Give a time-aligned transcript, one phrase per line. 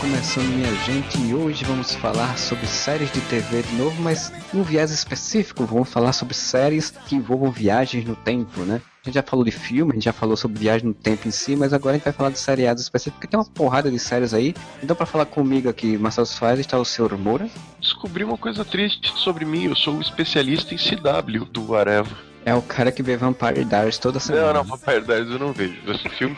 [0.00, 4.62] Começando, minha gente, e hoje vamos falar sobre séries de TV de novo, mas num
[4.62, 5.66] viés específico.
[5.66, 8.80] Vamos falar sobre séries que envolvam viagens no tempo, né?
[9.02, 11.30] A gente já falou de filme, a gente já falou sobre viagem no tempo em
[11.30, 13.98] si, mas agora a gente vai falar de seriados específicos, porque tem uma porrada de
[13.98, 14.54] séries aí.
[14.82, 17.46] Então, para falar comigo aqui, Marcelo Soares, está o senhor Moura.
[17.78, 22.29] Descobri uma coisa triste sobre mim, eu sou um especialista em CW do Areva.
[22.44, 24.46] É o cara que vê Vampire Diaries toda semana.
[24.46, 25.76] Não, não, Vampire Diaries eu não vejo.
[25.86, 26.36] Eu vejo filme,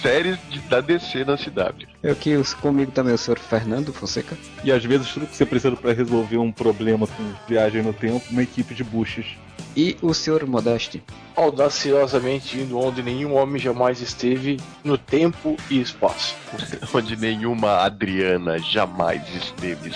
[0.00, 1.86] séries de, da DC na CW.
[2.02, 4.36] Eu que comigo também o senhor Fernando Fonseca.
[4.62, 8.24] E às vezes tudo que você precisa para resolver um problema com viagem no tempo,
[8.30, 9.26] uma equipe de buchas.
[9.76, 11.02] E o senhor Modeste.
[11.36, 16.36] Audaciosamente indo onde nenhum homem jamais esteve, no tempo e espaço.
[16.94, 19.90] onde nenhuma Adriana jamais esteve.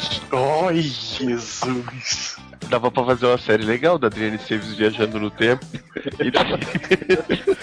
[0.66, 2.36] Ai, Jesus!
[2.68, 5.64] Dava pra fazer uma série legal da Adriana Esteves viajando no tempo.
[6.20, 7.56] E daí...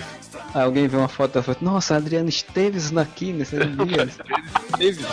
[0.53, 4.03] Alguém vê uma foto da foto, nossa, a Adriana Esteves aqui nesse dia.
[4.79, 5.05] Esteves,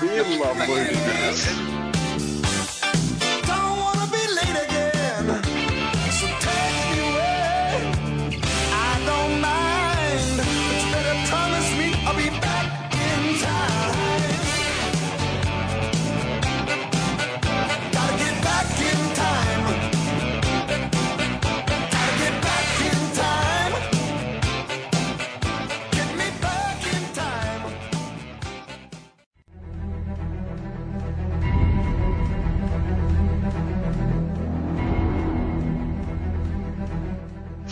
[0.00, 1.99] pelo amor de Deus.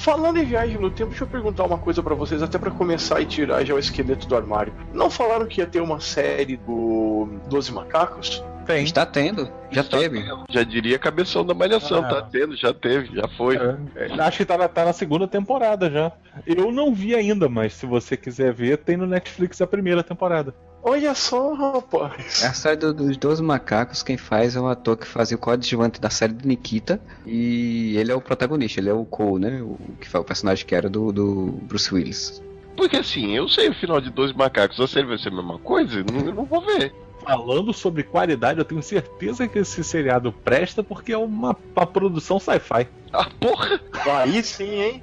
[0.09, 3.21] Falando em viagem no tempo, deixa eu perguntar uma coisa para vocês, até para começar
[3.21, 4.73] e tirar já o esqueleto do armário.
[4.95, 8.43] Não falaram que ia ter uma série do Doze Macacos?
[8.65, 8.85] Tem.
[8.85, 10.23] Está tendo, já Está teve.
[10.23, 10.45] Tendo.
[10.49, 13.57] Já diria cabeção da malhação, ah, tá tendo, já teve, já foi.
[13.57, 16.11] É, acho que tá na, tá na segunda temporada já.
[16.47, 20.55] Eu não vi ainda, mas se você quiser ver, tem no Netflix a primeira temporada.
[20.83, 22.43] Olha só, rapaz.
[22.43, 25.41] É a série do, dos 12 macacos, quem faz é o ator que fazia o
[25.41, 27.01] coadjuvante da série de Nikita.
[27.27, 29.63] E ele é o protagonista, ele é o Cole, né?
[29.63, 32.43] O que foi o personagem que era do, do Bruce Willis.
[32.77, 35.59] Porque assim, eu sei o final de 12 macacos, a série vai ser a mesma
[35.59, 36.05] coisa?
[36.05, 36.95] Não, eu não vou ver.
[37.25, 42.39] Falando sobre qualidade, eu tenho certeza que esse seriado presta porque é uma, uma produção
[42.39, 42.87] sci-fi.
[43.13, 43.81] Ah, porra!
[44.23, 45.03] Aí sim, hein?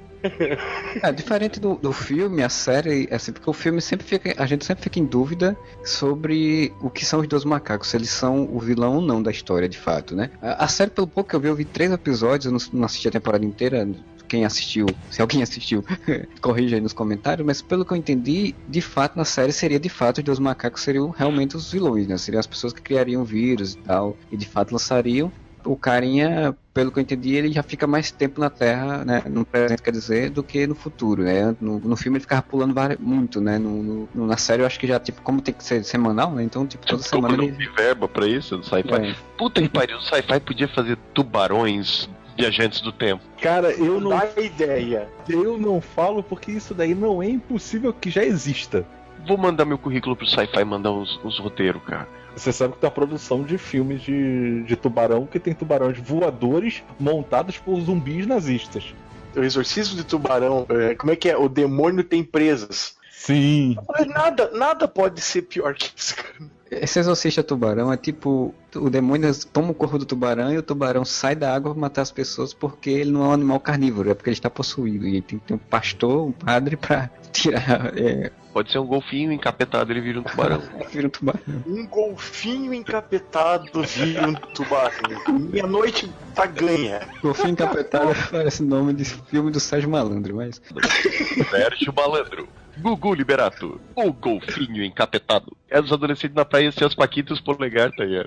[1.02, 4.34] É, diferente do, do filme, a série, assim, porque o filme sempre fica.
[4.42, 8.10] A gente sempre fica em dúvida sobre o que são os dois macacos, se eles
[8.10, 10.30] são o vilão ou não da história, de fato, né?
[10.40, 12.84] A, a série, pelo pouco que eu vi, eu vi três episódios, eu não, não
[12.84, 13.86] assisti a temporada inteira,
[14.26, 15.84] quem assistiu, se alguém assistiu,
[16.40, 19.88] corrija aí nos comentários, mas pelo que eu entendi, de fato na série seria de
[19.88, 22.18] fato os dois macacos seriam realmente os vilões, né?
[22.18, 25.32] Seriam as pessoas que criariam vírus e tal, e de fato lançariam
[25.66, 29.44] o carinha, pelo que eu entendi, ele já fica mais tempo na Terra, né, no
[29.44, 31.54] presente, quer dizer, do que no futuro, né?
[31.60, 33.58] No, no filme ele ficava pulando muito, né?
[33.58, 36.42] No, no, na série eu acho que já, tipo, como tem que ser semanal, né?
[36.42, 37.52] Então, tipo, toda semana ele...
[37.52, 38.94] Não verba pra isso, no sci-fi.
[38.94, 39.14] É.
[39.36, 43.22] Puta que pariu, o sci-fi podia fazer tubarões viajantes do tempo.
[43.40, 44.10] Cara, eu não...
[44.10, 45.08] Dá ideia.
[45.28, 48.86] Eu não falo porque isso daí não é impossível que já exista.
[49.26, 52.06] Vou mandar meu currículo pro sci-fi mandar os, os roteiros, cara.
[52.36, 56.84] Você sabe que tem a produção de filmes de, de tubarão que tem tubarões voadores
[57.00, 58.94] montados por zumbis nazistas.
[59.34, 61.36] O exorcismo de tubarão, é, como é que é?
[61.36, 62.94] O demônio tem presas.
[63.10, 63.76] Sim.
[64.08, 66.56] Nada, nada pode ser pior que isso, cara.
[66.70, 71.04] Esse exorcista tubarão é tipo: o demônio toma o corpo do tubarão e o tubarão
[71.04, 74.14] sai da água para matar as pessoas porque ele não é um animal carnívoro, é
[74.14, 75.06] porque ele está possuído.
[75.06, 79.32] E tem que ter um pastor, um padre para tirar é, Pode ser um golfinho
[79.32, 80.62] encapetado, ele vira um tubarão.
[80.90, 81.40] vira um tubarão.
[81.66, 84.90] Um golfinho encapetado vira um tubarão.
[85.28, 87.06] Minha noite tá ganha.
[87.20, 90.62] Golfinho encapetado parece nome de filme do Sérgio Malandro, mas.
[91.50, 92.48] Sérgio Malandro.
[92.78, 95.54] Gugu Liberato, o golfinho encapetado.
[95.68, 98.26] É dos adolescentes na praia sem as paquitas polegar, tá aí.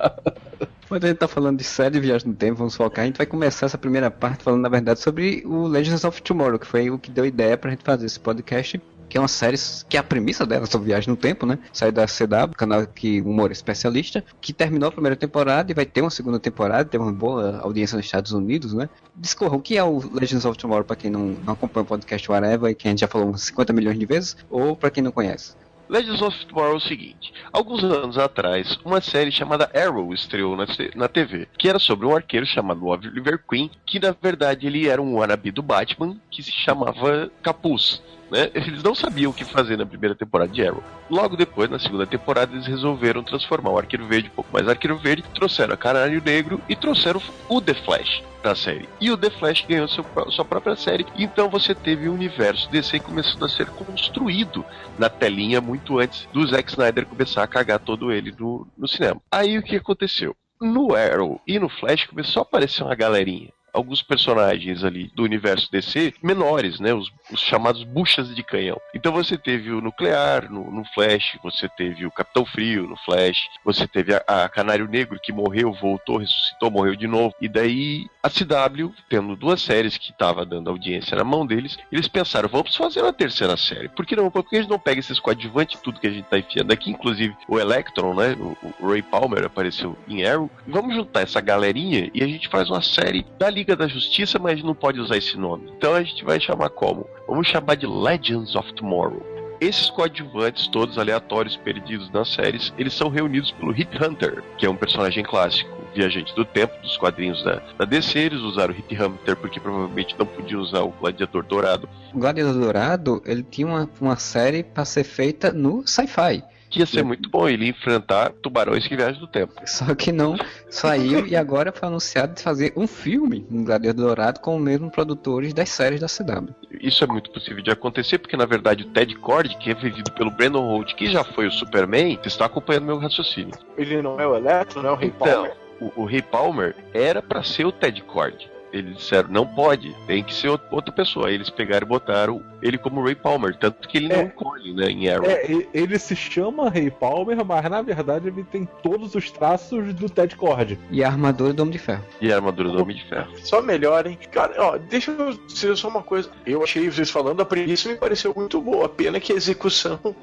[0.88, 3.18] Quando a gente tá falando de série de viagem no tempo, vamos focar, a gente
[3.18, 6.88] vai começar essa primeira parte falando, na verdade, sobre o Legends of Tomorrow, que foi
[6.88, 8.80] o que deu ideia pra gente fazer esse podcast
[9.10, 9.58] que é uma série
[9.88, 11.58] que a premissa dela sobre viagem no tempo, né?
[11.72, 16.00] Sai da CW, canal que humor especialista, que terminou a primeira temporada e vai ter
[16.00, 18.88] uma segunda temporada, tem uma boa audiência nos Estados Unidos, né?
[19.16, 22.30] Discorra, o que é o Legends of Tomorrow para quem não, não acompanha o podcast
[22.30, 25.02] Whatever e que a gente já falou uns 50 milhões de vezes, ou para quem
[25.02, 25.54] não conhece?
[25.90, 30.64] Legends of Tomorrow é o seguinte: alguns anos atrás, uma série chamada Arrow estreou na,
[30.94, 35.02] na TV, que era sobre um arqueiro chamado Oliver Queen, que na verdade ele era
[35.02, 38.00] um wannabe do Batman, que se chamava Capuz.
[38.30, 38.48] Né?
[38.54, 40.84] Eles não sabiam o que fazer na primeira temporada de Arrow.
[41.10, 44.96] Logo depois, na segunda temporada, eles resolveram transformar o Arqueiro Verde um pouco mais Arqueiro
[44.96, 48.88] Verde, trouxeram a Canário Negro e trouxeram o The Flash da série.
[49.00, 51.06] E o The Flash ganhou seu, sua própria série.
[51.16, 54.64] Então você teve o universo DC começando a ser construído
[54.98, 59.20] na telinha muito antes do Zack Snyder começar a cagar todo ele no, no cinema.
[59.30, 60.34] Aí o que aconteceu?
[60.60, 65.70] No Arrow e no Flash começou a aparecer uma galerinha alguns personagens ali do universo
[65.70, 66.94] DC menores, né?
[66.94, 68.80] Os, os, chamados buchas de canhão.
[68.94, 73.48] Então você teve o Nuclear no, no, Flash, você teve o Capitão Frio no Flash,
[73.64, 77.34] você teve a, a, Canário Negro que morreu, voltou, ressuscitou, morreu de novo.
[77.40, 82.06] E daí a CW, tendo duas séries que estava dando audiência na mão deles, eles
[82.06, 83.88] pensaram, vamos fazer uma terceira série.
[83.88, 84.30] Por que não?
[84.30, 87.58] Porque gente não pega esses coadjuvantes tudo que a gente tá enfiando aqui, inclusive o
[87.58, 88.36] Electron, né?
[88.38, 90.50] O, o Ray Palmer apareceu em Arrow.
[90.66, 94.62] Vamos juntar essa galerinha e a gente faz uma série dali Liga da Justiça, mas
[94.62, 95.70] não pode usar esse nome.
[95.76, 97.06] Então a gente vai chamar como?
[97.28, 99.22] Vamos chamar de Legends of Tomorrow.
[99.60, 104.70] Esses coadjuvantes, todos aleatórios, perdidos nas séries, eles são reunidos pelo Hit Hunter, que é
[104.70, 108.18] um personagem clássico, viajante do tempo, dos quadrinhos da, da DC.
[108.18, 111.86] Eles usaram o Hit Hunter porque provavelmente não podiam usar o Gladiador Dourado.
[112.14, 116.86] O Gladiador Dourado, ele tinha uma, uma série para ser feita no sci-fi que ia
[116.86, 119.52] ser muito bom ele enfrentar tubarões que viajam do tempo.
[119.66, 120.36] Só que não
[120.68, 124.92] saiu e agora foi anunciado de fazer um filme no Gladiador Dourado com os mesmos
[124.92, 126.54] produtores das séries da CW.
[126.80, 130.12] Isso é muito possível de acontecer, porque na verdade o Ted Cord, que é vivido
[130.12, 133.54] pelo Brandon Holt, que já foi o Superman, está acompanhando meu raciocínio.
[133.76, 135.56] Ele não é o Electro, não é o Rei então, Palmer?
[135.80, 138.48] O, o Rei Palmer era para ser o Ted Cord.
[138.72, 141.28] Eles disseram, não pode, tem que ser outra pessoa.
[141.28, 144.72] Aí eles pegaram e botaram ele como Ray Palmer, tanto que ele é, não encolhe,
[144.72, 145.26] né, em Arrow.
[145.28, 150.08] É, ele se chama Ray Palmer, mas na verdade ele tem todos os traços do
[150.08, 150.78] Ted Cord.
[150.90, 152.04] E a armadura do Homem de Ferro.
[152.20, 153.32] E a armadura do Homem de Ferro.
[153.38, 154.18] Só melhor, hein?
[154.30, 156.30] Cara, ó, deixa eu dizer só uma coisa.
[156.46, 158.88] Eu achei vocês falando, a premissa me pareceu muito boa.
[158.88, 160.14] Pena que a execução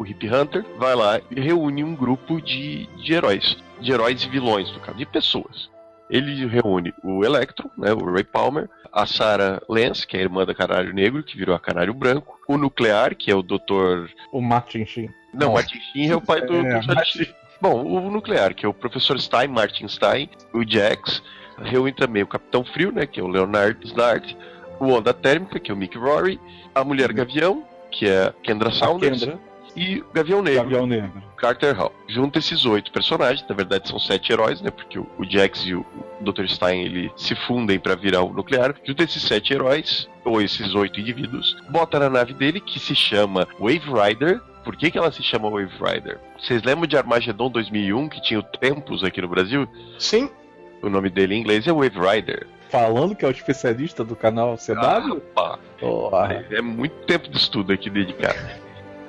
[0.00, 3.58] o Hip Hunter vai lá e reúne um grupo de, de heróis.
[3.78, 5.68] De heróis e vilões, no caso, de pessoas.
[6.10, 10.44] Ele reúne o Electron, né, o Ray Palmer, a Sarah Lance, que é a irmã
[10.44, 14.10] da Canário Negro, que virou a Canário Branco, o Nuclear, que é o Dr.
[14.32, 15.10] O Martin Sheen.
[15.32, 18.74] Não, Martin Sheen é o pai do, é, do Bom, o Nuclear, que é o
[18.74, 21.22] Professor Stein, Martin Stein, o Jax,
[21.62, 24.34] reúne também o Capitão Frio, né, que é o Leonard Snart,
[24.80, 26.40] o Onda Térmica, que é o Mick Rory,
[26.74, 27.62] a Mulher Gavião,
[27.92, 30.62] que é a Kendra Saunders, Kendra e Gavião Negro.
[30.64, 31.22] Gavião Negro.
[31.36, 31.92] Carter Hall.
[32.08, 34.70] Junta esses oito personagens, na verdade são sete heróis, né?
[34.70, 35.84] Porque o, Jax e o
[36.20, 36.46] Dr.
[36.46, 38.74] Stein ele se fundem para virar o nuclear.
[38.84, 43.46] Junta esses sete heróis, ou esses oito indivíduos, bota na nave dele que se chama
[43.58, 44.40] Wave Rider.
[44.64, 46.20] Por que, que ela se chama Wave Rider?
[46.38, 49.66] Vocês lembram de Armageddon 2001 que tinha o Tempos aqui no Brasil?
[49.98, 50.30] Sim.
[50.82, 54.56] O nome dele em inglês é Wave Rider falando que é o especialista do canal
[54.56, 55.20] CW?
[55.36, 56.10] Ah, oh.
[56.50, 58.38] É muito tempo de estudo aqui dedicado.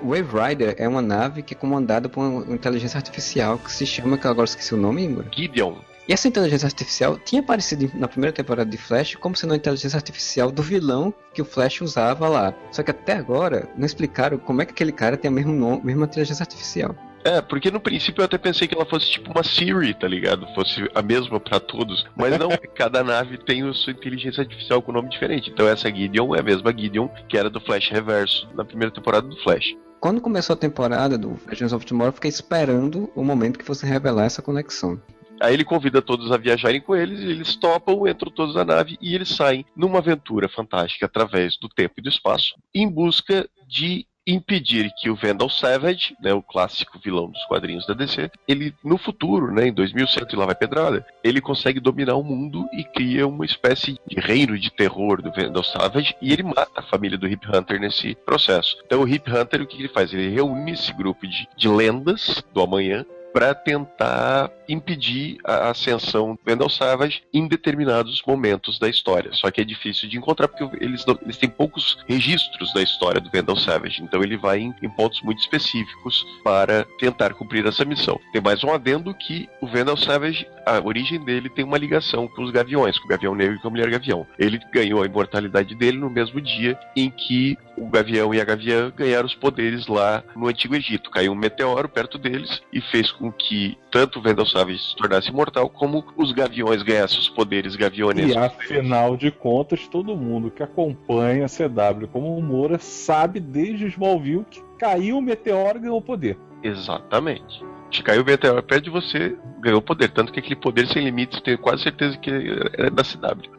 [0.04, 4.18] Wave Rider é uma nave que é comandada por uma inteligência artificial que se chama,
[4.18, 5.26] que eu agora esqueci o nome, Igor.
[5.32, 5.76] Gideon.
[6.08, 9.96] E essa inteligência artificial tinha aparecido na primeira temporada de Flash como sendo a inteligência
[9.96, 12.54] artificial do vilão que o Flash usava lá.
[12.72, 15.82] Só que até agora não explicaram como é que aquele cara tem a mesma, nome,
[15.84, 16.96] mesma inteligência artificial.
[17.24, 20.48] É, porque no princípio eu até pensei que ela fosse tipo uma Siri, tá ligado?
[20.56, 22.06] Fosse a mesma para todos.
[22.16, 25.52] Mas não, cada nave tem a sua inteligência artificial com nome diferente.
[25.52, 29.28] Então essa Gideon é a mesma Gideon que era do Flash Reverso na primeira temporada
[29.28, 29.76] do Flash.
[30.02, 33.86] Quando começou a temporada do Legends of Tomorrow, eu fiquei esperando o momento que fosse
[33.86, 35.00] revelar essa conexão.
[35.40, 39.14] Aí ele convida todos a viajarem com eles, eles topam, entram todos na nave e
[39.14, 44.92] eles saem numa aventura fantástica através do tempo e do espaço, em busca de impedir
[44.98, 49.52] que o Vandal Savage, né, o clássico vilão dos quadrinhos da DC, ele no futuro,
[49.52, 53.46] né, em 2100 e lá vai pedrada, ele consegue dominar o mundo e cria uma
[53.46, 57.46] espécie de reino de terror do Vandal Savage e ele mata a família do Hip
[57.48, 58.78] Hunter nesse processo.
[58.86, 60.14] Então o Hip Hunter o que ele faz?
[60.14, 66.40] Ele reúne esse grupo de, de lendas do amanhã para tentar impedir a ascensão do
[66.46, 69.32] Vendel Savage em determinados momentos da história.
[69.34, 73.30] Só que é difícil de encontrar porque eles, eles têm poucos registros da história do
[73.30, 74.02] Vendel Savage.
[74.02, 78.20] Então ele vai em, em pontos muito específicos para tentar cumprir essa missão.
[78.32, 82.44] Tem mais um adendo que o Vendel Savage, a origem dele tem uma ligação com
[82.44, 84.26] os Gaviões, com o Gavião Negro e com a Mulher Gavião.
[84.40, 88.92] Ele ganhou a imortalidade dele no mesmo dia em que o Gavião e a Gaviã
[88.96, 91.10] ganharam os poderes lá no Antigo Egito.
[91.10, 95.30] Caiu um meteoro perto deles e fez com que tanto o Vendel Savage se tornasse
[95.30, 98.34] imortal, como os Gaviões ganhassem os poderes gavionescos.
[98.34, 103.88] E afinal de contas, todo mundo que acompanha a CW como o Moura sabe desde
[103.88, 106.38] Smallville que caiu o meteoro e ganhou poder.
[106.64, 107.64] Exatamente.
[107.92, 110.10] Se caiu o meteoro perto de você, ganhou poder.
[110.10, 112.32] Tanto que aquele poder sem limites, tenho quase certeza que
[112.74, 113.52] é da CW.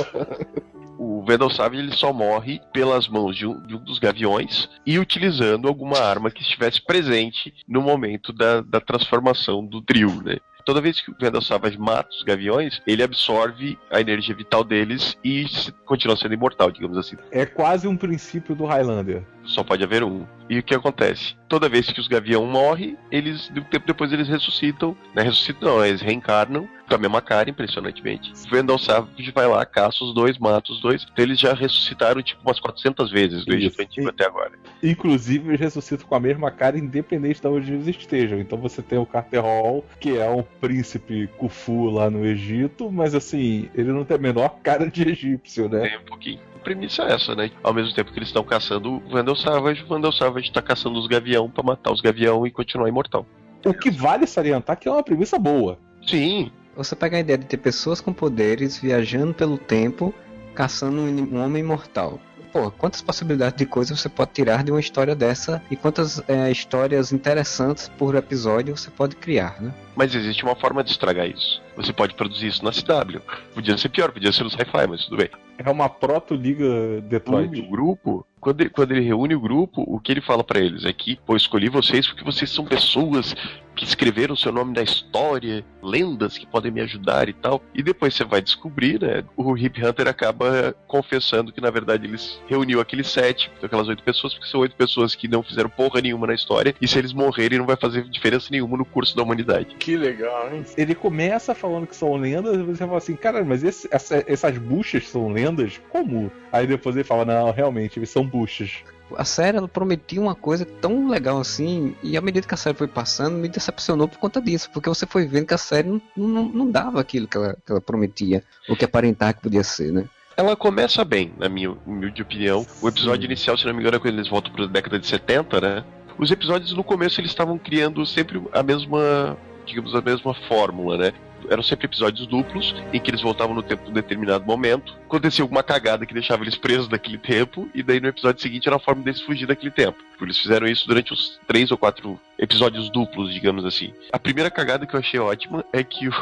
[0.00, 0.85] o
[1.26, 5.66] Vendel Savage ele só morre pelas mãos de um, de um, dos gaviões e utilizando
[5.66, 10.36] alguma arma que estivesse presente no momento da, da transformação do trio, né?
[10.66, 15.46] Toda vez que o Savage mata os gaviões, ele absorve a energia vital deles e
[15.84, 17.16] continua sendo imortal, digamos assim.
[17.30, 19.22] É quase um princípio do Highlander.
[19.44, 20.26] Só pode haver um.
[20.50, 21.36] E o que acontece?
[21.48, 24.96] Toda vez que os gavião morrem, eles, de um tempo depois, eles ressuscitam.
[25.14, 25.22] Né?
[25.22, 28.32] Ressuscitam, não, eles reencarnam com a mesma cara, impressionantemente.
[28.32, 31.06] O Vendel Savage vai lá, caça os dois, mata os dois.
[31.12, 34.52] Então eles já ressuscitaram, tipo, umas 400 vezes do Egito Antigo até agora.
[34.82, 38.38] Inclusive, eles ressuscitam com a mesma cara, independente de onde eles estejam.
[38.38, 43.14] Então você tem o Carter Hall, que é um príncipe Khufu lá no Egito, mas
[43.14, 45.88] assim, ele não tem a menor cara de egípcio, né?
[45.88, 47.48] Tem um pouquinho premissa é essa, né?
[47.62, 50.98] Ao mesmo tempo que eles estão caçando o Vandal Savage, o Vandal Savage tá caçando
[50.98, 53.24] os gavião para matar os gavião e continuar imortal.
[53.64, 55.78] O que vale salientar que é uma premissa boa.
[56.04, 56.50] Sim.
[56.76, 60.12] Você pega a ideia de ter pessoas com poderes viajando pelo tempo,
[60.56, 62.20] caçando um homem imortal
[62.56, 66.50] pô, quantas possibilidades de coisas você pode tirar de uma história dessa e quantas é,
[66.50, 69.74] histórias interessantes por episódio você pode criar, né?
[69.94, 71.60] Mas existe uma forma de estragar isso.
[71.76, 73.20] Você pode produzir isso na CW.
[73.54, 75.30] Podia ser pior, podia ser no Sci-Fi, mas tudo bem.
[75.58, 77.60] É uma proto-liga Detroit.
[77.60, 80.84] O grupo, quando ele, quando ele reúne o grupo, o que ele fala para eles
[80.84, 83.34] é que, pô, escolhi vocês porque vocês são pessoas
[83.76, 87.62] que escreveram o seu nome na história, lendas que podem me ajudar e tal.
[87.74, 89.22] E depois você vai descobrir, né?
[89.36, 94.32] O Hip Hunter acaba confessando que na verdade eles reuniu aqueles sete, aquelas oito pessoas,
[94.32, 96.74] porque são oito pessoas que não fizeram porra nenhuma na história.
[96.80, 99.76] E se eles morrerem, não vai fazer diferença nenhuma no curso da humanidade.
[99.78, 100.64] Que legal, hein?
[100.76, 105.08] Ele começa falando que são lendas, você fala assim, cara, mas esse, essa, essas buchas
[105.08, 105.80] são lendas?
[105.90, 106.30] Como?
[106.52, 108.84] Aí depois ele fala, não, realmente, eles são buchas
[109.16, 112.76] a série ela prometia uma coisa tão legal assim, e à medida que a série
[112.76, 116.02] foi passando, me decepcionou por conta disso, porque você foi vendo que a série não,
[116.16, 119.92] não, não dava aquilo que ela, que ela prometia, ou que aparentar que podia ser,
[119.92, 120.06] né?
[120.36, 122.66] Ela começa bem, na minha humilde opinião.
[122.82, 123.26] O episódio Sim.
[123.26, 125.84] inicial, se não me engano, é quando eles voltam para a década de 70, né?
[126.18, 131.12] Os episódios no começo eles estavam criando sempre a mesma digamos, a mesma fórmula, né?
[131.48, 134.96] Eram sempre episódios duplos, em que eles voltavam no tempo de um determinado momento.
[135.04, 138.76] Acontecia alguma cagada que deixava eles presos naquele tempo, e daí no episódio seguinte era
[138.76, 139.98] a forma deles fugir daquele tempo.
[140.20, 143.92] Eles fizeram isso durante os três ou quatro episódios duplos, digamos assim.
[144.12, 146.12] A primeira cagada que eu achei ótima é que o,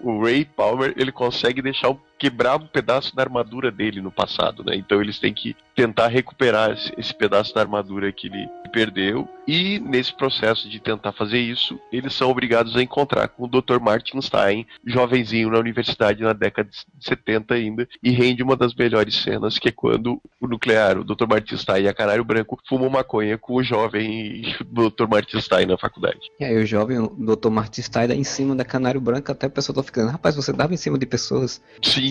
[0.00, 4.64] o Ray Palmer ele consegue deixar um, quebrar um pedaço da armadura dele no passado,
[4.64, 4.74] né?
[4.76, 9.28] Então eles têm que tentar recuperar esse, esse pedaço da armadura que ele perdeu.
[9.46, 13.78] E nesse processo de tentar fazer isso, eles são obrigados a encontrar com o Dr.
[13.80, 19.14] Martin Stein, jovenzinho na universidade na década de 70 ainda, e rende uma das melhores
[19.14, 21.26] cenas, que é quando o nuclear, o Dr.
[21.28, 25.06] Martin Stein e a Canário Branco fumam maconha com o jovem Dr.
[25.08, 26.18] Martin Stein na faculdade.
[26.40, 27.50] E aí o jovem o Dr.
[27.50, 30.52] Martin Stein dá em cima da Canário Branco, até a pessoa tá ficando, rapaz, você
[30.52, 31.62] dava em cima de pessoas.
[31.82, 32.05] Sim.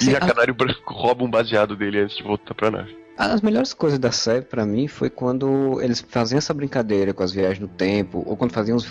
[0.00, 2.96] E a Canário Branco rouba um baseado dele antes de voltar pra nave.
[3.22, 7.30] As melhores coisas da série para mim foi quando eles faziam essa brincadeira com as
[7.30, 8.86] viagens no tempo, ou quando faziam os,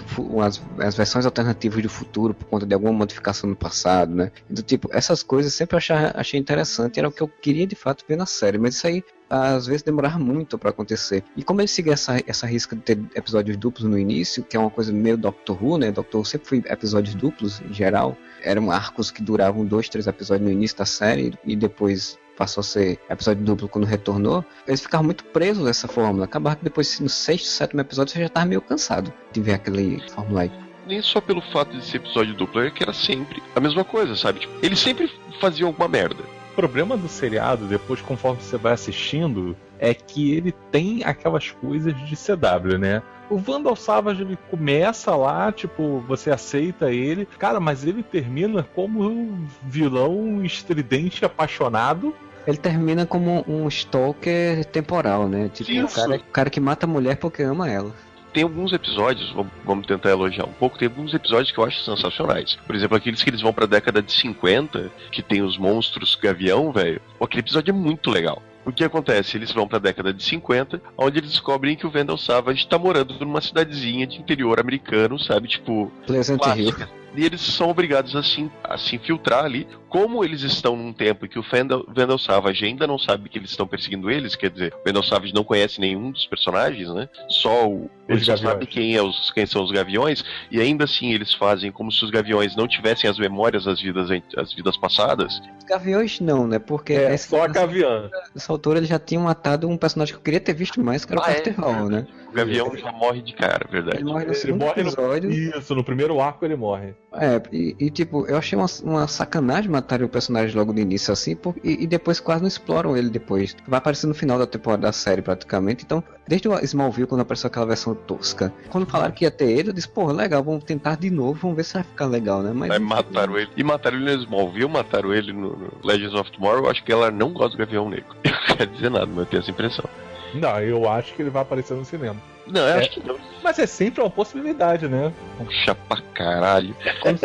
[0.45, 4.31] as, as, versões alternativas do futuro por conta de alguma modificação no passado, né?
[4.47, 8.05] Do tipo, essas coisas sempre achei, achei interessante, era o que eu queria de fato
[8.07, 11.23] ver na série, mas isso aí às vezes demorava muito para acontecer.
[11.35, 14.59] E como ele seguia essa, essa risca de ter episódios duplos no início, que é
[14.59, 15.91] uma coisa meio Doctor Who, né?
[15.91, 18.15] Doctor Who sempre foi episódios duplos em geral.
[18.43, 22.63] Eram arcos que duravam dois, três episódios no início da série e depois passou a
[22.63, 26.23] ser episódio duplo quando retornou, eles ficaram muito presos nessa fórmula.
[26.23, 30.01] Acabaram que depois, no sexto, sétimo episódio, você já estava meio cansado de ver aquele
[30.09, 30.51] fórmula aí.
[30.87, 34.15] Nem só pelo fato de ser episódio duplo, é que era sempre a mesma coisa,
[34.15, 34.39] sabe?
[34.39, 36.23] Tipo, eles sempre faziam alguma merda.
[36.53, 41.93] O problema do seriado, depois, conforme você vai assistindo, é que ele tem aquelas coisas
[42.05, 43.03] de CW, né?
[43.29, 49.03] O Vandal Savage ele começa lá, tipo, você aceita ele, cara, mas ele termina como
[49.03, 52.13] um vilão estridente apaixonado
[52.47, 55.49] ele termina como um stalker temporal, né?
[55.53, 57.93] Tipo, o cara, o cara que mata a mulher porque ama ela.
[58.33, 59.33] tem alguns episódios,
[59.65, 62.57] vamos, tentar elogiar um pouco, tem alguns episódios que eu acho sensacionais.
[62.65, 66.71] Por exemplo, aqueles que eles vão pra década de 50, que tem os monstros gavião,
[66.71, 67.01] velho.
[67.21, 68.41] Aquele episódio é muito legal.
[68.65, 69.35] O que acontece?
[69.35, 72.77] Eles vão para a década de 50, onde eles descobrem que o Vandal Savage está
[72.77, 75.47] morando numa cidadezinha de interior americano, sabe?
[75.47, 75.91] Tipo.
[76.05, 76.75] Pleasant Hill.
[77.15, 79.67] E eles são obrigados a se, a se infiltrar ali.
[79.87, 83.39] Como eles estão num tempo em que o Vandal, Vandal Savage ainda não sabe que
[83.39, 87.09] eles estão perseguindo eles, quer dizer, o Vandal Savage não conhece nenhum dos personagens, né?
[87.27, 87.89] Só o.
[88.07, 91.71] Ele só sabe quem, é os, quem são os gaviões, e ainda assim eles fazem
[91.71, 95.41] como se os gaviões não tivessem as memórias das vidas, as vidas passadas.
[95.67, 96.59] Gaviões não, né?
[96.59, 98.09] Porque é, só a gavião.
[98.33, 101.13] Nessa altura eles já tinham matado um personagem que eu queria ter visto mais, que
[101.13, 101.61] era o ah, Carter é?
[101.61, 102.07] Hall, né?
[102.29, 103.97] O Gavião já morre de cara, verdade.
[103.97, 105.29] Ele morre no segundo morre episódio.
[105.29, 105.35] No...
[105.35, 106.93] Isso, no primeiro arco ele morre.
[107.13, 111.11] É, e, e tipo, eu achei uma, uma, sacanagem matar o personagem logo no início
[111.11, 113.55] assim, por, e, e, depois quase não exploram ele depois.
[113.67, 115.83] Vai aparecer no final da temporada da série praticamente.
[115.83, 119.69] Então, desde o Smallville, quando apareceu aquela versão tosca, quando falaram que ia ter ele,
[119.69, 122.51] eu disse, pô, legal, vamos tentar de novo, vamos ver se vai ficar legal, né?
[122.53, 122.69] Mas.
[122.69, 123.49] Aí mataram ele.
[123.57, 126.65] E mataram ele no Smallville, mataram ele no, no Legends of Tomorrow.
[126.65, 128.15] Eu acho que ela não gosta do Gavião Negro.
[128.49, 129.85] Eu quero dizer nada, mas eu tenho essa impressão.
[130.33, 132.17] Não, eu acho que ele vai aparecer no cinema.
[132.47, 133.17] Não, eu é, acho que não.
[133.43, 135.13] Mas é sempre uma possibilidade, né?
[135.37, 136.75] Puxa pra caralho.
[137.01, 137.19] Quando,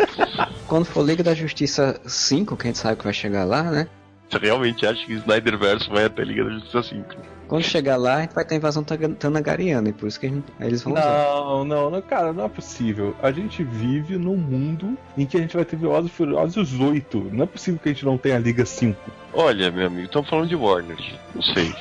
[0.67, 3.87] quando for Liga da Justiça 5, que a gente sabe que vai chegar lá, né?
[4.29, 7.15] Você realmente acha que Snyderverse vai até Liga da Justiça 5?
[7.47, 10.45] Quando chegar lá, a gente vai ter a invasão Tanagariana, e por isso que gente,
[10.59, 13.15] eles vão não, não, não, cara, não é possível.
[13.21, 17.29] A gente vive num mundo em que a gente vai ter Velozes e Furiosos 8.
[17.31, 18.99] Não é possível que a gente não tenha a Liga 5.
[19.33, 20.97] Olha, meu amigo, estamos falando de Warner.
[21.35, 21.71] Não sei.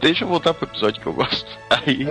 [0.00, 1.46] Deixa eu voltar pro episódio que eu gosto.
[1.70, 2.08] Aí.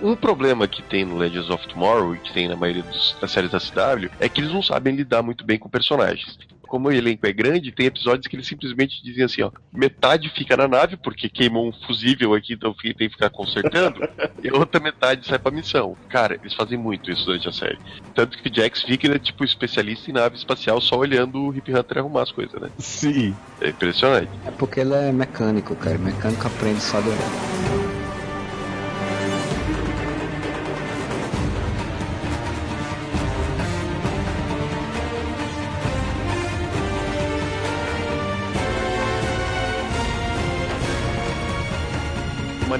[0.00, 2.84] Um problema que tem no Legends of Tomorrow e que tem na maioria
[3.20, 6.38] das séries da CW é que eles não sabem lidar muito bem com personagens
[6.70, 10.56] como o elenco é grande, tem episódios que eles simplesmente dizem assim, ó, metade fica
[10.56, 14.00] na nave, porque queimou um fusível aqui, então tem que ficar consertando,
[14.42, 15.96] e a outra metade sai pra missão.
[16.08, 17.78] Cara, eles fazem muito isso durante a série.
[18.14, 21.74] Tanto que o Jax fica, né, tipo, especialista em nave espacial, só olhando o Hip
[21.74, 22.70] Hunter arrumar as coisas, né?
[22.78, 23.34] Sim.
[23.60, 24.30] É impressionante.
[24.46, 25.98] É porque ele é mecânico, cara.
[25.98, 27.10] Mecânico aprende só do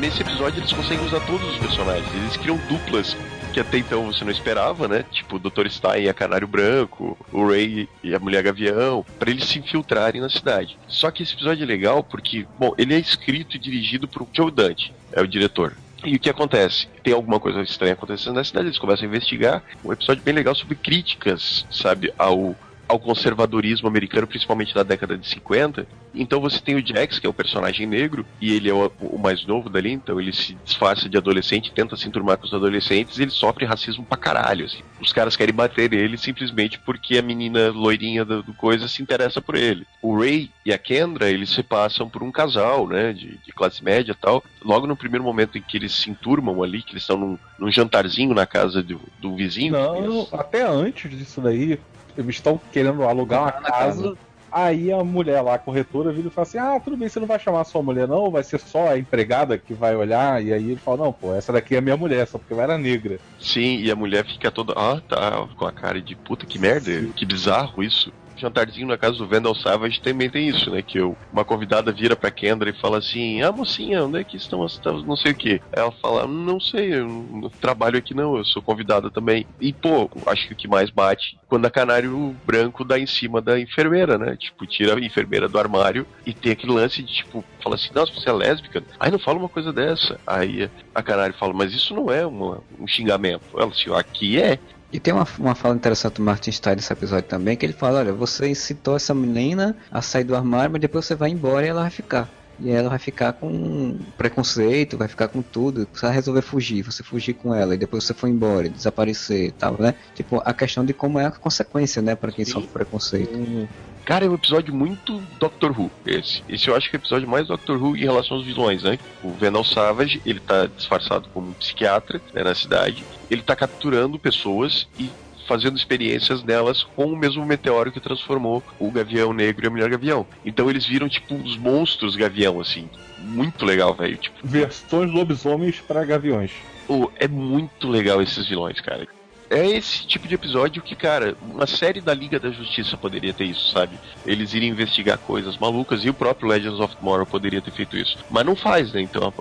[0.01, 2.13] nesse episódio eles conseguem usar todos os personagens.
[2.15, 3.17] Eles criam duplas
[3.53, 5.05] que até então você não esperava, né?
[5.11, 5.69] Tipo o Dr.
[5.69, 10.21] Stein e a Canário Branco, o Ray e a Mulher Gavião, para eles se infiltrarem
[10.21, 10.79] na cidade.
[10.89, 14.51] Só que esse episódio é legal porque, bom, ele é escrito e dirigido por Joe
[14.51, 15.77] Dante, é o diretor.
[16.05, 16.89] E o que acontece?
[17.03, 19.63] Tem alguma coisa estranha acontecendo na cidade, eles começam a investigar.
[19.85, 22.57] Um episódio bem legal sobre críticas, sabe, ao
[22.91, 25.87] ao conservadorismo americano, principalmente da década de 50.
[26.15, 29.19] Então você tem o Jax, que é o personagem negro, e ele é o, o
[29.19, 33.19] mais novo dali, então ele se disfarça de adolescente, tenta se enturmar com os adolescentes,
[33.19, 34.83] e ele sofre racismo pra caralho, assim.
[35.01, 39.41] Os caras querem bater ele simplesmente porque a menina loirinha do, do coisa se interessa
[39.41, 39.87] por ele.
[40.03, 43.83] O Ray e a Kendra, eles se passam por um casal, né, de, de classe
[43.83, 44.43] média e tal.
[44.63, 47.71] Logo no primeiro momento em que eles se enturmam ali, que eles estão num, num
[47.71, 49.73] jantarzinho na casa do, do vizinho.
[49.73, 51.79] Não, até antes disso daí,
[52.17, 54.17] eles estão querendo alugar uma casa.
[54.53, 57.27] Aí a mulher lá, a corretora, vira e fala assim: Ah, tudo bem, você não
[57.27, 60.45] vai chamar sua mulher, não, vai ser só a empregada que vai olhar.
[60.45, 62.79] E aí ele fala: Não, pô, essa daqui é minha mulher, só porque ela era
[62.79, 63.19] negra.
[63.39, 64.73] Sim, e a mulher fica toda.
[64.77, 67.13] Ah, tá, com a cara de puta, que merda, Sim.
[67.13, 70.83] que bizarro isso jantarzinho na casa do Vandal Savage também tem isso, né?
[70.83, 74.37] Que eu, uma convidada vira pra Kendra e fala assim: Ah, mocinha, onde é que
[74.37, 75.61] estão as não sei o que?
[75.73, 79.47] Ela fala: Não sei, eu não trabalho aqui não, eu sou convidada também.
[79.61, 83.41] E, pô, acho que o que mais bate quando a Canário Branco dá em cima
[83.41, 84.37] da enfermeira, né?
[84.37, 88.13] Tipo, tira a enfermeira do armário e tem aquele lance de, tipo, fala assim: Nossa,
[88.13, 88.85] você é lésbica?
[88.99, 90.19] Aí não fala uma coisa dessa.
[90.27, 93.59] Aí a Canário fala: Mas isso não é uma, um xingamento.
[93.59, 94.59] Ela assim: Aqui é.
[94.93, 98.01] E tem uma, uma fala interessante do Martin Stein nesse episódio também, que ele fala,
[98.01, 101.69] olha, você incitou essa menina a sair do armário, mas depois você vai embora e
[101.69, 102.29] ela vai ficar.
[102.59, 105.89] E ela vai ficar com preconceito, vai ficar com tudo.
[105.93, 109.53] Você vai resolver fugir, você fugir com ela, e depois você foi embora, desaparecer e
[109.53, 109.95] tal, né?
[110.15, 112.53] Tipo, a questão de como é a consequência, né, para quem Sim.
[112.53, 113.35] sofre preconceito.
[113.35, 113.67] Uhum.
[114.05, 116.43] Cara, é um episódio muito Doctor Who, esse.
[116.49, 118.99] Esse eu acho que é o episódio mais Doctor Who em relação aos vilões, né?
[119.23, 123.05] O Venom Savage, ele tá disfarçado como um psiquiatra né, na cidade.
[123.31, 125.11] Ele tá capturando pessoas e
[125.47, 129.91] fazendo experiências nelas com o mesmo meteoro que transformou o Gavião Negro e a Mulher
[129.91, 130.25] Gavião.
[130.45, 132.89] Então eles viram, tipo, os monstros Gavião, assim.
[133.19, 134.17] Muito legal, velho.
[134.17, 136.53] Tipo, Versões lobisomens para gaviões.
[136.89, 139.07] Oh, é muito legal esses vilões, cara.
[139.51, 143.45] É esse tipo de episódio que, cara, uma série da Liga da Justiça poderia ter
[143.45, 143.99] isso, sabe?
[144.25, 148.17] Eles irem investigar coisas malucas e o próprio Legends of Tomorrow poderia ter feito isso.
[148.29, 149.03] Mas não faz, né?
[149.03, 149.33] Então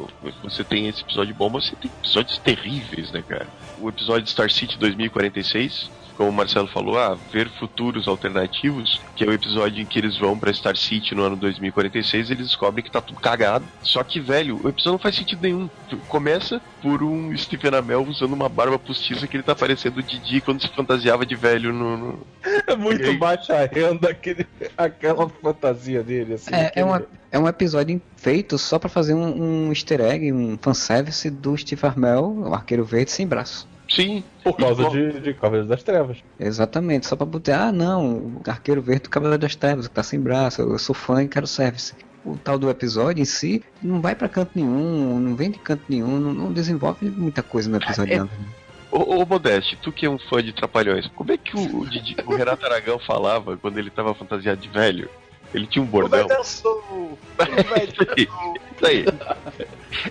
[0.43, 3.47] você tem esse episódio bom, mas você tem episódios terríveis, né, cara?
[3.77, 9.23] O episódio de Star City 2046 como o Marcelo falou, ah, ver futuros alternativos, que
[9.23, 12.83] é o episódio em que eles vão pra Star City no ano 2046 eles descobrem
[12.83, 13.63] que tá tudo cagado.
[13.81, 15.69] Só que, velho, o episódio não faz sentido nenhum.
[16.09, 20.41] Começa por um Stephen Amell usando uma barba postiça que ele tá parecendo o Didi
[20.41, 21.95] quando se fantasiava de velho no.
[21.95, 22.19] no...
[22.67, 23.17] É muito aí...
[23.17, 24.45] baixa renda aquele,
[24.77, 26.53] aquela fantasia dele, assim.
[26.53, 27.01] É, é, uma,
[27.31, 31.81] é um episódio feito só para fazer um, um easter egg, um fanservice do Steve
[31.87, 33.69] Amell, o arqueiro verde sem braço.
[33.89, 34.23] Sim.
[34.43, 36.17] Por causa de, de Cavaleiro das Trevas.
[36.39, 40.03] Exatamente, só pra botar, ah não, o Arqueiro Verde do Cavaleiro das Trevas, que tá
[40.03, 41.93] sem braço, eu sou fã e quero service.
[42.23, 45.83] O tal do episódio em si não vai para canto nenhum, não vem de canto
[45.89, 48.13] nenhum, não, não desenvolve muita coisa no episódio.
[48.13, 48.55] É...
[48.91, 51.85] Ô, ô Modeste, tu que é um fã de Trapalhões, como é que o, o,
[52.25, 55.09] o Renato Aragão falava quando ele tava fantasiado de velho?
[55.53, 56.25] Ele tinha um bordão.
[56.25, 57.17] O dançou!
[58.17, 59.05] Isso aí.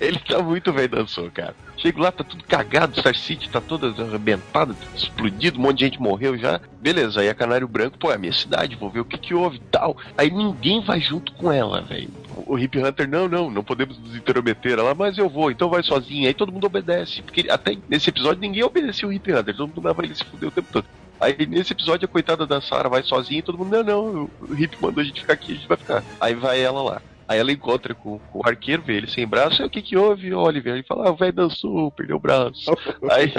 [0.00, 1.54] Ele tá muito velho dançou, cara.
[1.76, 6.00] Chego lá, tá tudo cagado, Star City tá toda arrebentada, explodido, um monte de gente
[6.00, 6.60] morreu já.
[6.80, 9.34] Beleza, aí a Canário Branco, pô, é a minha cidade, vou ver o que que
[9.34, 9.96] houve e tal.
[10.16, 12.10] Aí ninguém vai junto com ela, velho.
[12.46, 15.82] O Hip Hunter, não, não, não podemos nos intrometer lá, mas eu vou, então vai
[15.82, 16.26] sozinho.
[16.26, 19.80] Aí todo mundo obedece, porque até nesse episódio ninguém obedecia o Hip Hunter, todo mundo
[19.80, 20.86] dava ele se fuder o tempo todo.
[21.20, 24.54] Aí nesse episódio a coitada da Sarah vai sozinha e todo mundo, não, não, o
[24.54, 26.04] Hip mandou a gente ficar aqui, a gente vai ficar.
[26.20, 27.02] Aí vai ela lá.
[27.28, 29.96] Aí ela encontra com, com, o arqueiro, vê ele sem braço, e o que que
[29.98, 30.72] houve, Oliver?
[30.72, 32.72] Ele fala, ah, o velho dançou, perdeu o braço.
[33.12, 33.30] Aí...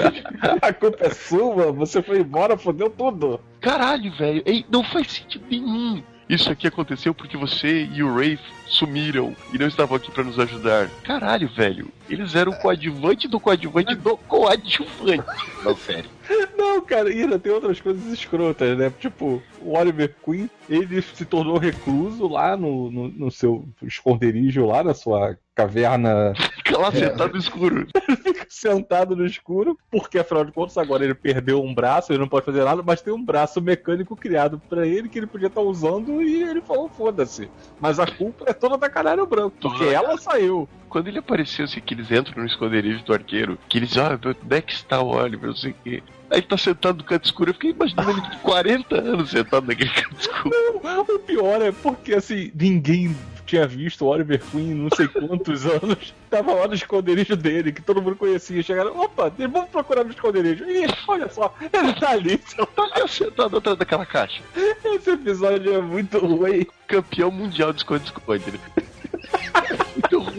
[0.62, 3.40] a culpa é sua, você foi embora, fodeu tudo.
[3.60, 6.00] Caralho, velho, não faz sentido nenhum.
[6.28, 10.38] Isso aqui aconteceu porque você e o Rafe sumiram e não estavam aqui para nos
[10.38, 10.88] ajudar.
[11.04, 11.88] Caralho, velho.
[12.08, 15.24] Eles eram coadjuvante do coadjuvante do coadjuvante.
[15.62, 16.10] Não, sério.
[16.56, 18.92] Não, cara, e ainda tem outras coisas escrotas, né?
[18.98, 24.84] Tipo, o Oliver Queen, ele se tornou recluso lá no, no, no seu esconderijo, lá
[24.84, 26.32] na sua caverna.
[26.56, 27.86] Fica lá sentado no escuro.
[28.22, 32.28] Fica sentado no escuro, porque afinal de contas agora ele perdeu um braço, ele não
[32.28, 35.60] pode fazer nada, mas tem um braço mecânico criado para ele que ele podia estar
[35.60, 37.50] tá usando e ele falou: foda-se.
[37.80, 41.80] Mas a culpa é toda da Canário Branco, porque ela saiu quando ele apareceu, assim,
[41.80, 45.08] que eles entram no esconderijo do arqueiro, que eles, ah, onde é que está o
[45.08, 46.02] Oliver, não sei o quê.
[46.28, 47.50] Aí ele tá sentado no canto escuro.
[47.50, 50.80] Eu fiquei imaginando ele de 40 anos sentado naquele canto escuro.
[50.82, 53.16] Não, o pior é porque, assim, ninguém
[53.50, 56.14] tinha visto o Oliver Queen não sei quantos anos.
[56.30, 58.62] Tava lá no esconderijo dele, que todo mundo conhecia.
[58.62, 60.64] Chegaram, opa, vamos procurar no esconderijo.
[60.70, 62.38] Ih, olha só, ele tá ali.
[62.38, 64.40] Tá ali sentado atrás daquela caixa.
[64.84, 66.66] Esse episódio é muito ruim.
[66.86, 68.44] Campeão mundial de esconde-esconde.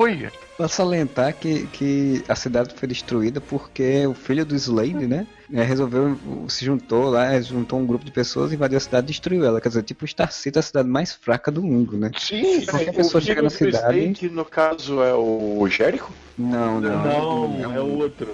[0.01, 0.27] ruim.
[0.57, 5.25] Posso salientar que, que a cidade foi destruída porque o filho do Slade, né?
[5.51, 9.43] É, resolveu, se juntou lá, juntou um grupo de pessoas, invadiu a cidade e destruiu
[9.43, 9.59] ela.
[9.59, 12.11] Quer dizer, tipo, Star City é a cidade mais fraca do mundo, né?
[12.17, 13.99] Sim, qualquer pessoa chega na cidade.
[13.99, 16.11] Slade, no caso, é o Jericho?
[16.37, 17.03] Não, não.
[17.03, 18.31] Não, não é o outro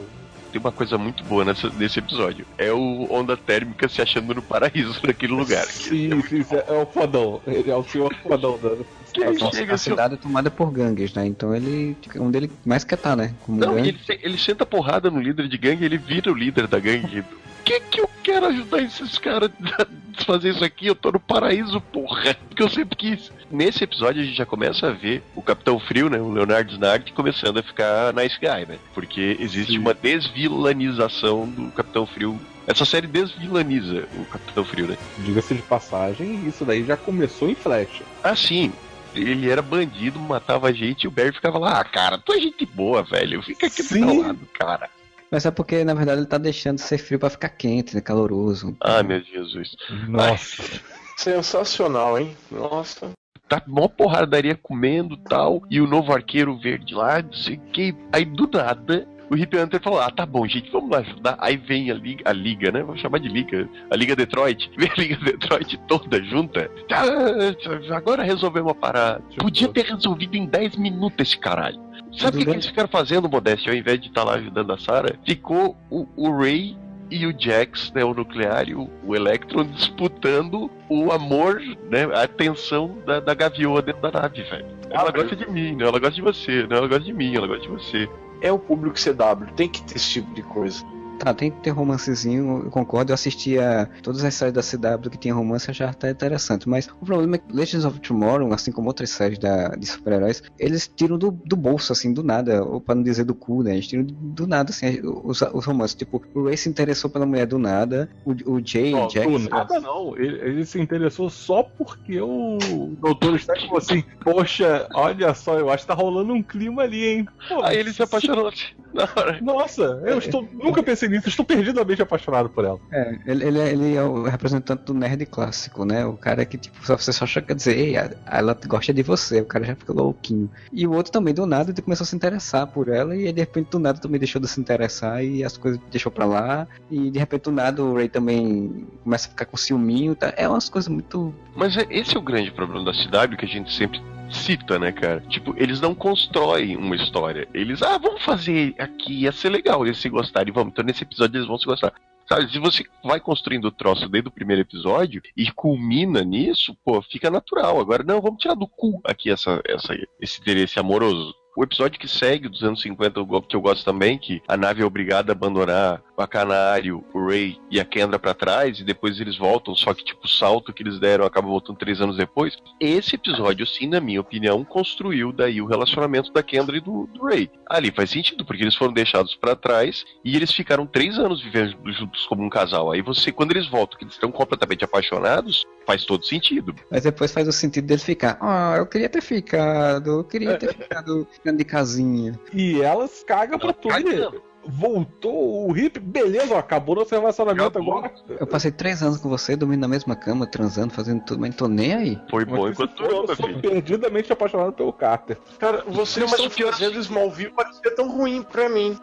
[0.58, 2.46] tem uma coisa muito boa nessa, nesse episódio.
[2.58, 5.66] É o Onda Térmica se achando no paraíso naquele lugar.
[5.66, 7.42] Sim, sim, é o fodão.
[7.46, 11.26] Ele é o senhor fodão da, a, a cidade é tomada por gangues, né?
[11.26, 11.96] Então ele.
[12.20, 13.34] Onde ele mais quer estar, tá, né?
[13.46, 16.68] Como não, ele, ele senta porrada no líder de gangue e ele vira o líder
[16.68, 17.24] da gangue.
[17.64, 20.88] que que eu quero ajudar esses caras a fazer isso aqui?
[20.88, 22.36] Eu tô no paraíso, porra.
[22.48, 23.32] Porque eu sempre quis.
[23.50, 26.20] Nesse episódio a gente já começa a ver o Capitão Frio, né?
[26.20, 28.78] O Leonardo Snart começando a ficar nice guy, né?
[28.94, 29.80] Porque existe Sim.
[29.80, 34.98] uma desvilanização do Capitão Frio essa série desvilaniza o Capitão Frio, né?
[35.20, 38.02] Diga-se de passagem, isso daí já começou em Flash.
[38.22, 38.74] Ah, sim
[39.16, 42.66] ele era bandido, matava gente e o Barry ficava lá, ah, cara, tu é gente
[42.66, 44.02] boa, velho, fica aqui Sim.
[44.02, 44.90] do meu lado, cara.
[45.32, 48.02] Mas é porque, na verdade, ele tá deixando de ser frio pra ficar quente, né,
[48.02, 48.78] caloroso.
[48.80, 49.76] Ah, meu Jesus.
[50.08, 50.62] Nossa.
[50.62, 50.80] Ai.
[51.18, 52.38] Sensacional, hein?
[52.52, 53.12] Nossa
[53.48, 57.96] tá mó porradaria comendo tal, e o novo arqueiro verde lá, não sei o que.
[58.12, 61.38] Aí do nada, o Hip Hunter falou: Ah, tá bom, gente, vamos lá ajudar.
[61.40, 62.82] Aí vem a liga, a liga, né?
[62.82, 63.68] Vamos chamar de liga.
[63.92, 64.70] A Liga Detroit.
[64.78, 66.70] Vem a Liga Detroit toda junta.
[66.92, 69.24] Ah, agora resolvemos a parada.
[69.38, 71.80] Podia ter resolvido em 10 minutos esse caralho.
[72.18, 74.72] Sabe o que, que, eles ficaram fazendo, Modeste, ao invés de estar tá lá ajudando
[74.72, 75.16] a Sarah?
[75.26, 76.76] Ficou o, o Ray
[77.10, 82.24] e o Jax, né, o nuclear e o, o Electron disputando o amor, né, a
[82.24, 84.66] atenção da, da gaviõa dentro da nave, velho.
[84.90, 87.48] Ela gosta de mim, né, ela gosta de você, né, ela gosta de mim, ela
[87.48, 88.10] gosta de você
[88.42, 90.86] é o público CW, tem que ter esse tipo de coisa.
[91.20, 93.12] Tá, tem que ter romancezinho, eu concordo.
[93.12, 96.70] Eu assistia todas as séries da CW que tinha romance, já tá interessante.
[96.70, 100.44] Mas o problema é que Legends of Tomorrow, assim como outras séries da, de super-heróis,
[100.60, 103.74] eles tiram do, do bolso, assim, do nada, ou pra não dizer do cu, né?
[103.74, 105.96] Eles tiram do, nada, assim, os, os romances.
[105.96, 109.30] Tipo, o Ray se interessou pela mulher do nada, o, o Jay, Não, Jack.
[109.30, 110.16] do nada não.
[110.18, 112.58] Ele, ele se interessou só porque o
[113.00, 117.06] Doutor Estranho falou assim: Poxa, olha só, eu acho que tá rolando um clima ali,
[117.06, 117.26] hein?
[117.48, 118.52] Pô, Aí ele se apaixonou.
[119.42, 122.80] Nossa, eu estou, nunca pensei nisso, estou perdidamente apaixonado por ela.
[122.92, 126.06] É, ele, ele, é- ele é o representante do nerd clássico, né?
[126.06, 129.04] O cara que, tipo, só- você só acha que dizer, ei, a- ela gosta de
[129.04, 130.50] você, o cara já fica louquinho.
[130.72, 133.34] E o outro também, do nada, ele começou a se interessar por ela, e aí,
[133.34, 136.68] de repente, do nada, também deixou de se interessar, e as coisas deixou pra lá,
[136.90, 140.34] e de repente, do nada, o Ray também começa a ficar com ciúminho, tá?
[140.38, 141.34] É umas coisas muito.
[141.56, 144.92] Mas é- esse é o grande problema da CW que a gente sempre cita, né,
[144.92, 145.22] cara?
[145.30, 147.48] Tipo, eles não constroem uma história.
[147.54, 150.72] Eles, ah, vamos fazer aqui, ia ser legal eles se gostarem, vamos.
[150.72, 151.94] Então nesse episódio eles vão se gostar.
[152.28, 157.02] Sabe, se você vai construindo o troço desde o primeiro episódio e culmina nisso, pô,
[157.02, 157.80] fica natural.
[157.80, 161.34] Agora, não, vamos tirar do cu aqui essa, essa, esse interesse amoroso.
[161.56, 164.58] O episódio que segue dos anos 50, eu go- que eu gosto também, que a
[164.58, 168.84] nave é obrigada a abandonar o Canário, o Ray e a Kendra pra trás, e
[168.84, 172.18] depois eles voltam, só que tipo, o salto que eles deram acaba voltando três anos
[172.18, 172.58] depois.
[172.80, 177.24] Esse episódio, sim, na minha opinião, construiu daí o relacionamento da Kendra e do, do
[177.24, 177.52] Ray.
[177.70, 181.78] Ali faz sentido, porque eles foram deixados pra trás e eles ficaram três anos vivendo
[181.94, 182.92] juntos como um casal.
[182.92, 186.74] Aí você, quando eles voltam, que eles estão completamente apaixonados, faz todo sentido.
[186.90, 190.74] Mas depois faz o sentido dele ficar, ah, eu queria ter ficado, eu queria ter
[190.76, 192.40] ficado ficando de casinha.
[192.54, 193.94] E elas cagam pra tudo.
[193.94, 194.47] Cagando.
[194.70, 197.98] Voltou o hip, beleza, ó, acabou nosso relacionamento Acabou.
[198.00, 198.14] agora.
[198.40, 201.58] Eu passei três anos com você, dormindo na mesma cama, transando, fazendo tudo, mas não
[201.58, 202.22] tô nem aí.
[202.30, 203.62] Foi bom enquanto durou, eu meu sou filho.
[203.62, 205.38] perdidamente apaixonado pelo Carter.
[205.58, 208.98] Cara, vocês Não, mas estão o pior- fazendo Smallville parecer tão ruim pra mim.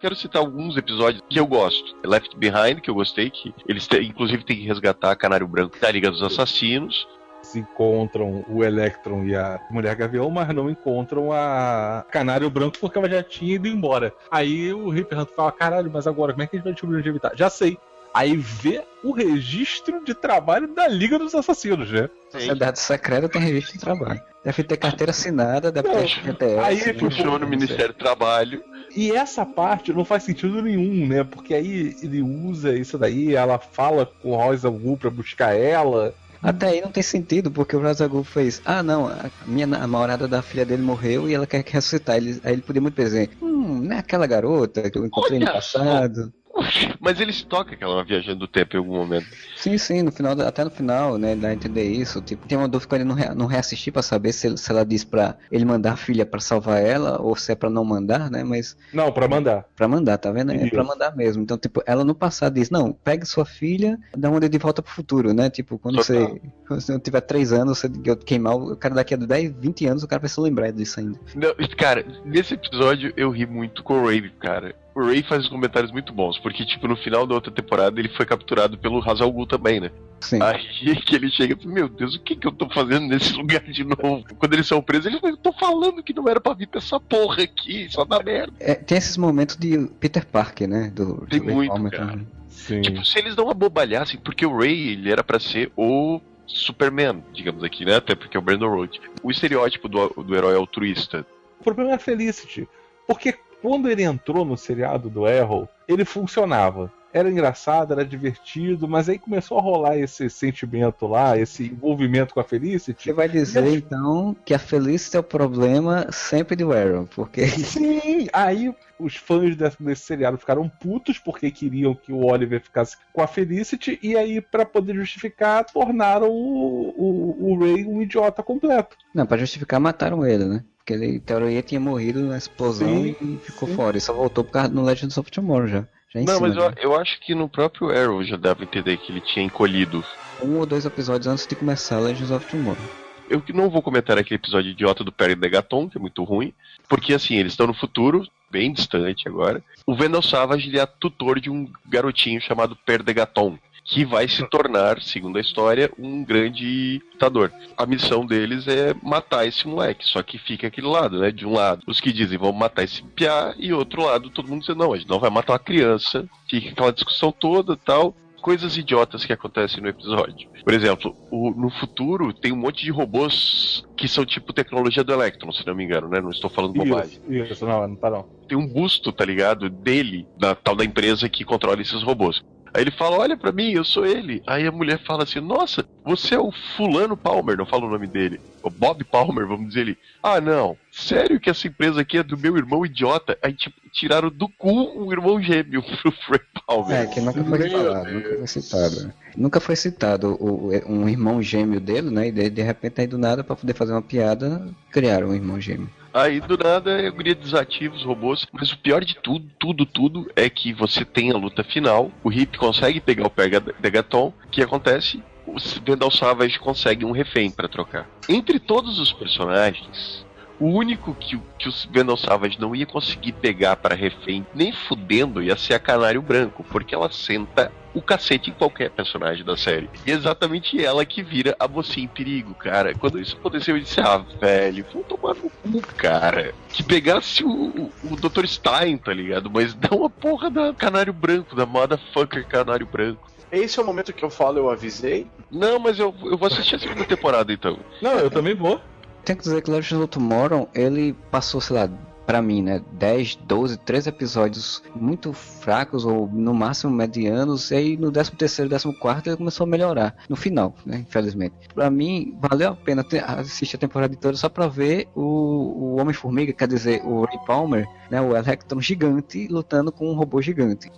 [0.00, 1.96] Quero citar alguns episódios que eu gosto.
[2.06, 5.90] Left Behind, que eu gostei, que eles têm- inclusive têm que resgatar Canário Branco da
[5.90, 7.06] Liga dos Assassinos.
[7.48, 12.98] Eles encontram o Electron e a Mulher Gavião, mas não encontram a Canário Branco porque
[12.98, 14.12] ela já tinha ido embora.
[14.30, 16.98] Aí o Ripper Hunt fala: caralho, mas agora como é que a gente vai descobrir
[16.98, 17.32] onde ele tá?
[17.34, 17.78] Já sei.
[18.12, 22.08] Aí vê o registro de trabalho da Liga dos Assassinos, né?
[22.30, 24.20] Sociedade secreta tem registro de trabalho.
[24.42, 26.58] Deve ter carteira assinada, deve ter GTS.
[26.58, 26.94] Aí, né?
[26.94, 28.64] Funciona o Ministério do Trabalho.
[28.96, 31.22] E essa parte não faz sentido nenhum, né?
[31.22, 36.14] Porque aí ele usa isso daí, ela fala com Rosa Wu pra buscar ela.
[36.42, 40.42] Até aí não tem sentido, porque o Razagul fez, ah não, a minha namorada da
[40.42, 42.16] filha dele morreu e ela quer ressuscitar.
[42.16, 45.46] Ele, aí ele podia muito dizer, hum, não é aquela garota que eu encontrei no
[45.46, 45.78] Olha só.
[45.78, 46.32] passado.
[47.00, 49.26] Mas eles tocam que ela vai viajando do tempo em algum momento.
[49.56, 52.20] Sim, sim, no final, da- até no final, né, dá a entender isso.
[52.20, 54.84] Tipo, tem uma dúvida que ele não, rea- não reassistir pra saber se, se ela
[54.84, 58.30] diz pra ele mandar a filha pra salvar ela ou se é pra não mandar,
[58.30, 59.64] né, mas Não, pra mandar.
[59.76, 60.52] pra mandar, tá vendo?
[60.52, 61.42] É pra mandar mesmo.
[61.42, 64.92] Então, tipo, ela no passado diz, não, pegue sua filha, dá uma de volta pro
[64.92, 65.50] futuro, né?
[65.50, 66.16] Tipo, quando Total.
[66.16, 67.88] você, quando você tiver 3 anos, você
[68.24, 71.18] queimar o cara daqui a 10, 20 anos, o cara vai se lembrar disso ainda.
[71.34, 74.74] Não, cara, nesse episódio eu ri muito com o Ray, cara.
[74.98, 78.26] O Ray faz comentários muito bons, porque, tipo, no final da outra temporada ele foi
[78.26, 79.92] capturado pelo Hazal Ghul também, né?
[80.20, 80.42] Sim.
[80.42, 80.58] Aí
[81.06, 83.60] que ele chega e fala, meu Deus, o que que eu tô fazendo nesse lugar
[83.60, 84.24] de novo?
[84.36, 86.78] Quando eles são presos, ele fala, eu tô falando que não era pra vir pra
[86.78, 88.52] essa porra aqui, só dá merda.
[88.58, 90.90] É, tem esses momentos de Peter Parker, né?
[90.92, 92.06] Do, Tem do muito, Palmer cara.
[92.10, 92.26] também.
[92.48, 92.82] Sim.
[92.82, 97.62] Tipo, se eles não abobalhassem, porque o Ray, ele era pra ser o Superman, digamos
[97.62, 97.94] aqui, né?
[97.94, 99.00] Até porque é o Brandon Road.
[99.22, 101.24] O estereótipo do, do herói altruísta.
[101.60, 102.68] O problema é a Felicity.
[103.06, 106.92] Porque quando ele entrou no seriado do Arrow, ele funcionava.
[107.10, 112.40] Era engraçado, era divertido, mas aí começou a rolar esse sentimento lá, esse envolvimento com
[112.40, 113.04] a Felicity.
[113.04, 118.28] Você vai dizer, então, que a Felicity é o problema sempre do Arrow, porque Sim,
[118.30, 123.22] aí os fãs desse, desse seriado ficaram putos porque queriam que o Oliver ficasse com
[123.22, 128.98] a Felicity, e aí, pra poder justificar, tornaram o, o, o Ray um idiota completo.
[129.14, 130.62] Não, pra justificar, mataram ele, né?
[130.88, 133.74] Porque ele, em teoria, tinha morrido na explosão Sim, e ficou sim.
[133.74, 133.98] fora.
[133.98, 135.84] E só voltou por causa no Legends of Tomorrow já.
[136.14, 136.74] Já Não, cima, mas eu, já.
[136.80, 140.02] eu acho que no próprio Arrow já dava a entender que ele tinha encolhido.
[140.42, 142.82] Um ou dois episódios antes de começar Legends of Tomorrow.
[143.28, 146.54] Eu que não vou comentar aquele episódio idiota do Perry Degaton, que é muito ruim,
[146.88, 149.62] porque assim, eles estão no futuro, bem distante agora.
[149.84, 153.58] O Vendel Savage ele é tutor de um garotinho chamado Per Degaton,
[153.90, 157.50] que vai se tornar, segundo a história, um grande lutador.
[157.74, 161.30] A missão deles é matar esse moleque, só que fica aquele lado, né?
[161.30, 164.60] De um lado, os que dizem vamos matar esse piá, e outro lado, todo mundo
[164.60, 166.28] dizendo não, a gente não vai matar uma criança.
[166.50, 168.14] Fica aquela discussão toda tal.
[168.40, 170.48] coisas idiotas que acontecem no episódio.
[170.62, 175.12] Por exemplo, o- no futuro tem um monte de robôs que são tipo tecnologia do
[175.12, 176.20] Electron, se não me engano, né?
[176.20, 177.18] Não estou falando bobagem.
[177.28, 178.24] Isso, isso, não, não tá não.
[178.48, 179.68] Tem um busto, tá ligado?
[179.68, 182.40] Dele, da tal da empresa que controla esses robôs.
[182.78, 184.40] Aí ele fala, olha pra mim, eu sou ele.
[184.46, 188.06] Aí a mulher fala assim, nossa, você é o fulano Palmer, não fala o nome
[188.06, 188.40] dele.
[188.62, 189.98] O Bob Palmer, vamos dizer ele.
[190.22, 190.76] Ah, não.
[190.92, 193.36] Sério que essa empresa aqui é do meu irmão idiota?
[193.42, 196.96] Aí tipo, tiraram do cu um irmão gêmeo pro Frank Palmer.
[197.00, 198.14] É, que nunca foi Meu falado, Deus.
[198.14, 199.12] nunca foi citado.
[199.36, 202.28] Nunca foi citado o, o- um irmão gêmeo dele, né?
[202.28, 205.60] E de, de repente aí do nada, pra poder fazer uma piada, criaram um irmão
[205.60, 205.90] gêmeo.
[206.12, 210.30] Aí do nada eu queria desativa os robôs, mas o pior de tudo, tudo, tudo
[210.34, 214.48] é que você tem a luta final, o Hip consegue pegar o Pega Degaton, o
[214.50, 215.22] que acontece?
[215.46, 218.06] O Vendal Savage consegue um refém pra trocar.
[218.28, 220.26] Entre todos os personagens,
[220.58, 224.72] o único que, o- que o Vendal Savage não ia conseguir pegar para refém, nem
[224.72, 229.56] fudendo, ia ser a Canário Branco, porque ela senta o cacete em qualquer personagem da
[229.56, 229.88] série.
[230.06, 232.94] E é exatamente ela que vira a mocinha em perigo, cara.
[232.94, 236.54] Quando isso aconteceu, eu disse, ah, velho, vou tomar no cu, cara.
[236.68, 238.46] Que pegasse o, o, o Dr.
[238.46, 239.50] Stein, tá ligado?
[239.50, 243.28] Mas não a porra da Canário Branco, da motherfucker Canário Branco.
[243.50, 245.26] Esse é o momento que eu falo, eu avisei.
[245.50, 247.78] Não, mas eu, eu vou assistir a segunda temporada então.
[248.02, 248.80] Não, eu também vou.
[249.24, 251.90] Tem que dizer que Legends of Tomorrow, ele passou, sei lá,
[252.28, 257.96] pra mim, né, 10, 12, 13 episódios muito fracos ou no máximo medianos, e aí
[257.96, 261.54] no 13 terceiro, 14 quarto ele começou a melhorar, no final, né, infelizmente.
[261.74, 263.02] Pra mim, valeu a pena
[263.38, 267.88] assistir a temporada toda só pra ver o, o Homem-Formiga, quer dizer, o Ray Palmer,
[268.10, 270.92] né, o Electron gigante, lutando com um robô gigante.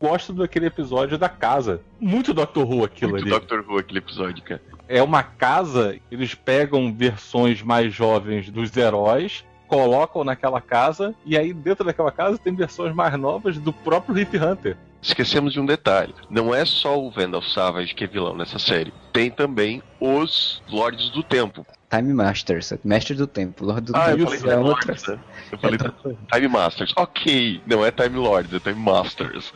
[0.00, 1.80] Gosto daquele episódio da casa.
[1.98, 3.30] Muito Doctor Who aquilo Muito ali.
[3.30, 4.62] Doctor Who aquele episódio, cara.
[4.88, 11.52] É uma casa, eles pegam versões mais jovens dos heróis, colocam naquela casa, e aí
[11.52, 14.76] dentro daquela casa tem versões mais novas do próprio Hip Hunter.
[15.00, 16.14] Esquecemos de um detalhe.
[16.30, 18.92] Não é só o Vandal Savage que é vilão nessa série.
[19.12, 21.66] Tem também os Lords do Tempo.
[21.90, 24.30] Time Masters, Mestre do Tempo, Lorde do Ah, eu Tempo.
[24.30, 24.86] falei é Time outra.
[24.88, 25.18] Lords, né?
[25.52, 25.78] Eu falei
[26.32, 26.92] Time Masters.
[26.96, 29.52] Ok, não é Time Lords, é Time Masters.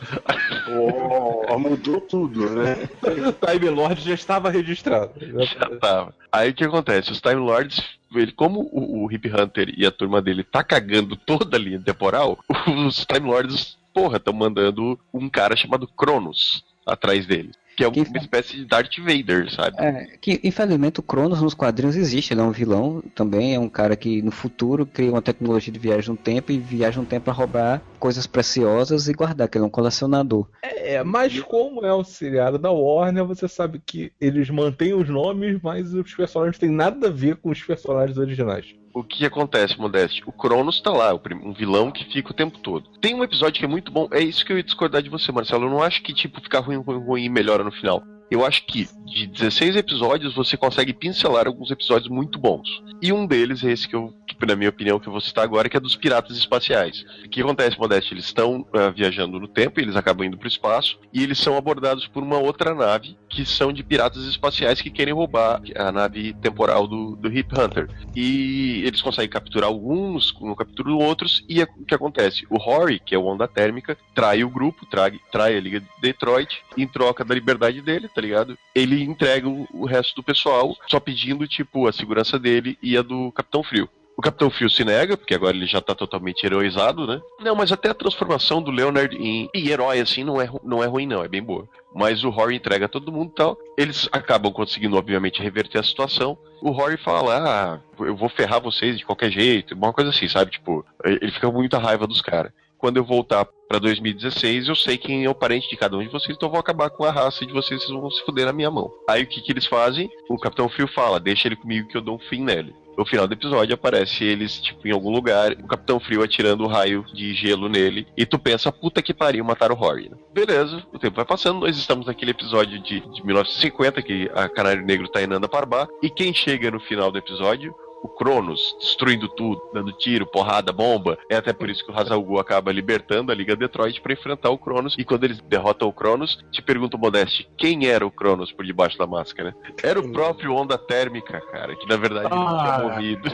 [0.75, 2.89] Oh, mudou tudo, né?
[3.51, 5.11] Time Lord já estava registrado.
[5.19, 6.13] Já tava.
[6.31, 7.11] Aí o que acontece?
[7.11, 11.15] Os Time Lords, ele, como o, o Hip Hunter e a turma dele tá cagando
[11.15, 12.39] toda a linha temporal,
[12.87, 17.51] os Time Lords, porra, estão mandando um cara chamado Cronos atrás dele.
[17.75, 19.75] Que é Que- uma espécie de Darth Vader, sabe?
[19.79, 23.69] É, que infelizmente o Cronos nos quadrinhos existe, ele é um vilão também, é um
[23.69, 27.25] cara que no futuro cria uma tecnologia de viagem no tempo e viaja no tempo
[27.25, 30.47] para roubar coisas preciosas e guardar, que ele é um colecionador.
[30.61, 35.59] É, mas como é um seriado da Warner, você sabe que eles mantêm os nomes,
[35.63, 38.75] mas os personagens têm nada a ver com os personagens originais.
[38.93, 40.21] O que acontece, Modeste?
[40.25, 42.87] O Cronos tá lá, um vilão que fica o tempo todo.
[43.01, 45.31] Tem um episódio que é muito bom, é isso que eu ia discordar de você,
[45.31, 45.65] Marcelo.
[45.65, 48.03] Eu não acho que, tipo, ficar ruim, ruim, ruim e melhora no final.
[48.33, 52.67] Eu acho que de 16 episódios você consegue pincelar alguns episódios muito bons.
[52.99, 55.43] E um deles é esse que eu, que, na minha opinião, que eu vou citar
[55.43, 57.05] agora, que é dos piratas espaciais.
[57.23, 58.11] O que acontece, Modeste?
[58.11, 62.07] Eles estão ah, viajando no tempo, eles acabam indo pro espaço, e eles são abordados
[62.07, 66.87] por uma outra nave, que são de piratas espaciais que querem roubar a nave temporal
[66.87, 67.87] do, do Hip Hunter.
[68.15, 72.47] E eles conseguem capturar alguns, não capturam outros, e é- o que acontece?
[72.49, 75.87] O Rory, que é o Onda Térmica, trai o grupo, trai, trai a Liga de
[76.01, 78.57] Detroit, em troca da liberdade dele, tá ligado?
[78.73, 83.31] Ele entrega o, resto do pessoal, só pedindo, tipo, a segurança dele e a do
[83.31, 83.89] Capitão Frio.
[84.15, 87.19] O Capitão Frio se nega, porque agora ele já tá totalmente heroizado, né?
[87.39, 90.87] Não, mas até a transformação do Leonard em, em herói, assim, não é, não é
[90.87, 91.67] ruim, não, é bem boa.
[91.95, 93.57] Mas o Rory entrega todo mundo e tal.
[93.77, 96.37] Eles acabam conseguindo, obviamente, reverter a situação.
[96.61, 100.51] O Rory fala, ah, eu vou ferrar vocês de qualquer jeito, uma coisa assim, sabe?
[100.51, 102.51] Tipo, ele fica com muita raiva dos caras.
[102.83, 106.09] Quando eu voltar pra 2016, eu sei quem é o parente de cada um de
[106.09, 108.51] vocês, então eu vou acabar com a raça de vocês, vocês vão se fuder na
[108.51, 108.91] minha mão.
[109.07, 110.11] Aí o que, que eles fazem?
[110.29, 112.75] O Capitão Frio fala, deixa ele comigo que eu dou um fim nele.
[112.97, 116.67] No final do episódio aparece eles, tipo, em algum lugar, o Capitão Frio atirando o
[116.67, 120.09] raio de gelo nele, e tu pensa, puta que pariu, mataram o Rory.
[120.09, 120.17] né?
[120.33, 124.85] Beleza, o tempo vai passando, nós estamos naquele episódio de, de 1950, que a Canário
[124.85, 127.73] Negro tá em Nanda Parbat, e quem chega no final do episódio?
[128.03, 131.17] O Cronos, destruindo tudo, dando tiro, porrada, bomba.
[131.29, 134.49] É até por isso que o Hazal Gu acaba libertando a Liga Detroit pra enfrentar
[134.49, 134.95] o Cronos.
[134.99, 138.65] E quando eles derrotam o Cronos, te pergunta o Modeste, quem era o Cronos por
[138.65, 139.55] debaixo da máscara?
[139.81, 142.75] Era o próprio Onda Térmica, cara, que na verdade Ah.
[142.75, 143.29] tinha morrido.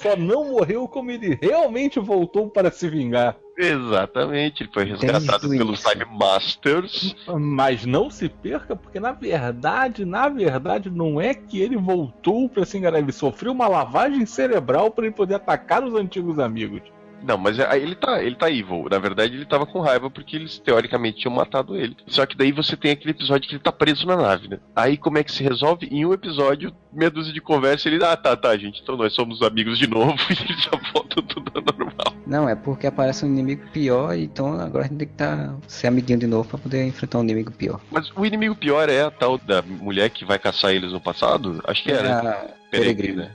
[0.00, 3.36] Só não morreu como ele realmente voltou para se vingar.
[3.58, 5.90] Exatamente, ele foi resgatado Desde o pelos início.
[5.90, 7.16] Time Masters.
[7.26, 12.64] Mas não se perca, porque na verdade, na verdade, não é que ele voltou para
[12.64, 13.00] se enganar.
[13.00, 16.82] Ele sofreu uma lavagem cerebral para ele poder atacar os antigos amigos.
[17.22, 18.86] Não, mas aí ele tá, ele tá evil.
[18.90, 21.96] Na verdade, ele tava com raiva porque eles teoricamente tinham matado ele.
[22.06, 24.58] Só que daí você tem aquele episódio que ele tá preso na nave, né?
[24.74, 25.88] Aí como é que se resolve?
[25.90, 29.42] Em um episódio, meia dúzia de conversa, ele, ah, tá, tá, gente, então nós somos
[29.42, 32.14] amigos de novo e ele já volta tudo normal.
[32.26, 35.86] Não, é porque aparece um inimigo pior, então agora a gente tem que tá, ser
[35.86, 37.80] amiguinho de novo pra poder enfrentar um inimigo pior.
[37.90, 41.60] Mas o inimigo pior é a tal da mulher que vai caçar eles no passado?
[41.64, 42.18] Acho que era.
[42.20, 42.34] a
[42.70, 43.34] peregrina.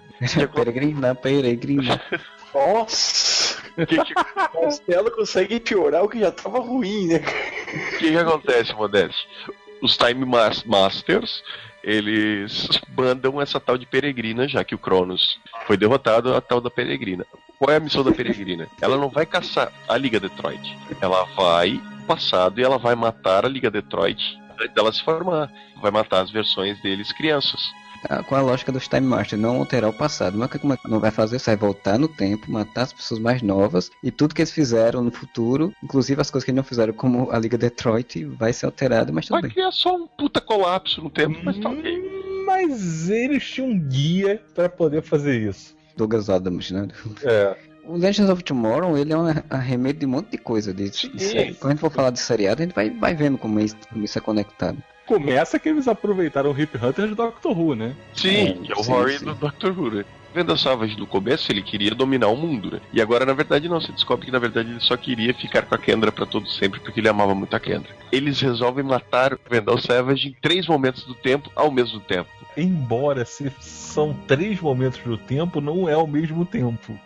[0.53, 2.01] peregrina, peregrina.
[2.53, 3.61] Nossa!
[3.87, 4.13] Que que...
[4.13, 7.17] Castelo consegue piorar o que já tava ruim, né?
[7.17, 9.27] O que, que acontece, Modeste?
[9.81, 11.43] Os Time Mas- Masters,
[11.83, 16.69] eles mandam essa tal de Peregrina, já que o Cronos foi derrotado, a tal da
[16.69, 17.25] Peregrina.
[17.57, 18.67] Qual é a missão da Peregrina?
[18.81, 20.77] Ela não vai caçar a Liga Detroit.
[21.01, 24.21] Ela vai passado e ela vai matar a Liga Detroit
[24.59, 25.51] antes dela se formar.
[25.81, 27.61] Vai matar as versões deles crianças.
[28.09, 30.37] Ah, Com a lógica dos Time Masters, não alterar o passado.
[30.37, 31.39] Mas o que como é que não vai fazer?
[31.39, 35.01] Você vai voltar no tempo, matar as pessoas mais novas e tudo que eles fizeram
[35.03, 38.65] no futuro, inclusive as coisas que eles não fizeram, como a Liga Detroit, vai ser
[38.65, 39.51] alterado, mas tudo Vai bem.
[39.51, 41.97] criar só um puta colapso no tempo, mas tá ok.
[41.99, 45.75] Hum, Mas eles tinham um guia pra poder fazer isso.
[45.95, 46.87] Douglas Adams, né?
[47.23, 47.55] É.
[47.85, 50.73] O Legends of Tomorrow, ele é um arremedo de um monte de coisa.
[50.73, 51.53] De, de série.
[51.53, 54.03] Quando a gente for falar de seriado, a gente vai, vai vendo como isso, como
[54.05, 54.77] isso é conectado.
[55.05, 57.95] Começa que eles aproveitaram o Hip Hunter de Doctor Who, né?
[58.13, 59.25] Sim, É, que é o sim, Rory sim.
[59.25, 59.77] do Dr.
[59.77, 60.05] Who, né?
[60.33, 62.79] Venda Savage no começo, ele queria dominar o mundo, né?
[62.91, 63.79] E agora, na verdade, não.
[63.79, 66.79] Você descobre que, na verdade, ele só queria ficar com a Kendra pra todo sempre,
[66.79, 67.91] porque ele amava muito a Kendra.
[68.11, 72.29] Eles resolvem matar o Vendel Savage em três momentos do tempo ao mesmo tempo.
[72.57, 76.97] Embora se são três momentos do tempo, não é ao mesmo tempo.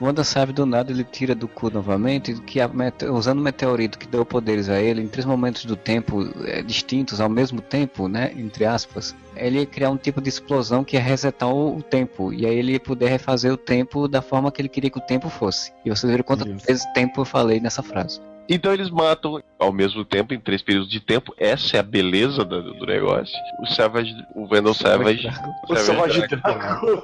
[0.00, 4.08] Wanda sabe do nada, ele tira do cu novamente, que mete- usando o meteorito que
[4.08, 8.32] deu poderes a ele em três momentos do tempo eh, distintos ao mesmo tempo, né?
[8.36, 12.32] Entre aspas, ele ia criar um tipo de explosão que ia resetar o, o tempo.
[12.32, 15.06] E aí ele ia poder refazer o tempo da forma que ele queria que o
[15.06, 15.72] tempo fosse.
[15.84, 16.66] E vocês viram quantas Isso.
[16.66, 18.20] vezes tempo eu falei nessa frase.
[18.48, 21.34] Então eles matam ao mesmo tempo, em três períodos de tempo.
[21.38, 23.34] Essa é a beleza do, do negócio.
[23.60, 25.26] O Savage, o Vendel Savage,
[25.68, 27.02] O Savage Dragon, Dragon.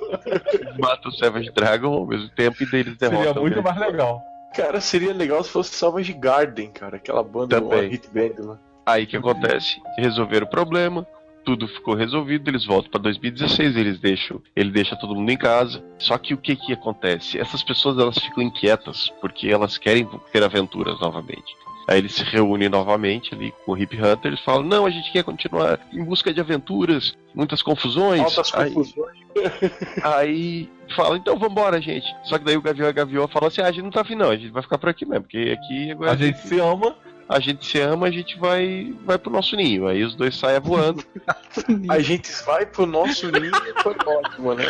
[0.78, 3.24] mata o Savage Dragon ao mesmo tempo e daí eles derrotam.
[3.24, 4.22] Seria muito mais legal.
[4.54, 6.96] Cara, seria legal se fosse Savage Garden, cara.
[6.96, 7.78] Aquela banda Também.
[7.80, 8.58] uma hit band lá.
[8.84, 9.80] Aí que acontece?
[9.96, 11.06] Resolveram o problema,
[11.44, 15.82] tudo ficou resolvido, eles voltam pra 2016, eles deixam, ele deixa todo mundo em casa.
[15.98, 17.38] Só que o que que acontece?
[17.38, 21.56] Essas pessoas elas ficam inquietas porque elas querem ter aventuras novamente.
[21.88, 25.10] Aí eles se reúnem novamente ali com o Hip Hunter, eles falam: "Não, a gente
[25.10, 28.20] quer continuar em busca de aventuras, muitas confusões".
[28.20, 29.18] Altas Aí- confusões.
[30.04, 32.06] Aí fala, então vambora, gente.
[32.24, 34.00] Só que daí o Gavião e a Gavião falam assim, ah, a gente não tá
[34.02, 36.58] afim não, a gente vai ficar por aqui mesmo, porque aqui agora A gente se
[36.60, 36.94] ama.
[37.30, 39.86] A gente se ama, a gente vai, vai pro nosso ninho.
[39.86, 41.02] Aí os dois saem voando.
[41.88, 44.64] A gente vai pro nosso ninho e foi ótimo, né?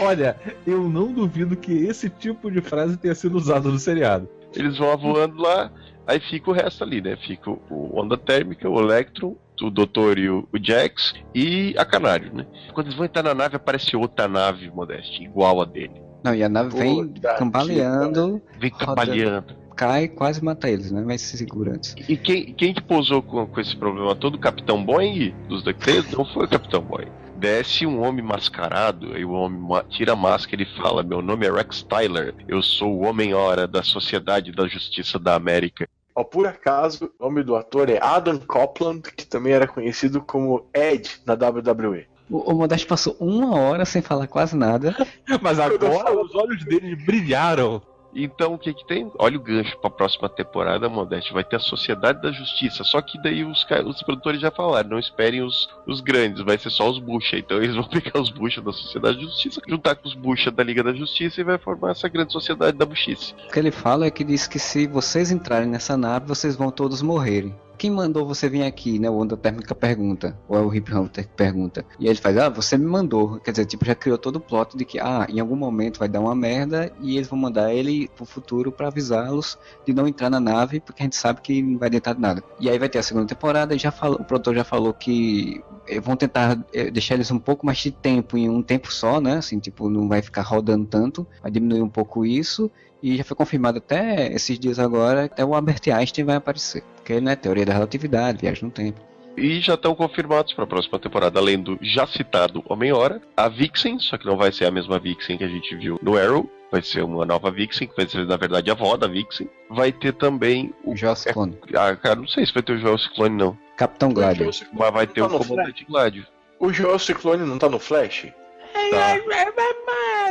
[0.00, 0.36] Olha,
[0.66, 4.28] eu não duvido que esse tipo de frase tenha sido usado no seriado.
[4.54, 5.70] Eles vão voando lá,
[6.06, 7.16] aí fica o resto ali, né?
[7.16, 11.84] Fica o- o Onda Térmica, o Electron, o Doutor e o, o Jax e a
[11.84, 12.46] Canário, né?
[12.74, 16.02] Quando eles vão entrar na nave, aparece outra nave, Modeste, igual a dele.
[16.22, 19.54] Não, e a nave vem Puta cambaleando, Vem cambaleando.
[19.74, 21.02] Cai e quase mata eles, né?
[21.04, 21.94] Mas se segura antes.
[22.08, 24.36] E quem, quem que pousou com, com esse problema todo?
[24.36, 26.10] O Capitão Boeing dos DuckTales?
[26.12, 27.10] Não foi o Capitão Boeing.
[27.36, 29.60] Desce um homem mascarado, aí o homem
[29.90, 33.82] tira a máscara e fala: Meu nome é Rex Tyler, eu sou o Homem-Hora da
[33.82, 35.88] Sociedade da Justiça da América.
[36.14, 40.64] Ó, por acaso, o nome do ator é Adam Copland, que também era conhecido como
[40.72, 42.06] Ed na WWE.
[42.30, 44.94] O, o Modeste passou uma hora sem falar quase nada.
[45.42, 47.82] Mas agora os olhos dele brilharam.
[48.14, 49.10] Então o que que tem?
[49.18, 51.32] Olha o gancho pra próxima temporada, Modeste.
[51.32, 52.84] Vai ter a Sociedade da Justiça.
[52.84, 56.70] Só que daí os, os produtores já falaram: não esperem os, os grandes, vai ser
[56.70, 57.36] só os bucha.
[57.36, 60.62] Então eles vão pegar os bucha da Sociedade da Justiça, juntar com os bucha da
[60.62, 63.34] Liga da Justiça e vai formar essa grande Sociedade da Buchice.
[63.48, 66.70] O que ele fala é que diz que se vocês entrarem nessa nave, vocês vão
[66.70, 67.54] todos morrerem.
[67.76, 69.10] Quem mandou você vir aqui, né?
[69.10, 70.38] O Onda Térmica pergunta.
[70.48, 71.84] Ou é o Hip Hunter que pergunta.
[71.98, 73.40] E ele faz, ah, você me mandou.
[73.40, 76.08] Quer dizer, tipo, já criou todo o plot de que, ah, em algum momento vai
[76.08, 80.30] dar uma merda e eles vão mandar ele pro futuro pra avisá-los de não entrar
[80.30, 82.42] na nave, porque a gente sabe que não vai adiantar nada.
[82.60, 85.62] E aí vai ter a segunda temporada e já falou, o produtor já falou que
[85.88, 89.20] eh, vão tentar eh, deixar eles um pouco mais de tempo em um tempo só,
[89.20, 89.38] né?
[89.38, 92.70] Assim, tipo, não vai ficar rodando tanto, vai diminuir um pouco isso.
[93.02, 96.82] E já foi confirmado até esses dias agora, até o Albert Einstein vai aparecer.
[97.04, 98.98] Porque, né, teoria da relatividade, viagem no tempo.
[99.36, 103.98] E já estão confirmados para a próxima temporada, além do já citado Homem-Hora, a Vixen,
[103.98, 106.80] só que não vai ser a mesma Vixen que a gente viu no Arrow, vai
[106.80, 109.50] ser uma nova Vixen, que vai ser na verdade a avó da Vixen.
[109.68, 110.96] Vai ter também o.
[110.96, 111.58] Joss Clone.
[111.74, 113.58] Ah, cara, não sei se vai ter o Joel Ciclone, não.
[113.76, 114.50] Capitão Gladio.
[114.72, 116.26] Mas vai ter Tá o Comandante Gladio.
[116.58, 118.28] O Joel Ciclone não tá no Flash?
[118.72, 119.16] Tá.
[119.16, 119.22] É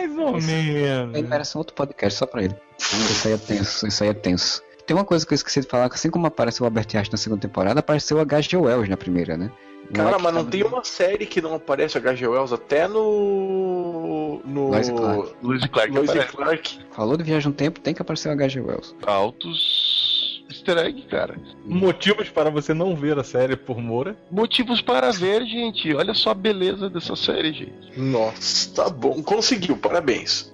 [0.08, 1.30] mais ou menos.
[1.30, 2.56] merece um outro podcast só pra ele.
[2.80, 4.64] Isso aí é tenso, isso aí é tenso.
[4.86, 7.12] Tem uma coisa que eu esqueci de falar, que assim como apareceu o Albert Einstein
[7.12, 8.58] na segunda temporada, apareceu o H.G.
[8.58, 9.50] Wells na primeira, né?
[9.94, 12.28] Cara, é mas não tava- tem uma série que não aparece H.G.
[12.28, 14.42] Wells até no.
[14.46, 14.70] no.
[14.70, 15.36] Lois Clark.
[15.42, 16.32] Luiz Clark Lois aparece.
[16.36, 16.80] Clark.
[16.92, 18.62] Falou de viagem no tempo, tem que aparecer o H.G.
[18.62, 18.96] Wells.
[19.06, 21.36] Altos easter egg, cara.
[21.66, 24.16] Motivos para você não ver a série por Moura.
[24.30, 25.94] Motivos para ver, gente.
[25.96, 27.98] Olha só a beleza dessa série, gente.
[28.00, 29.22] Nossa, tá bom.
[29.24, 30.52] Conseguiu, parabéns.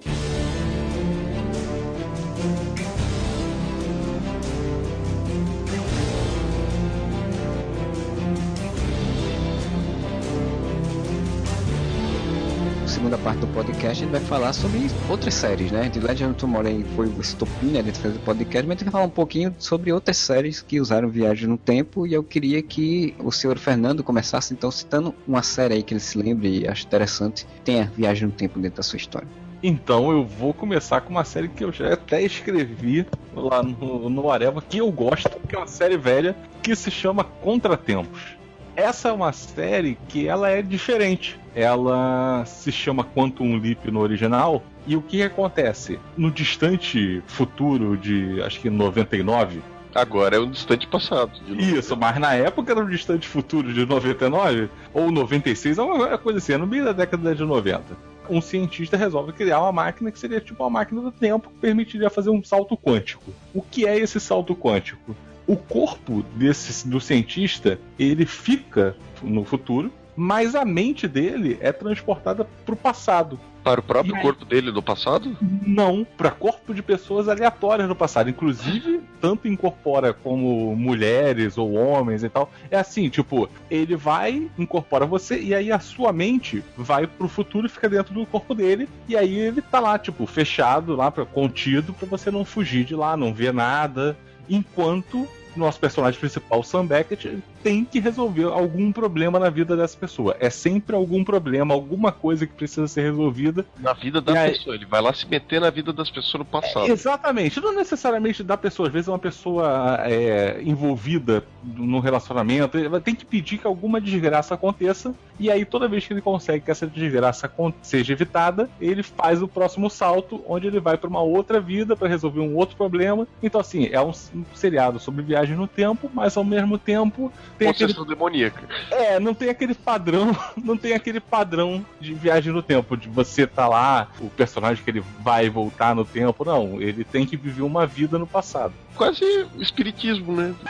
[13.10, 15.88] Segunda parte do podcast, a gente vai falar sobre outras séries, né?
[15.88, 17.82] De Legend of Tomorrow foi o estopim, né?
[17.82, 20.80] De fazer o podcast, mas a gente vai falar um pouquinho sobre outras séries que
[20.80, 22.06] usaram viagem no tempo.
[22.06, 25.98] E eu queria que o senhor Fernando começasse então citando uma série aí que ele
[25.98, 29.26] se lembre e acho interessante, tenha viagem no tempo dentro da sua história.
[29.60, 33.04] Então eu vou começar com uma série que eu já até escrevi
[33.34, 37.24] lá no, no Areva, que eu gosto, que é uma série velha, que se chama
[37.24, 38.39] Contratempos.
[38.76, 41.38] Essa é uma série que ela é diferente.
[41.54, 44.62] Ela se chama Quantum Leap no original.
[44.86, 45.98] E o que acontece?
[46.16, 49.60] No distante futuro de, acho que 99,
[49.94, 51.32] Agora é um distante passado.
[51.48, 56.38] isso, mas na época era um distante futuro de 99 ou 96, é uma coisa
[56.38, 57.82] assim, é no meio da década de 90.
[58.28, 62.08] Um cientista resolve criar uma máquina que seria tipo uma máquina do tempo que permitiria
[62.08, 63.32] fazer um salto quântico.
[63.52, 65.16] O que é esse salto quântico?
[65.50, 72.46] O corpo desse do cientista, ele fica no futuro, mas a mente dele é transportada
[72.64, 73.36] para o passado.
[73.64, 75.36] Para o próprio E corpo dele do passado?
[75.66, 78.30] Não, para corpo de pessoas aleatórias no passado.
[78.30, 82.52] Inclusive, tanto incorpora como mulheres ou homens e tal.
[82.70, 87.66] É assim, tipo, ele vai, incorpora você, e aí a sua mente vai pro futuro
[87.66, 88.88] e fica dentro do corpo dele.
[89.08, 92.94] E aí ele tá lá, tipo, fechado lá, pra, contido, pra você não fugir de
[92.94, 94.16] lá, não ver nada.
[94.48, 100.36] Enquanto nosso personagem principal, Sam Beckett, tem que resolver algum problema na vida dessa pessoa.
[100.40, 104.74] É sempre algum problema, alguma coisa que precisa ser resolvida Na vida da aí- pessoa.
[104.74, 106.86] Ele vai lá se meter na vida das pessoas no passado.
[106.90, 113.00] Exatamente, não necessariamente da pessoa, às vezes é uma pessoa é, envolvida num relacionamento, ele
[113.00, 116.70] tem que pedir que alguma desgraça aconteça, e aí toda vez que ele consegue que
[116.70, 117.50] essa desgraça
[117.82, 122.08] seja evitada, ele faz o próximo salto, onde ele vai para uma outra vida para
[122.08, 123.26] resolver um outro problema.
[123.42, 124.12] Então, assim, é um
[124.54, 128.62] seriado sobre viagem no tempo, mas ao mesmo tempo tem aquele Possessão demoníaca.
[128.90, 133.46] é, não tem aquele padrão, não tem aquele padrão de viagem no tempo, de você
[133.46, 137.62] tá lá, o personagem que ele vai voltar no tempo, não, ele tem que viver
[137.62, 138.72] uma vida no passado.
[138.96, 139.22] Quase
[139.58, 140.54] espiritismo, né?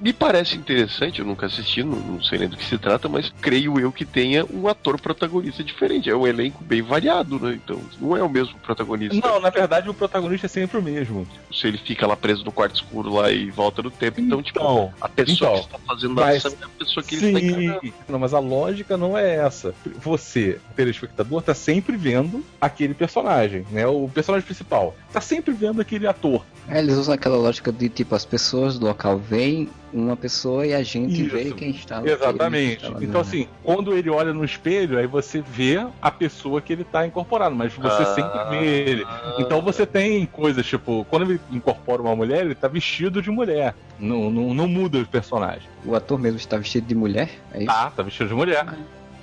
[0.00, 3.32] Me parece interessante, eu nunca assisti, não, não sei nem do que se trata, mas
[3.40, 6.08] creio eu que tenha um ator protagonista diferente.
[6.08, 7.58] É um elenco bem variado, né?
[7.62, 9.14] Então, não é o mesmo protagonista.
[9.26, 11.26] Não, na verdade o protagonista é sempre o mesmo.
[11.52, 14.58] Se ele fica lá preso no quarto escuro lá e volta no tempo, então, tipo,
[14.58, 17.26] Então, a pessoa então, que está fazendo a mas- ação é a pessoa que ele
[17.26, 17.80] está encarnando.
[17.82, 19.74] Sim, não, mas a lógica não é essa.
[19.96, 23.86] Você, telespectador, tá sempre vendo aquele personagem, né?
[23.86, 24.96] O personagem principal.
[25.12, 26.44] Tá sempre vendo aquele ator.
[26.68, 30.72] É, eles usam aquela lógica de tipo, as pessoas do local veem uma pessoa e
[30.74, 31.34] a gente Isso.
[31.34, 32.80] vê quem está Exatamente.
[32.80, 36.72] quem está Então, assim, quando ele olha no espelho, aí você vê a pessoa que
[36.72, 38.14] ele tá incorporado, mas você Ah.
[38.14, 39.06] sempre vê ele.
[39.38, 43.74] Então você tem coisas, tipo, quando ele incorpora uma mulher, ele tá vestido de mulher.
[43.98, 45.68] Não, não, não muda o personagem.
[45.84, 47.66] O ator mesmo está vestido de mulher, é isso?
[47.66, 48.66] Tá, tá vestido de mulher.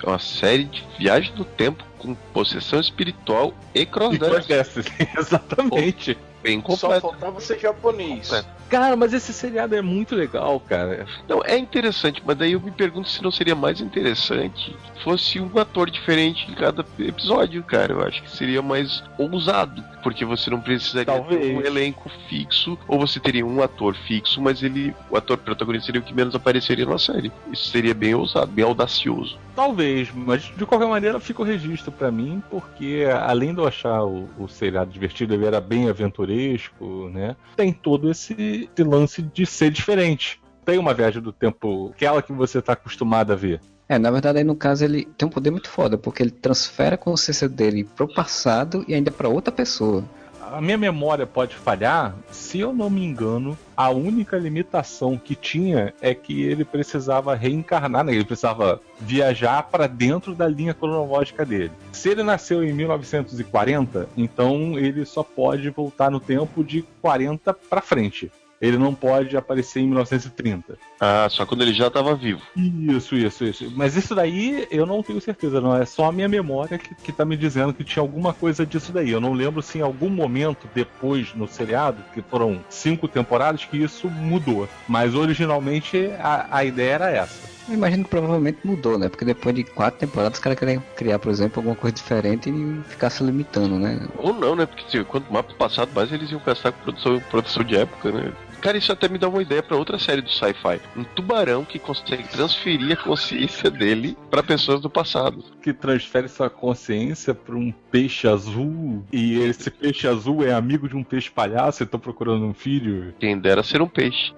[0.02, 4.86] É uma série de viagem no tempo com possessão espiritual e crossdresses.
[5.18, 6.16] Exatamente.
[6.42, 7.00] Bem Só completo.
[7.00, 8.28] faltava ser japonês.
[8.28, 8.58] Completo.
[8.68, 11.06] Cara, mas esse seriado é muito legal, cara.
[11.26, 15.40] Não, é interessante, mas daí eu me pergunto se não seria mais interessante se fosse
[15.40, 17.94] um ator diferente em cada episódio, cara.
[17.94, 21.56] Eu acho que seria mais ousado, porque você não precisaria ter Talvez.
[21.56, 26.00] um elenco fixo, ou você teria um ator fixo, mas ele, o ator protagonista seria
[26.00, 27.32] o que menos apareceria na série.
[27.50, 29.38] Isso seria bem ousado, bem audacioso.
[29.56, 34.04] Talvez, mas de qualquer maneira fica o registro pra mim, porque além de eu achar
[34.04, 37.36] o, o seriado divertido, ele era bem aventuresco, né?
[37.56, 40.40] Tem todo esse, esse lance de ser diferente.
[40.64, 43.60] Tem uma viagem do tempo, aquela que você tá acostumado a ver.
[43.88, 46.94] É, na verdade aí no caso ele tem um poder muito foda, porque ele transfere
[46.94, 50.04] a consciência dele pro passado e ainda pra outra pessoa.
[50.52, 55.92] A minha memória pode falhar, se eu não me engano, a única limitação que tinha
[56.00, 58.14] é que ele precisava reencarnar, né?
[58.14, 61.70] ele precisava viajar para dentro da linha cronológica dele.
[61.92, 67.82] Se ele nasceu em 1940, então ele só pode voltar no tempo de 40 para
[67.82, 68.32] frente.
[68.60, 70.78] Ele não pode aparecer em 1930.
[71.00, 72.42] Ah, só quando ele já estava vivo.
[72.56, 73.72] Isso, isso, isso.
[73.76, 75.76] Mas isso daí eu não tenho certeza, não.
[75.76, 78.92] É só a minha memória que, que tá me dizendo que tinha alguma coisa disso
[78.92, 79.10] daí.
[79.10, 83.76] Eu não lembro se em algum momento depois no seriado, que foram cinco temporadas, que
[83.76, 84.68] isso mudou.
[84.88, 87.48] Mas originalmente a, a ideia era essa.
[87.68, 89.10] Eu imagino que provavelmente mudou, né?
[89.10, 92.82] Porque depois de quatro temporadas os caras querem criar, por exemplo, alguma coisa diferente e
[92.88, 94.08] ficar se limitando, né?
[94.16, 94.64] Ou não, né?
[94.64, 98.32] Porque assim, quanto mais passado, mais eles iam gastar com produção, produção de época, né?
[98.60, 100.80] Cara, isso até me dá uma ideia para outra série do sci-fi.
[100.96, 105.44] Um tubarão que consegue transferir a consciência dele para pessoas do passado.
[105.62, 110.96] Que transfere sua consciência para um peixe azul e esse peixe azul é amigo de
[110.96, 113.14] um peixe palhaço e estão procurando um filho.
[113.20, 114.34] Quem dera ser um peixe.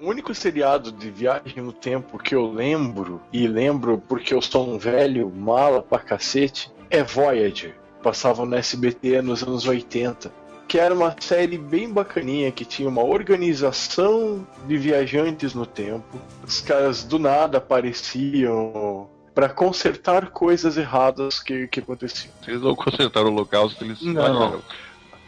[0.00, 4.68] O único seriado de viagem no tempo que eu lembro, e lembro porque eu sou
[4.68, 7.74] um velho mala pra cacete, é Voyager.
[8.06, 10.32] Passava no SBT nos anos 80.
[10.68, 16.16] Que era uma série bem bacaninha, que tinha uma organização de viajantes no tempo.
[16.46, 22.32] Os caras do nada apareciam para consertar coisas erradas que, que aconteciam.
[22.46, 24.22] Eles não consertaram o local, eles Não.
[24.22, 24.62] falharam.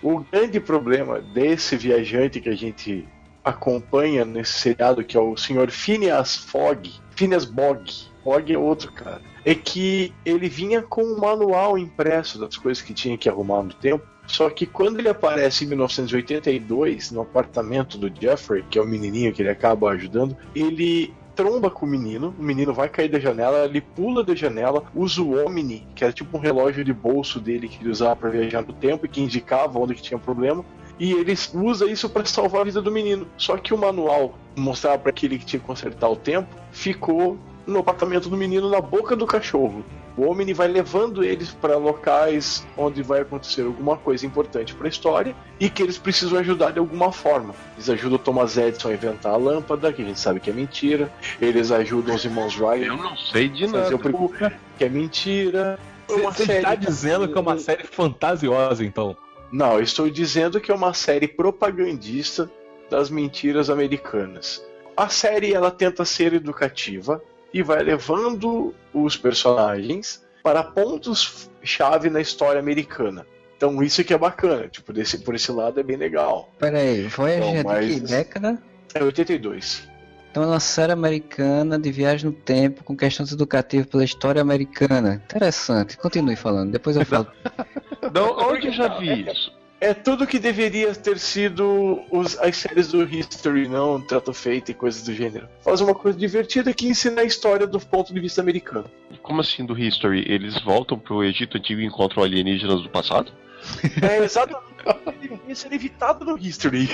[0.00, 3.08] O grande problema desse viajante que a gente
[3.44, 5.72] acompanha nesse seriado, que é o Sr.
[5.72, 7.92] Phineas Fogg, Phineas Bog,
[8.28, 12.92] Bog é outro cara, é que ele vinha com um manual impresso das coisas que
[12.92, 14.06] tinha que arrumar no tempo.
[14.26, 19.32] Só que quando ele aparece em 1982, no apartamento do Jeffrey, que é o menininho
[19.32, 23.64] que ele acaba ajudando, ele tromba com o menino, o menino vai cair da janela,
[23.64, 27.66] ele pula da janela, usa o Omni, que era tipo um relógio de bolso dele
[27.66, 30.62] que ele usava para viajar no tempo e que indicava onde que tinha problema,
[30.98, 33.26] e ele usa isso para salvar a vida do menino.
[33.38, 37.38] Só que o manual mostrava para aquele que tinha que consertar o tempo, ficou
[37.68, 39.84] no apartamento do menino na boca do cachorro.
[40.16, 44.90] O Omni vai levando eles para locais onde vai acontecer alguma coisa importante para a
[44.90, 47.54] história e que eles precisam ajudar de alguma forma.
[47.76, 50.52] Eles ajudam o Thomas Edison a inventar a lâmpada, que a gente sabe que é
[50.52, 51.12] mentira.
[51.40, 53.94] Eles ajudam os irmãos Wright Eu não sei de nada.
[53.94, 55.78] o primeiro, que é mentira.
[56.08, 59.14] É Você está dizendo que é uma série fantasiosa, então?
[59.52, 62.50] Não, eu estou dizendo que é uma série propagandista
[62.90, 64.66] das mentiras americanas.
[64.96, 72.20] A série ela tenta ser educativa e vai levando os personagens para pontos chave na
[72.20, 73.26] história americana.
[73.56, 76.52] Então isso que é bacana, tipo, desse, por esse lado é bem legal.
[76.58, 78.62] Pera aí, Voyager Não, é de mas- que década?
[78.94, 79.88] É 82.
[80.30, 85.20] Então é uma série americana de viagem no tempo com questões educativas pela história americana.
[85.24, 85.96] Interessante.
[85.96, 87.26] Continue falando, depois eu falo.
[88.14, 89.52] Não, onde eu já vi isso?
[89.80, 94.74] É tudo que deveria ter sido os- as séries do History, não Trato Feito e
[94.74, 95.48] coisas do gênero.
[95.62, 98.86] Faz uma coisa divertida que ensina a história do ponto de vista americano.
[99.22, 100.24] Como assim do History?
[100.26, 103.30] Eles voltam pro Egito Antigo e encontram alienígenas do passado?
[104.02, 106.88] É exatamente o que deveria ser evitado no History.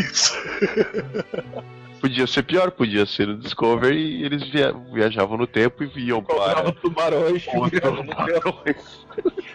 [0.00, 0.34] Isso.
[2.00, 6.22] Podia ser pior, podia ser no Discovery e eles via- viajavam no tempo e iam
[6.22, 6.72] para.
[6.80, 7.44] tubarões.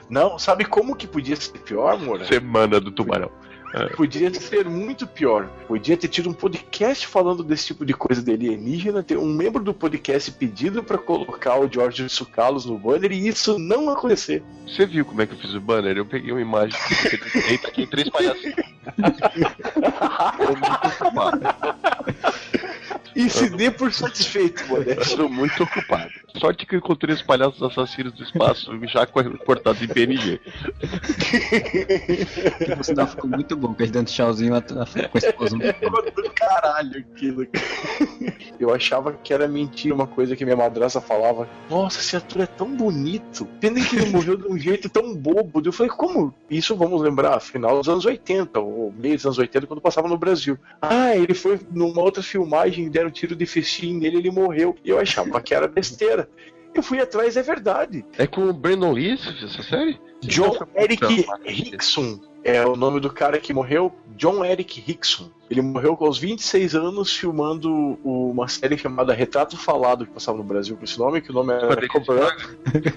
[0.10, 2.26] Não, sabe como que podia ser pior, Moura?
[2.26, 3.32] Semana do Tubarão.
[3.96, 5.48] Podia ser muito pior.
[5.66, 9.64] Podia ter tido um podcast falando desse tipo de coisa de alienígena, ter um membro
[9.64, 14.44] do podcast pedido pra colocar o George Sucalos no banner e isso não acontecer.
[14.68, 15.96] Você viu como é que eu fiz o banner?
[15.96, 16.78] Eu peguei uma imagem
[17.50, 18.44] e aqui três palhaços.
[23.16, 25.18] E se dê por satisfeito, Modesto.
[25.18, 26.10] tô muito ocupado.
[26.40, 30.40] Sorte que eu encontrei os palhaços assassinos do espaço já cortados em PNG.
[32.76, 34.62] Por sinal ficou muito bom, dando tchauzinho com a
[36.12, 37.48] do caralho aquilo.
[38.60, 41.48] Eu achava que era mentira uma coisa que minha madraça falava.
[41.70, 43.46] Nossa, esse ator é tão bonito.
[43.60, 45.62] Pena que ele morreu de um jeito tão bobo.
[45.64, 46.34] Eu falei, como?
[46.50, 50.18] Isso vamos lembrar, final dos anos 80, ou meio dos anos 80, quando passava no
[50.18, 50.58] Brasil.
[50.82, 54.76] Ah, ele foi numa outra filmagem, deram um tiro de festim nele ele morreu.
[54.84, 56.30] E eu achava que era besteira.
[56.74, 58.06] Eu fui atrás, é verdade.
[58.18, 60.00] É com o Brandon Lee essa série?
[60.22, 63.92] John Eric Hickson é o nome do cara que morreu.
[64.16, 65.30] John Eric Hickson.
[65.50, 70.44] Ele morreu com os 26 anos filmando uma série chamada Retrato Falado, que passava no
[70.44, 72.36] Brasil com esse nome, que o nome era Cadê Cobra.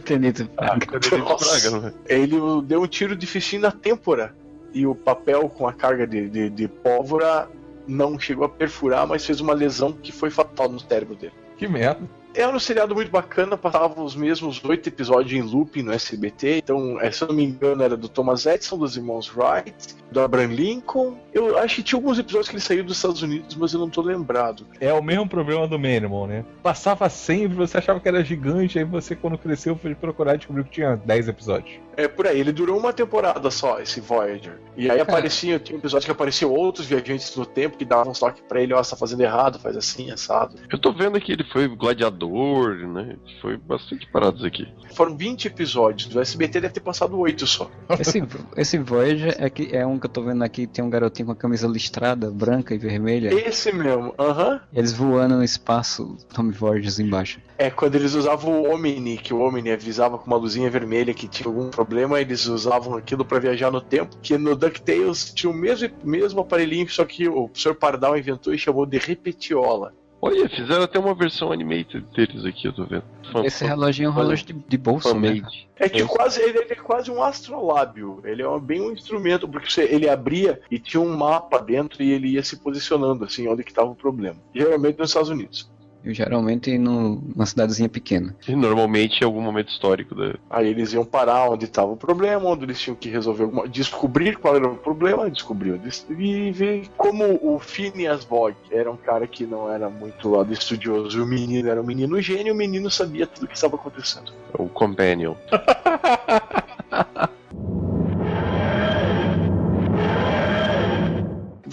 [0.05, 0.48] Tenito.
[0.48, 1.44] Cadê Nossa.
[1.44, 1.94] Praga, não é?
[2.07, 4.36] Ele deu um tiro de festim na têmpora.
[4.72, 7.48] E o papel com a carga de, de, de pólvora
[7.87, 11.35] não chegou a perfurar, mas fez uma lesão que foi fatal no cérebro dele.
[11.57, 12.09] Que merda.
[12.37, 16.59] Era um seriado muito bacana, passava os mesmos oito episódios em looping no SBT.
[16.59, 20.18] Então, eh, se eu não me engano, era do Thomas Edison, dos irmãos Wright, do
[20.20, 21.16] Abraham Lincoln.
[21.32, 23.89] Eu acho que tinha alguns episódios que ele saiu dos Estados Unidos, mas eu não
[23.89, 24.66] tô lembrado.
[24.80, 26.45] É o mesmo problema do Manimal, né?
[26.61, 30.64] Passava sempre, você achava que era gigante, aí você, quando cresceu, foi procurar e descobriu
[30.64, 31.78] que tinha 10 episódios.
[31.97, 34.59] É por aí, ele durou uma temporada só, esse Voyager.
[34.76, 38.14] E aí aparecia, tinha um episódio que apareciam outros viajantes no tempo que davam um
[38.14, 40.57] toque pra ele, ó, você tá fazendo errado, faz assim, assado.
[40.70, 43.16] Eu tô vendo que ele foi gladiador, né?
[43.40, 44.66] Foi bastante parados aqui.
[44.95, 47.70] Foram 20 episódios, do SBT deve ter passado 8 só.
[47.99, 48.22] Esse,
[48.57, 51.32] esse Voyager é, que, é um que eu tô vendo aqui, tem um garotinho com
[51.32, 53.32] a camisa listrada, branca e vermelha.
[53.32, 54.61] Esse mesmo, aham.
[54.72, 57.40] Eles voando no espaço, Tommy Voyagers embaixo.
[57.57, 61.28] É, quando eles usavam o Omni, que o Omni avisava com uma luzinha vermelha que
[61.28, 61.84] tinha algum problema,
[62.20, 66.89] eles usavam aquilo pra viajar no tempo, que no DuckTales tinha o mesmo, mesmo aparelhinho,
[66.89, 67.74] só que o Sr.
[67.74, 69.93] Pardal inventou e chamou de repetiola.
[70.22, 73.05] Olha, fizeram até uma versão animated deles aqui, eu tô vendo.
[73.30, 75.43] Fan- Esse reloginho é um relógio de, de bolso, né?
[75.76, 76.09] É que Isso.
[76.09, 78.20] quase ele, ele é quase um astrolábio.
[78.24, 82.03] Ele é um- bem um instrumento, porque você- ele abria e tinha um mapa dentro
[82.03, 84.37] e ele ia se posicionando assim, onde que estava o problema.
[84.55, 85.70] Geralmente nos Estados Unidos.
[86.05, 88.36] Eu geralmente no, numa cidadezinha pequena.
[88.46, 90.34] E normalmente em algum momento histórico da.
[90.50, 94.36] Aí eles iam parar onde estava o problema, onde eles tinham que resolver alguma, descobrir
[94.36, 95.80] qual era o problema, descobriu
[96.18, 100.52] e ver como o Phineas Fogg era um cara que não era muito lá do
[100.52, 103.76] estudioso, e o menino era um menino gênio, o menino sabia tudo o que estava
[103.76, 104.32] acontecendo.
[104.59, 105.34] O Companion.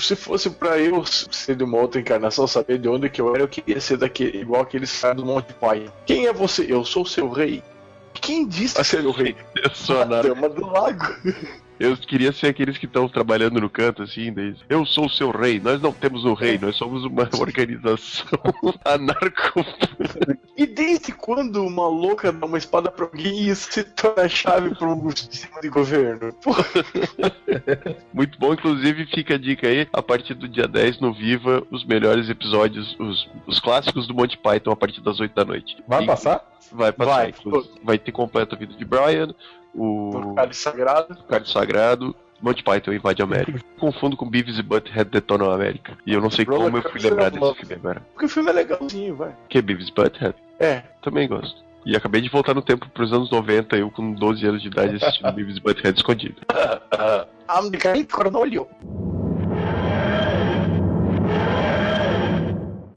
[0.01, 3.43] Se fosse pra eu ser de uma outra encarnação, saber de onde que eu era,
[3.43, 5.91] eu queria ser daquele, igual aqueles caras do Monte Pai.
[6.05, 6.65] Quem é você?
[6.67, 7.63] Eu sou seu rei.
[8.13, 9.35] Quem disse ser o rei?
[9.63, 11.15] Eu sou a dama do lago.
[11.81, 15.31] Eu queria ser aqueles que estão trabalhando no canto, assim, daí, eu sou o seu
[15.31, 18.27] rei, nós não temos um rei, nós somos uma organização
[18.85, 19.65] anarco.
[20.55, 24.29] E desde quando uma louca dá uma espada pra alguém e isso se torna a
[24.29, 26.31] chave para um sistema de governo?
[26.33, 26.51] Pô,
[28.13, 31.83] Muito bom, inclusive fica a dica aí, a partir do dia 10 no Viva, os
[31.85, 35.77] melhores episódios, os, os clássicos do Monty Python a partir das 8 da noite.
[35.87, 36.45] Vai E- passar?
[36.71, 37.29] Vai passar, Vai.
[37.29, 37.73] inclusive.
[37.83, 39.33] vai ter completo a vida de Brian,
[39.73, 41.17] o cálice sagrado.
[41.27, 43.59] Card Sagrado, Monty Python invade a América.
[43.79, 45.97] Confundo com Beavis e Butthead detonam a América.
[46.05, 48.01] E eu não sei Roller como eu fui Coaster lembrar desse filme agora.
[48.13, 49.35] Porque o filme é legalzinho, vai.
[49.47, 50.35] Que é Beavis e Butthead?
[50.59, 50.83] É.
[51.01, 51.61] Também gosto.
[51.85, 54.97] E acabei de voltar no tempo pros anos 90, eu com 12 anos de idade
[54.97, 56.35] assistindo Beavis e Butthead escondido.
[57.47, 58.67] Americano Cornolio.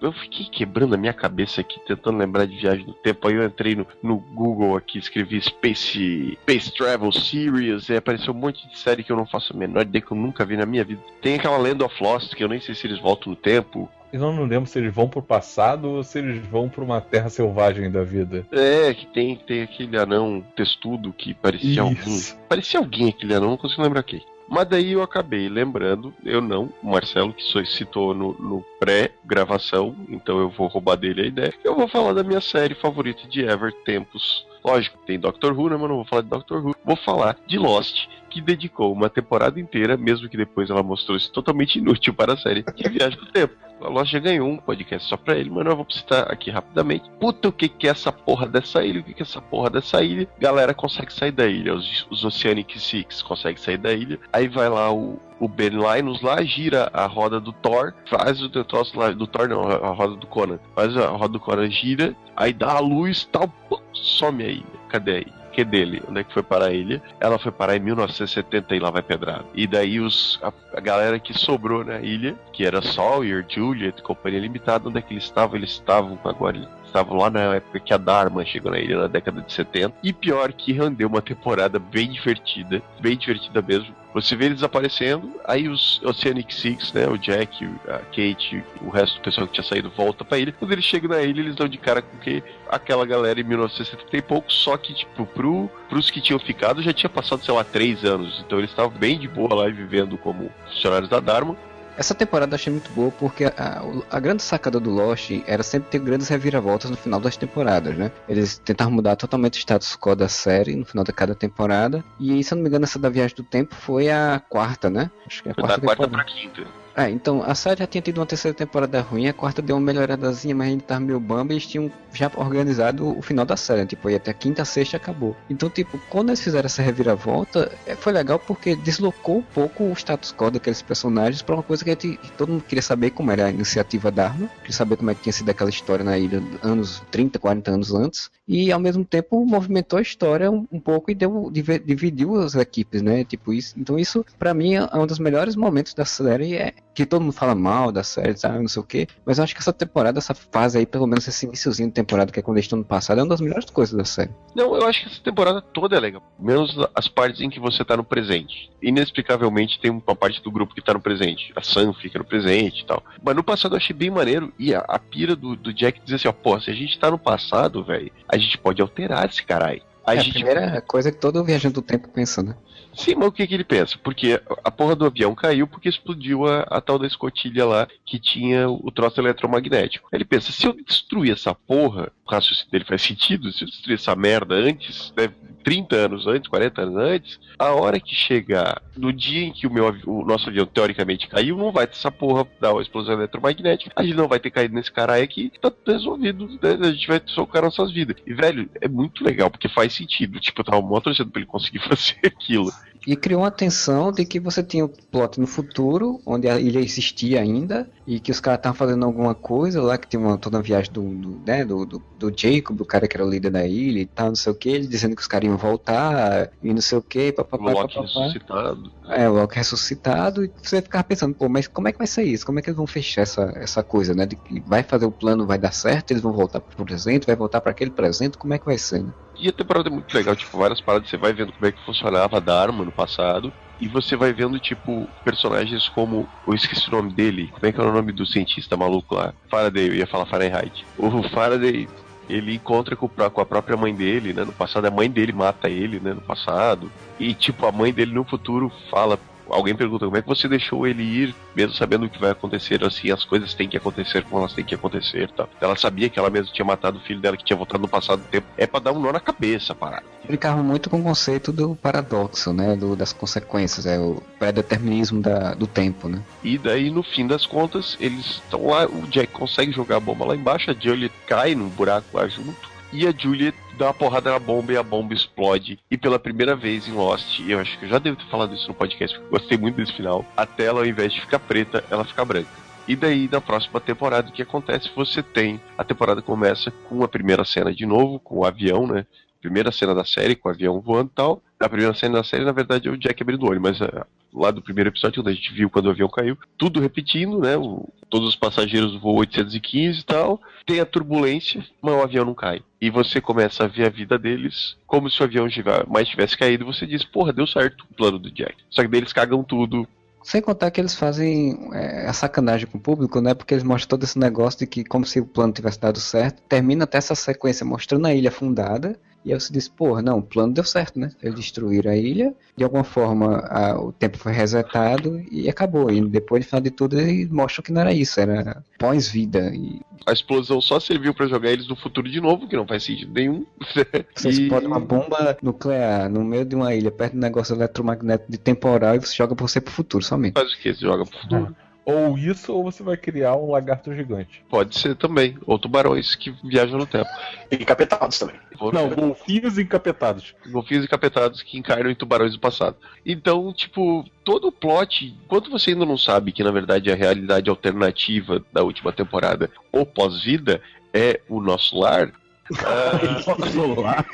[0.07, 3.27] Eu fiquei quebrando a minha cabeça aqui, tentando lembrar de viagem no tempo.
[3.27, 8.37] Aí eu entrei no, no Google aqui, escrevi Space, Space Travel Series, e apareceu um
[8.37, 10.67] monte de série que eu não faço a menor ideia, que eu nunca vi na
[10.67, 11.01] minha vida.
[11.23, 13.89] Tem aquela Land of Lost, que eu nem sei se eles voltam no tempo.
[14.13, 17.29] Eu não lembro se eles vão pro passado ou se eles vão pra uma terra
[17.29, 18.47] selvagem da vida.
[18.53, 21.99] É, que tem, tem aquele anão testudo que parecia alguém.
[22.07, 22.39] Isso.
[22.49, 24.23] Parecia alguém aquele anão, não consigo lembrar quem.
[24.49, 29.97] Mas daí eu acabei lembrando, eu não, o Marcelo que só citou no, no pré-gravação,
[30.09, 31.55] então eu vou roubar dele a ideia.
[31.64, 34.47] Eu vou falar da minha série favorita de ever, Tempos.
[34.64, 36.74] Lógico, tem Doctor Who, né, mas não vou falar de Doctor Who.
[36.84, 41.76] Vou falar de Lost, que dedicou uma temporada inteira, mesmo que depois ela mostrou-se totalmente
[41.78, 43.55] inútil para a série, de Viagem no Tempo.
[43.85, 47.11] A Lost já ganhou um podcast só pra ele, mas eu vou citar aqui rapidamente.
[47.20, 49.01] Puta, o que que é essa porra dessa ilha?
[49.01, 50.26] O que que é essa porra dessa ilha?
[50.39, 54.18] Galera consegue sair da ilha, os, os Oceanic Six conseguem sair da ilha.
[54.32, 58.49] Aí vai lá o, o Ben Linus lá, gira a roda do Thor, faz o
[58.49, 60.59] troço lá, do Thor não, a, roda do Conan.
[60.74, 64.64] Faz a roda do Conan, gira, aí dá a luz tal, pô, some a ilha.
[64.89, 65.43] Cadê a ilha?
[65.55, 66.03] Que dele?
[66.09, 67.01] Onde é que foi parar a ilha?
[67.21, 69.45] Ela foi parar em 1970 e lá vai pedrada.
[69.55, 74.41] E daí os, a, a galera que sobrou na ilha, que era Sawyer, Juliet, Companhia
[74.41, 75.57] Limitada, onde é que eles estavam?
[75.57, 76.69] Eles estavam agora.
[76.95, 79.97] Estavam lá na época que a Dharma chegou na ilha, na década de 70.
[80.01, 83.92] E pior que rendeu uma temporada bem divertida, bem divertida mesmo.
[84.14, 87.09] Você vê eles aparecendo, aí os Oceanic Six, né?
[87.09, 90.53] O Jack, a Kate, o resto do pessoal que tinha saído volta pra ilha.
[90.53, 94.16] Quando eles chegam na ilha, eles dão de cara com que aquela galera em 1970
[94.16, 97.64] e pouco, só que, tipo, pro, pros que tinham ficado já tinha passado, sei lá,
[97.64, 98.40] três anos.
[98.47, 101.57] Então eles estavam bem de boa lá e vivendo como funcionários da Dharma.
[101.97, 105.90] Essa temporada eu achei muito boa porque a, a grande sacada do Lost era sempre
[105.90, 108.11] ter grandes reviravoltas no final das temporadas, né?
[108.28, 112.05] Eles tentaram mudar totalmente o status quo da série no final de cada temporada.
[112.18, 115.11] E se eu não me engano, essa da Viagem do Tempo foi a quarta, né?
[115.26, 116.24] Acho que é a Foi da quarta quarta temporada.
[116.24, 116.84] pra quinta.
[116.97, 119.82] É, então a série já tinha tido uma terceira temporada ruim, a quarta deu uma
[119.82, 123.84] melhoradazinha, mas ainda tava meio bamba e eles tinham já organizado o final da série,
[123.84, 125.36] tipo, ia até quinta, sexta acabou.
[125.51, 129.92] Então, tipo, quando eles fizeram essa reviravolta, é, foi legal porque deslocou um pouco o
[129.95, 133.47] status quo daqueles personagens pra uma coisa que, gente, todo mundo queria saber como era
[133.47, 136.40] a iniciativa da arma, queria saber como é que tinha sido aquela história na ilha
[136.62, 141.11] anos 30, 40 anos antes, e ao mesmo tempo movimentou a história um, um pouco
[141.11, 143.24] e deu, divi- dividiu as equipes, né?
[143.24, 143.74] Tipo isso.
[143.76, 147.32] Então isso, pra mim, é um dos melhores momentos da série é que todo mundo
[147.32, 149.09] fala mal da série, sabe, não sei o quê.
[149.26, 152.30] Mas eu acho que essa temporada, essa fase aí, pelo menos esse iníciozinho de temporada,
[152.30, 154.30] que é quando eles estão no passado, é uma das melhores coisas da série.
[154.55, 156.22] Não, eu acho que essa temporada toda é legal.
[156.38, 158.70] Menos as partes em que você tá no presente.
[158.80, 161.53] Inexplicavelmente tem uma parte do grupo que tá no presente.
[161.57, 163.03] A Sam fica no presente e tal.
[163.22, 164.53] Mas no passado eu achei bem maneiro.
[164.59, 167.11] E a, a pira do, do Jack dizer assim, ó, pô, se a gente tá
[167.11, 169.82] no passado, velho, a gente pode alterar esse caralho.
[170.07, 170.30] A é gente...
[170.30, 172.55] a primeira coisa que todo viajante do tempo pensa, né?
[172.97, 173.99] Sim, mas o que, que ele pensa?
[174.03, 178.18] Porque a porra do avião caiu porque explodiu a, a tal da escotilha lá que
[178.18, 180.09] tinha o troço eletromagnético.
[180.12, 183.95] Ele pensa, se eu destruir essa porra, o raciocínio dele faz sentido, se eu destruir
[183.95, 185.33] essa merda antes, né,
[185.64, 189.72] 30 anos antes, 40 anos antes, a hora que chegar no dia em que o,
[189.72, 194.03] meu, o nosso avião teoricamente caiu, não vai ter essa porra da explosão eletromagnética, a
[194.03, 196.79] gente não vai ter caído nesse cara aqui, tá resolvido, né?
[196.81, 198.16] a gente vai socar nossas vidas.
[198.27, 200.39] E, velho, é muito legal, porque faz sentido.
[200.39, 202.70] Tipo, eu tava muito torcendo pra ele conseguir fazer aquilo.
[203.07, 206.81] E criou uma tensão de que você tinha o plot no futuro, onde a ilha
[206.81, 210.57] existia ainda, e que os caras estavam fazendo alguma coisa lá, que tinha uma, toda
[210.57, 213.51] uma viagem do, do, né, do, do, do, Jacob, o cara que era o líder
[213.51, 216.51] da ilha e tal, não sei o que, ele dizendo que os caras iam voltar,
[216.63, 217.73] e não sei o que, papapá.
[217.73, 218.93] O Loki ressuscitado.
[219.09, 222.25] É, o Loki ressuscitado, e você ficava pensando, pô, mas como é que vai ser
[222.25, 222.47] isso?
[222.47, 224.27] Como é que eles vão fechar essa, essa coisa, né?
[224.27, 227.37] De que vai fazer o plano, vai dar certo, eles vão voltar pro presente, vai
[227.37, 229.13] voltar para aquele presente, como é que vai ser, né?
[229.45, 231.84] E a temporada é muito legal, tipo, várias paradas, você vai vendo como é que
[231.84, 236.26] funcionava a Dharma no passado, e você vai vendo, tipo, personagens como.
[236.49, 237.51] Eu esqueci o nome dele.
[237.53, 239.34] Como é que é o nome do cientista maluco lá?
[239.51, 240.86] Faraday, eu ia falar Fahrenheit.
[240.97, 241.86] O Faraday,
[242.26, 244.47] ele encontra com, com a própria mãe dele, né?
[244.47, 246.14] No passado, a mãe dele mata ele, né?
[246.14, 246.90] No passado.
[247.20, 249.18] E, tipo, a mãe dele no futuro fala
[249.49, 252.84] alguém pergunta como é que você deixou ele ir, mesmo sabendo o que vai acontecer,
[252.84, 255.47] assim, as coisas têm que acontecer como elas têm que acontecer, tá?
[255.61, 258.20] Ela sabia que ela mesma tinha matado o filho dela, que tinha voltado no passado
[258.20, 258.47] do tempo.
[258.57, 260.05] É pra dar um nó na cabeça, parada.
[260.26, 262.76] Brincava muito com o conceito do paradoxo, né?
[262.76, 265.22] Do, das consequências, é o pré-determinismo
[265.57, 266.22] do tempo, né?
[266.42, 270.24] E daí, no fim das contas, eles estão lá, o Jack consegue jogar a bomba
[270.24, 274.30] lá embaixo, a Julie cai no buraco lá junto, e a Juliet dá uma porrada
[274.30, 275.80] na bomba e a bomba explode.
[275.90, 278.68] E pela primeira vez em Lost, eu acho que eu já devo ter falado isso
[278.68, 281.84] no podcast, porque eu gostei muito desse final, a tela, ao invés de ficar preta,
[281.90, 282.49] ela fica branca.
[282.86, 284.90] E daí, na próxima temporada, o que acontece?
[284.95, 285.61] Você tem.
[285.76, 289.07] A temporada começa com a primeira cena de novo, com o avião, né?
[289.40, 291.42] Primeira cena da série, com o avião voando e tal.
[291.65, 294.05] A primeira cena da série, na verdade, é o Jack abrindo o olho, mas uh,
[294.35, 297.57] lá do primeiro episódio, onde a gente viu quando o avião caiu, tudo repetindo, né?
[297.57, 300.43] O, todos os passageiros voam 815 e tal.
[300.67, 302.62] Tem a turbulência, mas o avião não cai.
[302.79, 305.47] E você começa a ver a vida deles como se o avião
[305.89, 306.67] mais tivesse caído.
[306.67, 308.57] Você diz, porra, deu certo o plano do Jack.
[308.69, 309.89] Só que daí eles cagam tudo,
[310.23, 313.35] sem contar que eles fazem é, a sacanagem com o público, né?
[313.35, 316.43] Porque eles mostram todo esse negócio de que, como se o plano tivesse dado certo,
[316.49, 320.22] termina até essa sequência mostrando a ilha afundada e aí você diz, porra, não, o
[320.22, 321.11] plano deu certo, né?
[321.22, 325.91] Eles destruíram a ilha, de alguma forma a, o tempo foi resetado e acabou.
[325.91, 329.51] E depois, no final de tudo, eles mostram que não era isso, era pós-vida.
[329.55, 329.81] E...
[330.07, 333.12] A explosão só serviu para jogar eles no futuro de novo, que não faz sentido
[333.14, 333.47] nenhum.
[334.14, 334.33] Você e...
[334.33, 338.39] explode uma bomba nuclear no meio de uma ilha, perto de um negócio eletromagnético de
[338.39, 340.35] temporal e você joga você pro futuro somente.
[340.35, 340.75] Faz o que?
[340.75, 341.57] Você joga pro futuro?
[341.59, 341.64] Ah.
[341.85, 344.43] Ou isso, ou você vai criar um lagarto gigante.
[344.49, 345.37] Pode ser também.
[345.45, 347.11] Ou tubarões que viajam no tempo.
[347.51, 348.37] E encapetados também.
[348.72, 350.35] Não, golfinhos encapetados.
[350.49, 352.76] Golfinhos encapetados que encarnam em tubarões do passado.
[353.05, 357.51] Então, tipo, todo o plot, enquanto você ainda não sabe que na verdade a realidade
[357.51, 360.62] alternativa da última temporada, ou pós-vida,
[360.93, 362.09] é o nosso lar.
[362.51, 363.39] uh...
[363.39, 364.07] nosso lar.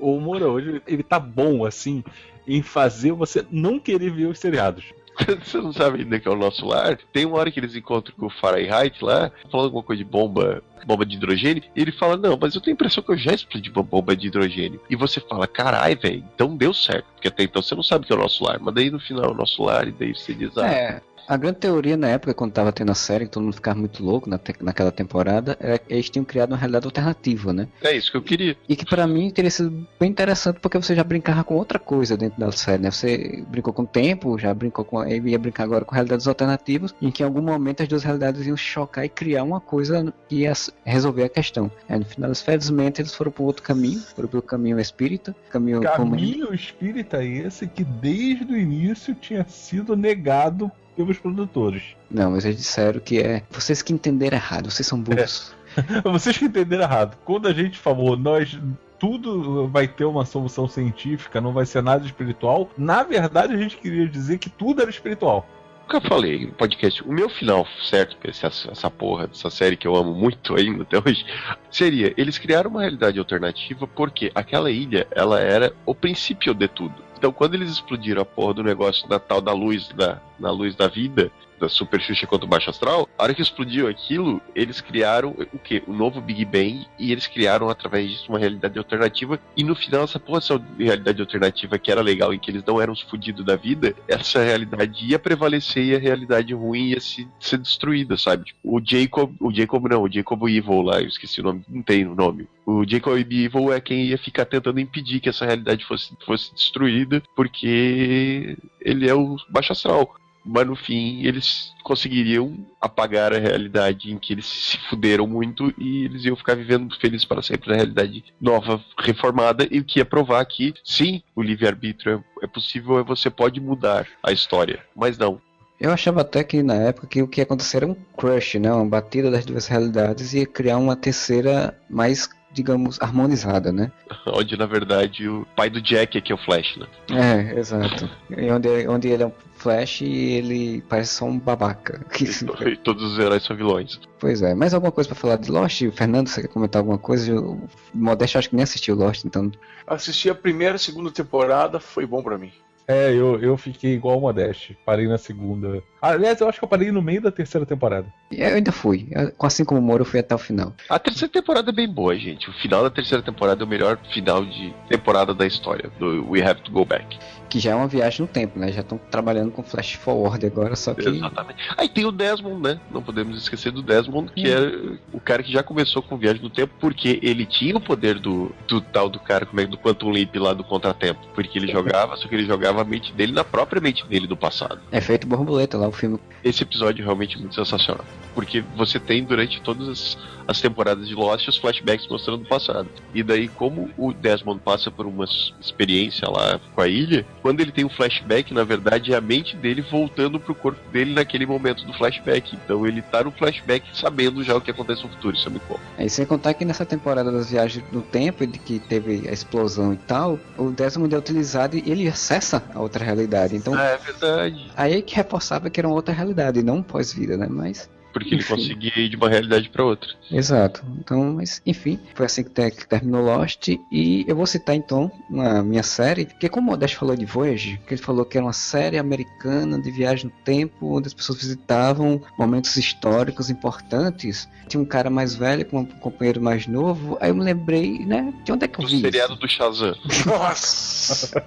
[0.00, 2.02] o Moura hoje, ele tá bom assim
[2.46, 4.84] em fazer você não querer ver os seriados.
[5.42, 6.98] você não sabe ainda que é o nosso lar.
[7.12, 10.62] Tem uma hora que eles encontram com o Fahrenheit lá, falando alguma coisa de bomba,
[10.86, 13.32] bomba de hidrogênio, e ele fala: Não, mas eu tenho a impressão que eu já
[13.32, 14.80] explodi uma bomba de hidrogênio.
[14.88, 17.06] E você fala: Carai, velho, então deu certo.
[17.14, 18.58] Porque até então você não sabe que é o nosso lar.
[18.60, 21.02] Mas daí no final é o nosso lar, e daí você diz: Ah, é.
[21.28, 24.02] A grande teoria na época, quando tava tendo a série, que todo mundo ficava muito
[24.02, 27.68] louco na te naquela temporada, era que eles tinham criado uma realidade alternativa, né?
[27.82, 28.56] É isso que eu queria.
[28.66, 32.16] E que para mim teria sido bem interessante porque você já brincava com outra coisa
[32.16, 32.90] dentro da série, né?
[32.90, 35.04] Você brincou com o tempo, já brincou com.
[35.06, 38.56] ia brincar agora com realidades alternativas, em que em algum momento as duas realidades iam
[38.56, 41.70] chocar e criar uma coisa que ia resolver a questão.
[41.90, 45.36] É, no final, felizmente, eles foram para outro caminho, foram pelo caminho espírita.
[45.50, 46.54] Caminho, caminho como...
[46.54, 51.82] espírita esse que desde o início tinha sido negado pelos produtores.
[52.10, 53.44] Não, mas eles disseram que é.
[53.50, 55.54] Vocês que entenderam errado, vocês são burros.
[55.76, 56.02] É.
[56.10, 57.16] vocês que entenderam errado.
[57.24, 58.58] Quando a gente falou, nós
[58.98, 62.68] tudo vai ter uma solução científica, não vai ser nada espiritual.
[62.76, 65.46] Na verdade, a gente queria dizer que tudo era espiritual
[65.88, 69.76] que eu falei no podcast, o meu final certo pra essa, essa porra dessa série
[69.76, 71.24] que eu amo muito ainda até hoje,
[71.70, 77.07] seria, eles criaram uma realidade alternativa porque aquela ilha, ela era o princípio de tudo.
[77.18, 80.76] Então, quando eles explodiram a porra do negócio da tal da luz, da, na luz
[80.76, 84.80] da vida, da Super Xuxa contra o Baixo Astral, a hora que explodiu aquilo, eles
[84.80, 85.82] criaram o quê?
[85.86, 90.04] O novo Big Bang e eles criaram através disso uma realidade alternativa e no final
[90.04, 93.44] essa porra essa realidade alternativa que era legal e que eles não eram os fudidos
[93.44, 98.44] da vida, essa realidade ia prevalecer e a realidade ruim ia se, ser destruída, sabe?
[98.44, 101.82] Tipo, o Jacob, o Jacob não, o Jacob Evil lá, eu esqueci o nome, não
[101.82, 102.48] tem o nome.
[102.64, 107.22] O Jacob Evil é quem ia ficar tentando impedir que essa realidade fosse, fosse destruída,
[107.34, 110.14] porque ele é o Baixo Astral
[110.48, 116.04] mas no fim eles conseguiriam apagar a realidade em que eles se fuderam muito e
[116.06, 120.04] eles iam ficar vivendo felizes para sempre na realidade nova, reformada, e o que ia
[120.04, 125.40] provar que sim, o livre-arbítrio é, é possível, você pode mudar a história, mas não.
[125.80, 128.72] Eu achava até que na época que o que ia acontecer era um crush, né?
[128.72, 133.90] Uma batida das duas realidades e ia criar uma terceira mais digamos, harmonizada, né?
[134.26, 136.86] Onde, na verdade, o pai do Jack é que é o Flash, né?
[137.10, 138.08] É, exato.
[138.30, 142.04] E onde, onde ele é um Flash e ele parece só um babaca.
[142.66, 144.00] E, todos os heróis são vilões.
[144.18, 144.54] Pois é.
[144.54, 145.82] Mais alguma coisa para falar de Lost?
[145.92, 147.34] Fernando, você quer comentar alguma coisa?
[147.34, 149.50] O Modesto acho que nem assistiu Lost, então...
[149.86, 152.52] Assisti a primeira e segunda temporada, foi bom para mim.
[152.88, 154.76] É, eu, eu fiquei igual o Modeste.
[154.82, 155.82] Parei na segunda.
[156.00, 158.06] Aliás, eu acho que eu parei no meio da terceira temporada.
[158.32, 159.08] Eu ainda fui.
[159.38, 160.72] Assim como o Moro, eu fui até o final.
[160.88, 162.48] A terceira temporada é bem boa, gente.
[162.48, 166.42] O final da terceira temporada é o melhor final de temporada da história, do We
[166.42, 167.18] Have to Go Back.
[167.50, 168.70] Que já é uma viagem no tempo, né?
[168.70, 171.08] Já estão trabalhando com Flash Forward agora, só que.
[171.08, 171.58] Exatamente.
[171.76, 172.80] Aí tem o Desmond, né?
[172.90, 174.98] Não podemos esquecer do Desmond, que hum.
[175.12, 178.18] é o cara que já começou com viagem no tempo, porque ele tinha o poder
[178.18, 181.20] do, do tal do cara, como é do Quantum Leap lá do Contratempo.
[181.34, 184.36] Porque ele jogava, só que ele jogava a mente dele na própria mente dele do
[184.36, 184.80] passado.
[184.90, 186.18] É feito borboleta lá o filme.
[186.42, 188.04] Esse episódio é realmente muito sensacional.
[188.38, 192.88] Porque você tem durante todas as, as temporadas de Lost os flashbacks mostrando o passado.
[193.12, 195.24] E daí, como o Desmond passa por uma
[195.60, 199.56] experiência lá com a ilha, quando ele tem um flashback, na verdade é a mente
[199.56, 202.54] dele voltando pro corpo dele naquele momento do flashback.
[202.54, 205.66] Então ele tá no flashback sabendo já o que acontece no futuro, isso é muito
[205.68, 205.80] bom.
[205.98, 209.94] É, sem contar que nessa temporada das viagens no tempo, de que teve a explosão
[209.94, 213.56] e tal, o Desmond é utilizado e ele acessa a outra realidade.
[213.56, 214.70] Então, é verdade.
[214.76, 217.48] Aí que reforçava que era uma outra realidade, não pós-vida, né?
[217.50, 218.52] Mas porque enfim.
[218.52, 220.10] ele conseguia ir de uma realidade para outra.
[220.30, 220.84] Exato.
[220.98, 225.62] Então, mas enfim, foi assim que, que, terminou Lost e eu vou citar então a
[225.62, 228.52] minha série, que como o Modesto falou de Voyage, que ele falou que era uma
[228.52, 234.48] série americana de viagem no tempo, onde as pessoas visitavam momentos históricos importantes.
[234.68, 237.16] Tinha um cara mais velho com um companheiro mais novo.
[237.20, 238.96] Aí eu me lembrei, né, de onde é que eu vi?
[238.96, 239.94] O seriado do Shazam.
[240.26, 241.42] Nossa!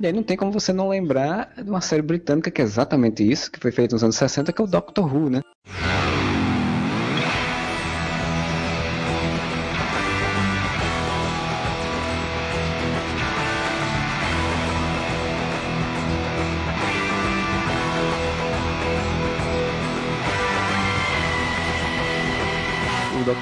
[0.00, 3.28] E aí não tem como você não lembrar de uma série britânica que é exatamente
[3.28, 5.40] isso, que foi feita nos anos 60, que é o Doctor Who, né?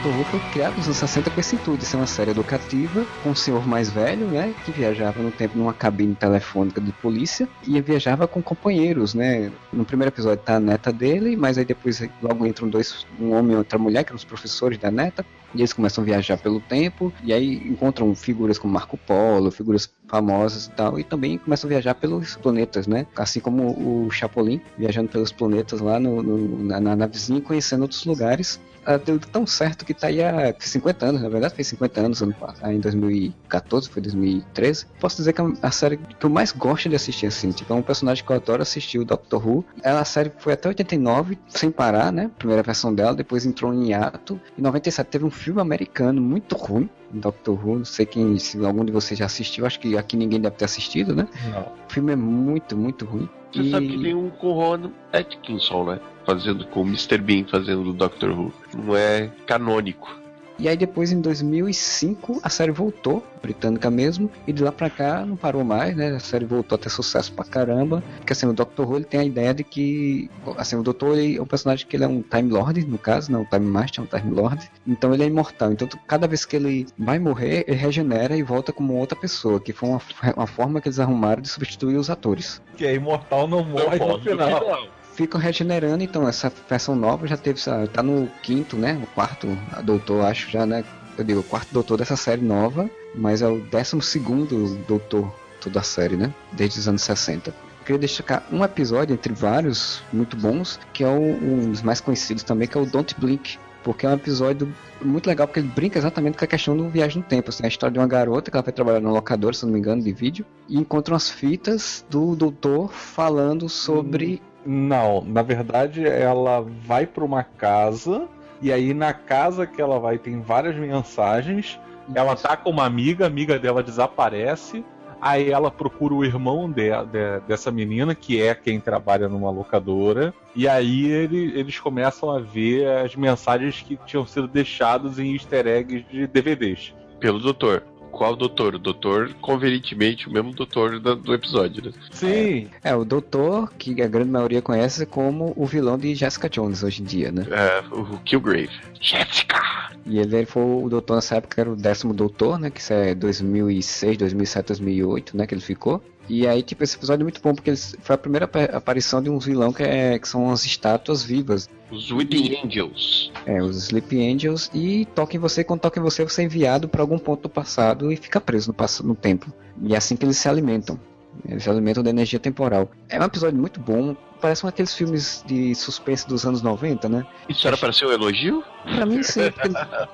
[0.03, 3.07] Doctor Who foi criado nos anos 60 com esse intuito de ser uma série educativa,
[3.23, 7.49] com um senhor mais velho, né, que viajava no tempo numa cabine telefônica de polícia
[7.65, 9.53] e viajava com companheiros, né.
[9.73, 13.53] No primeiro episódio tá a neta dele, mas aí depois logo entram dois, um homem
[13.55, 15.25] e outra mulher, que eram os professores da neta,
[15.55, 19.89] e eles começam a viajar pelo tempo, e aí encontram figuras como Marco Polo, figuras
[20.09, 23.07] famosas e tal, e também começam a viajar pelos planetas, né?
[23.17, 28.05] Assim como o Chapolin, viajando pelos planetas lá no, no, na, na navezinha, conhecendo outros
[28.05, 28.61] lugares.
[28.85, 32.23] Ah, deu tão certo que tá aí há 50 anos, na verdade fez 50 anos
[32.23, 34.87] ano passado, em 2014, foi 2013.
[35.01, 37.77] Posso dizer que é a série que eu mais gosto de assistir, assim, tipo, é
[37.77, 39.65] um personagem que eu adoro assistir, o Doctor Who.
[39.83, 42.31] Ela, a série foi até 89, sem parar, né?
[42.39, 44.41] Primeira versão dela, depois entrou em hiato.
[44.59, 47.79] Em 97 teve um filme americano muito ruim, Doctor Who.
[47.79, 49.67] Não sei quem, se algum de vocês já assistiu.
[49.67, 51.29] Acho que aqui ninguém deve ter assistido, né?
[51.53, 51.63] Não.
[51.63, 53.29] O filme é muito, muito ruim.
[53.53, 53.71] Você e...
[53.71, 56.01] sabe que tem um com Ron Atkinson, né?
[56.25, 57.19] Fazendo com o Mr.
[57.19, 58.53] Bean fazendo do Doctor Who.
[58.75, 60.23] Não é canônico.
[60.59, 65.25] E aí depois em 2005 a série voltou, britânica mesmo, e de lá pra cá
[65.27, 66.11] não parou mais, né?
[66.11, 68.03] A série voltou a ter sucesso pra caramba.
[68.19, 71.39] Porque assim, o Doctor Who ele tem a ideia de que, assim, o Doutor ele
[71.39, 74.01] é um personagem que ele é um Time Lord, no caso, não, um Time Master,
[74.01, 74.71] é um Time Lord.
[74.87, 75.73] Então ele é imortal.
[75.73, 79.73] Então cada vez que ele vai morrer, ele regenera e volta como outra pessoa, que
[79.73, 80.01] foi uma,
[80.37, 82.63] uma forma que eles arrumaram de substituir os atores.
[82.77, 84.89] Que é imortal não morre no final.
[85.15, 87.61] Ficam regenerando, então essa versão nova já teve,
[87.93, 89.01] tá no quinto, né?
[89.03, 89.47] O quarto
[89.83, 90.85] doutor, acho já, né?
[91.17, 95.81] Eu digo, o quarto doutor dessa série nova, mas é o décimo segundo doutor toda
[95.81, 96.33] a série, né?
[96.53, 97.51] Desde os anos 60.
[97.51, 102.01] Eu queria destacar um episódio entre vários muito bons, que é o, um dos mais
[102.01, 105.69] conhecidos também, que é o Don't Blink, porque é um episódio muito legal, porque ele
[105.69, 107.51] brinca exatamente com a questão do viagem no tempo.
[107.51, 109.79] Assim, a história de uma garota que ela vai trabalhar no locador, se não me
[109.79, 114.41] engano, de vídeo, e encontra umas fitas do doutor falando sobre.
[114.65, 118.29] Não, na verdade ela vai para uma casa
[118.61, 121.79] e aí na casa que ela vai tem várias mensagens.
[122.15, 124.85] Ela tá com uma amiga, a amiga dela desaparece.
[125.21, 130.35] Aí ela procura o irmão de, de, dessa menina, que é quem trabalha numa locadora.
[130.55, 135.67] E aí ele, eles começam a ver as mensagens que tinham sido deixadas em easter
[135.67, 136.93] eggs de DVDs.
[137.21, 137.85] Pelo doutor.
[138.13, 138.75] Qual doutor?
[138.75, 141.93] O doutor, convenientemente, o mesmo doutor do, do episódio, né?
[142.13, 142.69] Sim.
[142.85, 146.83] É, é, o doutor que a grande maioria conhece como o vilão de Jessica Jones
[146.83, 147.47] hoje em dia, né?
[147.51, 148.71] É, o Killgrave.
[149.01, 149.61] Jessica!
[150.05, 152.71] E ele foi o doutor nessa época, era o décimo doutor, né?
[152.71, 155.47] Que isso é 2006, 2007, 2008, né?
[155.47, 156.03] Que ele ficou.
[156.29, 159.29] E aí, tipo, esse episódio é muito bom porque eles, foi a primeira aparição de
[159.29, 161.69] um vilão que, é, que são as estátuas vivas.
[161.91, 163.33] Os Sleeping Angels.
[163.45, 164.71] É, os Sleeping Angels.
[164.73, 167.49] E toca em você, quando toca em você, você é enviado para algum ponto do
[167.49, 169.53] passado e fica preso no, no tempo.
[169.83, 170.99] E é assim que eles se alimentam.
[171.47, 172.91] Eles se alimentam da energia temporal.
[173.09, 174.17] É um episódio muito bom.
[174.43, 177.25] Parece um daqueles filmes de suspense dos anos 90, né?
[177.49, 178.65] Isso era para ser um elogio?
[178.83, 179.43] Pra mim, sim.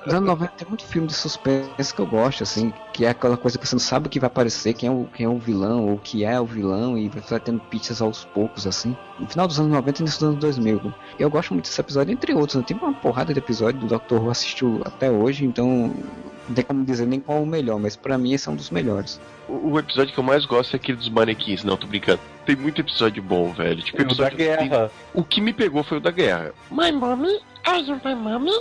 [0.05, 2.71] Nos anos 90 tem muito filme de suspense que eu gosto, assim.
[2.93, 5.09] Que é aquela coisa que você não sabe o que vai aparecer, quem é o,
[5.11, 8.23] quem é o vilão, ou o que é o vilão, e vai tendo pizzas aos
[8.23, 8.95] poucos, assim.
[9.19, 10.93] No final dos anos 90 e início dos anos 2000.
[11.17, 12.55] Eu gosto muito desse episódio, entre outros.
[12.55, 12.63] Né?
[12.67, 14.13] Tem uma porrada de episódio do Dr.
[14.13, 15.91] Who assistiu até hoje, então
[16.49, 18.55] não tem como dizer nem qual é o melhor, mas para mim esse é um
[18.55, 19.21] dos melhores.
[19.47, 22.19] O, o, episódio que eu mais gosto é aquele dos manequins, não, tô brincando.
[22.45, 23.81] Tem muito episódio bom, velho.
[23.81, 24.91] Tipo, episódio o da guerra.
[25.13, 26.51] O que me pegou foi o da guerra.
[26.71, 27.39] My mommy,
[28.03, 28.51] my mommy?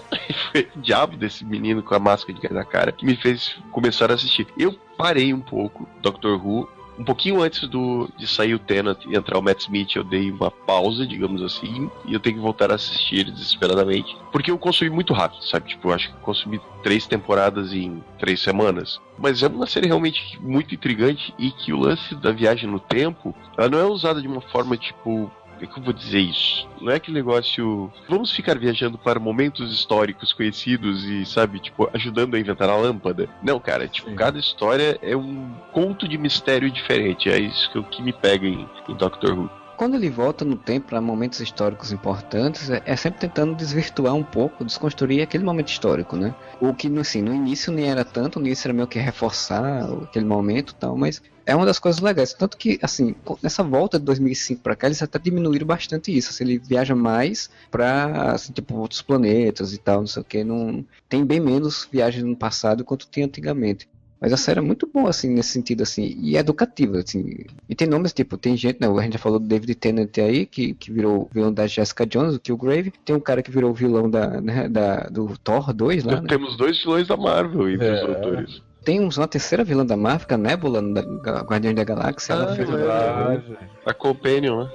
[0.53, 4.11] foi o diabo desse menino com a máscara de na cara que me fez começar
[4.11, 4.47] a assistir.
[4.59, 6.69] Eu parei um pouco Doctor Who
[6.99, 10.31] um pouquinho antes do, de sair o Tenant e entrar o Matt Smith, eu dei
[10.31, 14.17] uma pausa, digamos assim, e eu tenho que voltar a assistir desesperadamente.
[14.33, 15.69] Porque eu consumi muito rápido, sabe?
[15.69, 19.01] Tipo, eu acho que consumi três temporadas em três semanas.
[19.17, 23.35] Mas é uma série realmente muito intrigante e que o lance da viagem no tempo,
[23.57, 26.69] ela não é usada de uma forma, tipo, como é que eu vou dizer isso?
[26.81, 27.93] Não é aquele negócio.
[28.09, 33.29] Vamos ficar viajando para momentos históricos conhecidos e, sabe, tipo, ajudando a inventar a lâmpada.
[33.43, 34.17] Não, cara, tipo, Sim.
[34.17, 37.29] cada história é um conto de mistério diferente.
[37.29, 40.89] É isso que, que me pega em, em Doctor Who quando ele volta no tempo
[40.89, 46.17] para momentos históricos importantes, é, é, sempre tentando desvirtuar um pouco, desconstruir aquele momento histórico,
[46.17, 46.35] né?
[46.61, 50.25] O que, assim, no início nem era tanto, no início era meio que reforçar aquele
[50.25, 52.35] momento e tal, mas é uma das coisas legais.
[52.35, 56.31] Tanto que, assim, nessa volta de 2005 para cá, eles até diminuíram bastante isso.
[56.31, 60.43] Assim, ele viaja mais para, assim, tipo, outros planetas e tal, não sei o que.
[60.43, 60.85] Não...
[61.09, 63.89] Tem bem menos viagens no passado quanto tinha antigamente.
[64.21, 67.45] Mas a série é muito boa, assim, nesse sentido, assim, e é educativa, assim.
[67.69, 70.45] E tem nomes, tipo, tem gente, né, a gente já falou do David Tennant aí,
[70.45, 72.93] que, que virou vilão da Jessica Jones, o Killgrave.
[73.05, 76.29] Tem um cara que virou vilão da, né, da, do Thor 2 lá, né?
[76.29, 77.95] Temos dois vilões da Marvel entre é.
[77.95, 78.63] os autores.
[78.85, 82.35] Tem uma terceira vilã da Marvel, a Nebula, da Guardiões da Galáxia.
[82.35, 84.71] Ah, ela fez é, a Companion, né?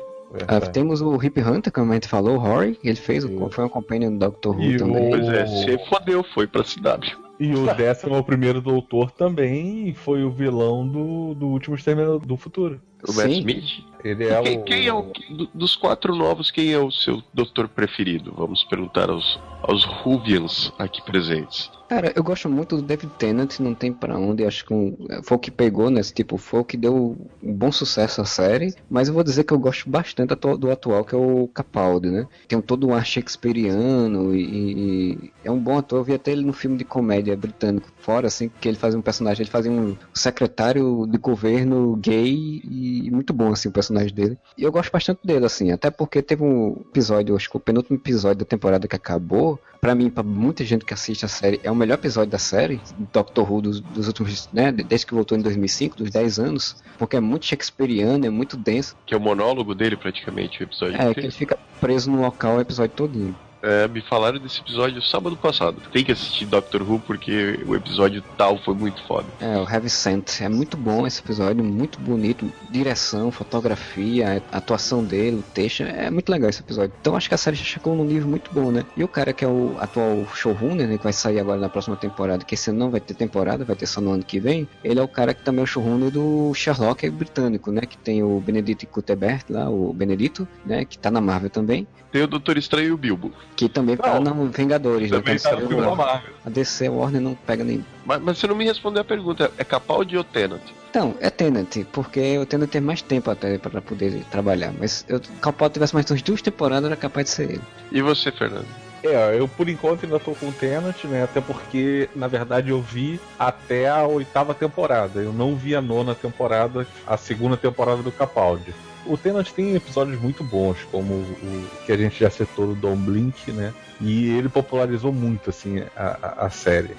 [0.48, 3.66] Ah, temos o Hip Hunter, como a gente falou, o Rory, ele fez, o, foi
[3.66, 5.10] um companion do Doctor Who e também.
[5.12, 7.16] Pois é, se fodeu, foi pra cidade.
[7.40, 12.82] E o décimo primeiro doutor também foi o vilão do, do último Exterminador do Futuro.
[13.08, 13.93] O Matt Smith?
[14.04, 14.64] Ele é quem, o...
[14.64, 15.12] quem é o.
[15.54, 18.34] Dos quatro novos, quem é o seu doutor preferido?
[18.36, 21.72] Vamos perguntar aos, aos Rubians aqui presentes.
[21.88, 25.38] Cara, eu gosto muito do David Tennant, não tem para onde, acho que um, foi
[25.38, 29.08] o que pegou nesse tipo, foi o que deu um bom sucesso à série, mas
[29.08, 32.26] eu vou dizer que eu gosto bastante do atual, que é o Capaldi, né?
[32.48, 36.44] Tem todo um ar shakespeariano e, e, é um bom ator, eu vi até ele
[36.44, 39.96] no filme de comédia britânico, fora assim, que ele fazia um personagem, ele fazia um
[40.12, 44.38] secretário de governo gay e muito bom assim o personagem dele.
[44.58, 47.98] E eu gosto bastante dele assim, até porque teve um episódio, acho que o penúltimo
[47.98, 51.72] episódio da temporada que acabou, para mim, para muita gente que assiste a série, é
[51.72, 52.82] o melhor episódio da série,
[53.12, 57.16] Doctor Who dos, dos últimos, né, desde que voltou em 2005, dos 10 anos, porque
[57.16, 58.96] é muito shakespeariano, é muito denso.
[59.06, 60.96] Que é o monólogo dele praticamente, o episódio.
[60.96, 63.36] É, que ele fica preso no local o episódio todinho.
[63.64, 65.82] É, me falaram desse episódio sábado passado.
[65.94, 69.26] Tem que assistir Doctor Who porque o episódio tal foi muito foda.
[69.40, 70.42] É, o Heavy Scent.
[70.42, 72.52] É muito bom esse episódio, muito bonito.
[72.70, 75.84] Direção, fotografia, atuação dele, o texto.
[75.84, 76.94] É muito legal esse episódio.
[77.00, 78.84] Então acho que a série já chegou num nível muito bom, né?
[78.98, 81.96] E o cara que é o atual showrunner, né, que vai sair agora na próxima
[81.96, 84.68] temporada, que esse ano não vai ter temporada, vai ter só no ano que vem,
[84.84, 87.82] ele é o cara que também é o showrunner do Sherlock britânico, né?
[87.82, 90.84] Que tem o Benedict Cumberbatch lá, o Benedito, né?
[90.84, 91.88] Que tá na Marvel também.
[92.14, 93.32] Tem o Doutor Estranho e o Bilbo.
[93.56, 95.18] Que também tá no Vingadores, né?
[95.18, 95.40] também né?
[95.40, 96.34] Tá no Marvel.
[96.46, 97.84] A DC Warner não pega nem.
[98.06, 100.62] Mas, mas, você não me respondeu a pergunta, é Capaldi ou Tenant?
[100.92, 104.72] Então, é Tenant, porque o Tenant tem mais tempo até para poder trabalhar.
[104.80, 107.62] Mas eu, Capaldi tivesse mais umas duas temporadas, era capaz de ser ele.
[107.92, 108.68] E você, Fernando?
[109.04, 111.24] É, eu por enquanto ainda tô com o Tenant, né?
[111.24, 115.20] Até porque, na verdade, eu vi até a oitava temporada.
[115.20, 118.72] Eu não vi a nona temporada, a segunda temporada do Capaldi.
[119.06, 122.96] O Tenant tem episódios muito bons, como o que a gente já citou do Dom
[122.96, 123.74] Blink, né?
[124.00, 126.96] E ele popularizou muito, assim, a, a, a série.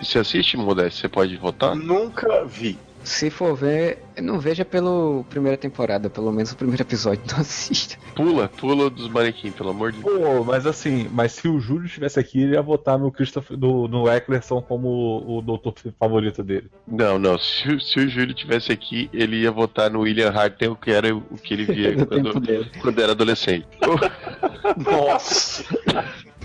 [0.00, 1.00] Você assiste, Modeste?
[1.00, 1.74] Você pode votar?
[1.74, 2.78] Nunca vi.
[3.06, 7.96] Se for ver, não veja pela primeira temporada, pelo menos o primeiro episódio, não assista.
[8.16, 10.18] Pula, pula dos manequins, pelo amor de Deus.
[10.18, 13.86] Pô, mas assim, mas se o Júlio estivesse aqui, ele ia votar no Christopher, do,
[13.86, 16.68] no Eccleston como o, o doutor favorito dele.
[16.84, 17.38] Não, não.
[17.38, 21.14] Se, o- se o Júlio tivesse aqui, ele ia votar no William Hartnell, que era
[21.14, 23.68] o que ele via No quando, quando era adolescente.
[24.84, 25.64] Nossa!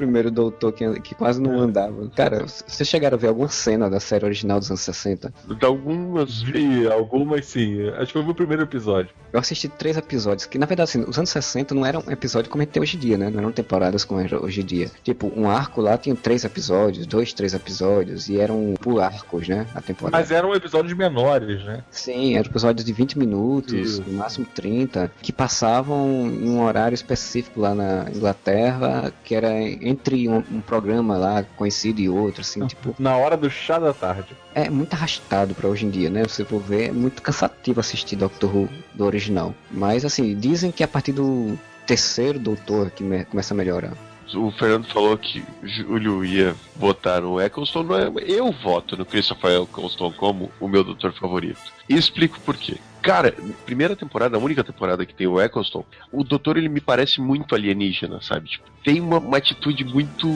[0.01, 2.09] Primeiro doutor que, que quase não andava.
[2.15, 5.31] Cara, vocês chegaram a ver alguma cena da série original dos anos 60?
[5.59, 6.41] Dá algumas.
[6.41, 7.87] Vi algumas sim.
[7.89, 9.11] Acho que vi o primeiro episódio.
[9.31, 12.63] Eu assisti três episódios, que na verdade, assim, os anos 60 não eram episódios como
[12.63, 13.29] a gente tem hoje em dia, né?
[13.29, 14.89] Não eram temporadas como é hoje em dia.
[15.03, 19.67] Tipo, um arco lá tinha três episódios, dois, três episódios, e eram por arcos, né?
[19.75, 20.17] A temporada.
[20.17, 21.83] Mas eram episódios menores, né?
[21.91, 24.03] Sim, eram episódios de 20 minutos, Isso.
[24.07, 29.51] no máximo 30, que passavam em um horário específico lá na Inglaterra, que era
[29.91, 33.93] entre um, um programa lá conhecido e outro, assim, tipo, Na hora do chá da
[33.93, 34.35] tarde.
[34.55, 36.23] é muito arrastado pra hoje em dia, né?
[36.23, 39.53] Você for ver, é muito cansativo assistir Doctor Who do original.
[39.69, 43.93] Mas assim, dizem que a partir do terceiro Doutor que me- começa a melhorar.
[44.33, 47.85] O Fernando falou que o Júlio ia votar no Eccleston.
[47.93, 51.59] É, eu voto no Christopher Eccleston como o meu doutor favorito.
[51.89, 52.77] E explico por quê.
[53.01, 53.33] Cara,
[53.65, 57.55] primeira temporada, a única temporada que tem o Eccleston, o doutor ele me parece muito
[57.55, 58.49] alienígena, sabe?
[58.49, 60.27] Tipo, tem uma, uma atitude muito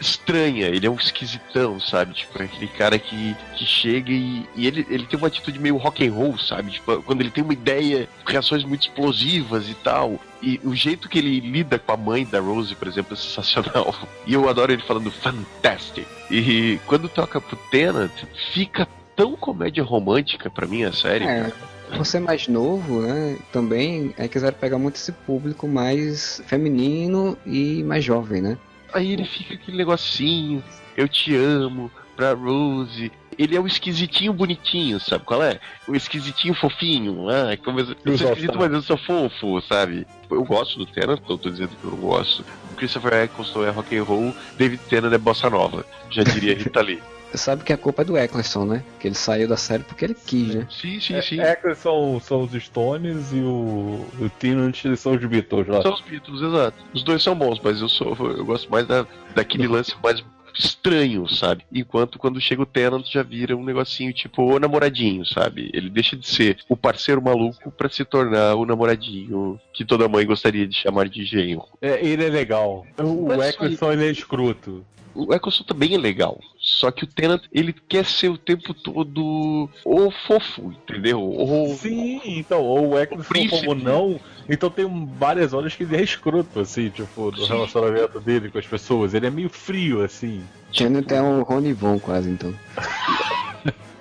[0.00, 2.12] estranha, ele é um esquisitão, sabe?
[2.14, 5.76] Tipo, é aquele cara que, que chega e, e ele, ele tem uma atitude meio
[5.78, 6.72] rock and roll, sabe?
[6.72, 10.20] Tipo, quando ele tem uma ideia, reações muito explosivas e tal.
[10.42, 13.94] E o jeito que ele lida com a mãe da Rose, por exemplo, é sensacional.
[14.24, 16.06] E eu adoro ele falando fantastic.
[16.30, 18.12] E quando toca pro Tenant,
[18.52, 18.86] fica
[19.16, 21.24] tão comédia romântica pra mim a série.
[21.24, 21.52] É,
[21.96, 23.38] você mais novo, né?
[23.52, 28.58] Também é quiser pegar muito esse público mais feminino e mais jovem, né?
[28.92, 30.62] Aí ele fica aquele negocinho,
[30.96, 33.10] eu te amo, pra Rose.
[33.38, 35.58] Ele é o esquisitinho bonitinho, sabe qual é?
[35.88, 37.28] O esquisitinho fofinho.
[37.30, 40.06] Ah, como eu, eu sou esquisito, mas eu sou fofo, sabe?
[40.30, 42.44] Eu gosto do Tennant, não tô dizendo que eu não gosto.
[42.70, 45.86] O Christopher Eccleston é rock and roll, David Tennant é bossa nova.
[46.10, 47.02] Já diria Rita Lee.
[47.34, 48.84] Sabe que a culpa é do Eccleston, né?
[49.00, 50.66] Que ele saiu da série porque ele quis, né?
[50.70, 51.40] Sim, sim, sim.
[51.40, 55.82] É, que são, os Stones e o, o Tennant são os Beatles lá.
[55.82, 56.76] São os Beatles, exato.
[56.92, 60.22] Os dois são bons, mas eu sou eu gosto mais da, daquele lance mais
[60.58, 61.64] estranho, sabe?
[61.72, 65.70] Enquanto quando chega o Tenant já vira um negocinho tipo o namoradinho, sabe?
[65.72, 70.26] Ele deixa de ser o parceiro maluco pra se tornar o namoradinho que toda mãe
[70.26, 71.64] gostaria de chamar de genro.
[71.80, 72.86] É, ele é legal.
[72.98, 74.84] O Mas Eccleston ele é escroto.
[75.14, 79.68] O Eccleston também é legal, só que o Tenant ele quer ser o tempo todo
[79.84, 81.20] o fofo, entendeu?
[81.20, 84.20] Ou Sim, então, ou o Eccleston como não.
[84.48, 87.52] Então tem várias horas que ele é escroto, assim, tipo, do Sim.
[87.52, 89.14] relacionamento dele com as pessoas.
[89.14, 90.42] Ele é meio frio, assim.
[90.74, 92.54] Tennant é um Rony Von quase, então.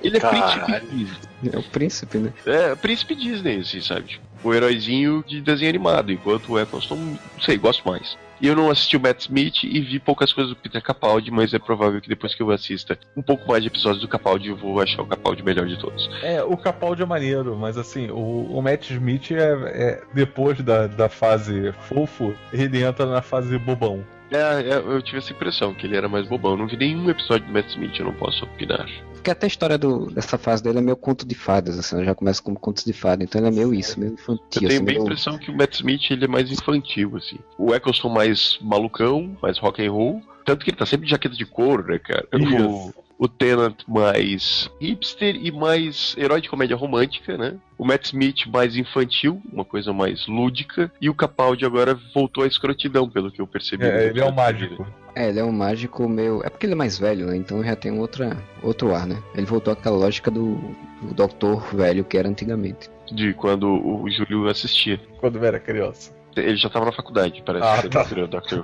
[0.03, 0.65] ele é Caralho.
[0.65, 1.19] príncipe Disney.
[1.53, 2.33] É o príncipe, né?
[2.45, 4.03] É, príncipe Disney, assim, sabe?
[4.03, 8.17] Tipo, o heróizinho de desenho animado, enquanto o Eccleston, não sei, gosto mais.
[8.41, 11.53] E eu não assisti o Matt Smith e vi poucas coisas do Peter Capaldi, mas
[11.53, 14.55] é provável que depois que eu assista um pouco mais de episódios do Capaldi, eu
[14.55, 16.09] vou achar o Capaldi melhor de todos.
[16.23, 20.87] É, o Capaldi é maneiro, mas assim, o, o Matt Smith é, é- depois da,
[20.87, 24.03] da fase fofo, ele entra na fase bobão.
[24.31, 26.51] É, é, eu tive essa impressão, que ele era mais bobão.
[26.51, 28.89] Eu não vi nenhum episódio do Matt Smith, eu não posso opinar.
[29.13, 32.05] Porque até a história do, dessa fase dele é meio conto de fadas, assim, ela
[32.05, 34.67] já começa como contos de fadas, então ele é meio isso, meio Eu infantil, tenho
[34.67, 35.03] assim, bem a meio...
[35.03, 37.37] impressão que o Matt Smith ele é mais infantil, assim.
[37.57, 40.21] O Eccleston mais malucão, mais rock and roll.
[40.43, 42.27] Tanto que ele tá sempre de jaqueta de couro, né, cara?
[42.33, 42.91] O.
[43.21, 47.53] o Tennant mais hipster e mais herói de comédia romântica, né?
[47.77, 50.91] O Matt Smith mais infantil, uma coisa mais lúdica.
[50.99, 53.85] E o Capaldi agora voltou à escrotidão, pelo que eu percebi.
[53.85, 54.87] É, ele é o mágico.
[55.13, 56.41] É, ele é um mágico meio...
[56.43, 59.21] É porque ele é mais velho, né, então já tem outra, outro ar, né?
[59.35, 60.55] Ele voltou àquela lógica do,
[61.03, 62.89] do doutor velho que era antigamente.
[63.11, 64.99] De quando o Júlio assistia.
[65.19, 66.11] Quando eu era criança.
[66.35, 67.67] Ele já tava na faculdade, parece.
[67.67, 68.01] Ah, que tá.
[68.01, 68.63] virou Dr.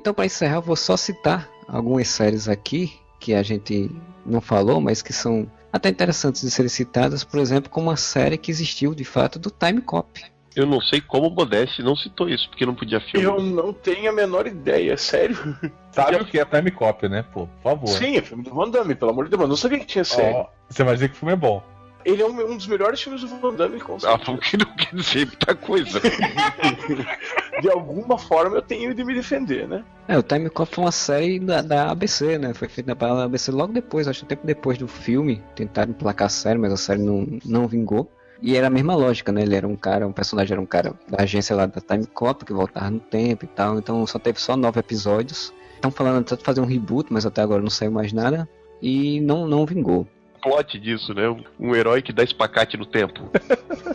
[0.00, 3.90] Então, para encerrar, eu vou só citar algumas séries aqui que a gente
[4.24, 8.38] não falou, mas que são até interessantes de serem citadas, por exemplo, como uma série
[8.38, 10.08] que existiu de fato do Time Cop.
[10.56, 13.26] Eu não sei como o Modeste não citou isso, porque não podia filme.
[13.26, 15.36] Eu não tenho a menor ideia, sério.
[15.92, 17.22] Sabe o que é Time Cop, né?
[17.22, 17.88] Pô, por favor.
[17.88, 20.02] Sim, é filme do Van Damme, pelo amor de Deus, mas não sabia que tinha
[20.02, 20.34] série.
[20.34, 21.62] Ó, você vai dizer que o filme é bom.
[22.04, 24.30] Ele é um, um dos melhores filmes do Van Damme, com Ah, certeza.
[24.32, 26.00] o que não quer dizer muita coisa.
[27.60, 29.84] De alguma forma eu tenho de me defender, né?
[30.08, 32.54] É, o Time Cop foi uma série da, da ABC, né?
[32.54, 35.42] Foi feita pela ABC logo depois, acho que um tempo depois do filme.
[35.54, 38.10] Tentaram emplacar a série, mas a série não, não vingou.
[38.42, 39.42] E era a mesma lógica, né?
[39.42, 42.44] Ele era um cara, um personagem era um cara da agência lá da Time Cop,
[42.44, 43.78] que voltava no tempo e tal.
[43.78, 45.52] Então só teve só nove episódios.
[45.74, 48.48] Estão falando até de fazer um reboot, mas até agora não saiu mais nada.
[48.80, 50.06] E não, não vingou.
[50.40, 51.28] Plot disso, né?
[51.28, 53.30] Um- Um herói que dá espacate no tempo.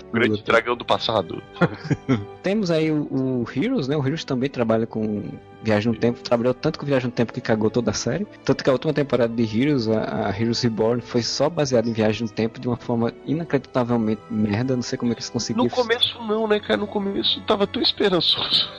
[0.10, 1.42] O grande dragão do passado.
[2.44, 3.98] Temos aí o, o Heroes, né?
[3.98, 5.24] O Heroes também trabalha com
[5.64, 6.22] Viagem no Tempo.
[6.22, 8.26] Trabalhou tanto com Viagem no Tempo que cagou toda a série.
[8.44, 11.94] Tanto que a última temporada de Heroes, a, a Heroes Reborn, foi só baseada em
[11.94, 14.76] Viagem no Tempo de uma forma inacreditavelmente merda.
[14.76, 15.66] Não sei como é que eles conseguiram.
[15.66, 16.78] No começo não, né, cara?
[16.78, 18.70] No começo tava tão esperançoso.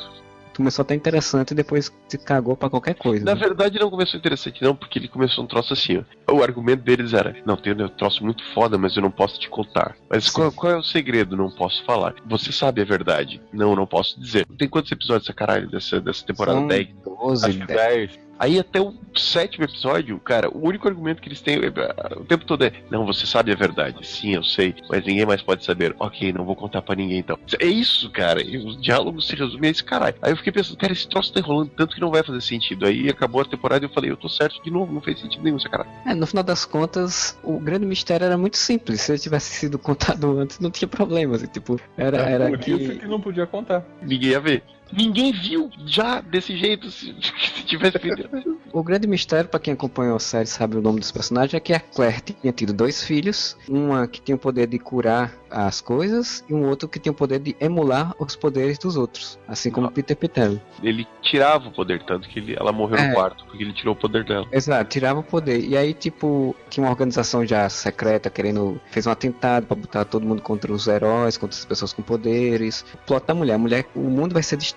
[0.56, 3.24] Começou até interessante e depois se cagou pra qualquer coisa.
[3.24, 3.40] Na né?
[3.40, 6.34] verdade não começou interessante não, porque ele começou um troço assim, ó.
[6.34, 9.48] O argumento deles era, não, tem um troço muito foda, mas eu não posso te
[9.48, 9.96] contar.
[10.08, 11.36] Mas qual, qual é o segredo?
[11.36, 12.14] Não posso falar.
[12.26, 13.40] Você sabe a verdade?
[13.52, 14.46] Não, não posso dizer.
[14.58, 16.58] Tem quantos episódios essa caralho dessa, dessa temporada?
[16.58, 16.88] São 10?
[17.04, 17.76] 12, Acho que 10.
[17.76, 18.25] 10.
[18.38, 22.44] Aí até o sétimo episódio, cara, o único argumento que eles têm é, o tempo
[22.44, 24.06] todo é: Não, você sabe a verdade.
[24.06, 25.94] Sim, eu sei, mas ninguém mais pode saber.
[25.98, 27.38] Ok, não vou contar pra ninguém então.
[27.60, 28.42] É isso, cara.
[28.42, 30.16] E os diálogos se resumem a esse caralho.
[30.20, 32.86] Aí eu fiquei pensando, cara, esse troço tá enrolando tanto que não vai fazer sentido.
[32.86, 35.42] Aí acabou a temporada e eu falei, eu tô certo de novo, não fez sentido
[35.42, 35.90] nenhum essa caralho.
[36.06, 39.00] É, no final das contas, o grande mistério era muito simples.
[39.00, 41.36] Se ele tivesse sido contado antes, não tinha problema.
[41.36, 42.70] assim, tipo, era, É era por que.
[42.72, 43.82] isso que não podia contar.
[44.02, 44.62] Ninguém ia ver.
[44.92, 48.56] Ninguém viu já desse jeito se, se tivesse feito.
[48.72, 51.72] O grande mistério, pra quem acompanhou a série sabe o nome dos personagens, é que
[51.72, 56.44] a Claire tinha tido dois filhos, uma que tinha o poder de curar as coisas
[56.48, 59.86] e um outro que tinha o poder de emular os poderes dos outros, assim como
[59.86, 59.92] Não.
[59.92, 60.60] Peter Peter.
[60.82, 63.08] Ele tirava o poder, tanto que ele- ela morreu É.
[63.08, 64.46] no quarto, porque ele tirou o poder dela.
[64.52, 65.60] Exato, tirava o poder.
[65.64, 68.80] E aí, tipo, tinha uma organização já secreta querendo.
[68.90, 72.84] fez um atentado pra botar todo mundo contra os heróis, contra as pessoas com poderes.
[72.94, 73.54] O plot da mulher.
[73.54, 74.75] A mulher, o mundo vai ser destruído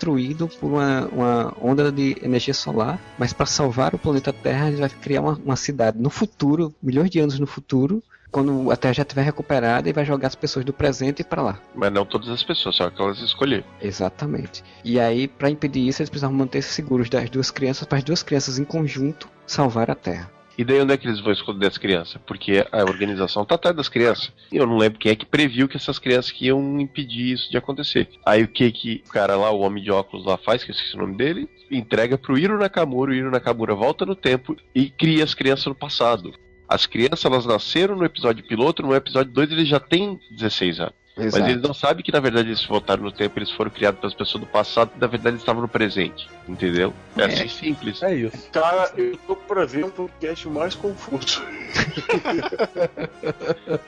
[0.60, 4.80] por uma, uma onda de energia solar, mas pra salvar o planeta Terra, a gente
[4.80, 8.02] vai criar uma, uma cidade no futuro, milhões de anos no futuro.
[8.32, 11.60] Quando a Terra já estiver recuperada e vai jogar as pessoas do presente pra lá.
[11.74, 13.64] Mas não todas as pessoas, só que elas escolheram.
[13.82, 14.64] Exatamente.
[14.86, 18.22] E aí, pra impedir isso, eles precisavam manter-se seguros das duas crianças, para as duas
[18.22, 20.30] crianças em conjunto salvar a Terra.
[20.60, 22.22] E daí onde é que eles vão esconder as crianças?
[22.28, 24.30] Porque a organização tá atrás das crianças.
[24.52, 27.50] E eu não lembro quem é que previu que essas crianças que iam impedir isso
[27.50, 28.10] de acontecer.
[28.26, 30.76] Aí o que que o cara lá, o homem de óculos lá faz, que eu
[30.76, 34.90] esqueci o nome dele, entrega pro Hiro Nakamura, o Hiro Nakamura volta no tempo e
[34.90, 36.34] cria as crianças no passado.
[36.68, 40.99] As crianças, elas nasceram no episódio piloto, no episódio 2 eles já têm 16 anos.
[41.26, 44.14] Mas eles não sabem que na verdade eles voltaram no tempo, eles foram criados pelas
[44.14, 46.28] pessoas do passado e na verdade eles estavam no presente.
[46.48, 46.94] Entendeu?
[47.18, 47.26] É, É.
[47.26, 48.02] assim simples.
[48.04, 48.50] É isso.
[48.52, 51.42] Cara, eu tô pra ver um podcast mais confuso.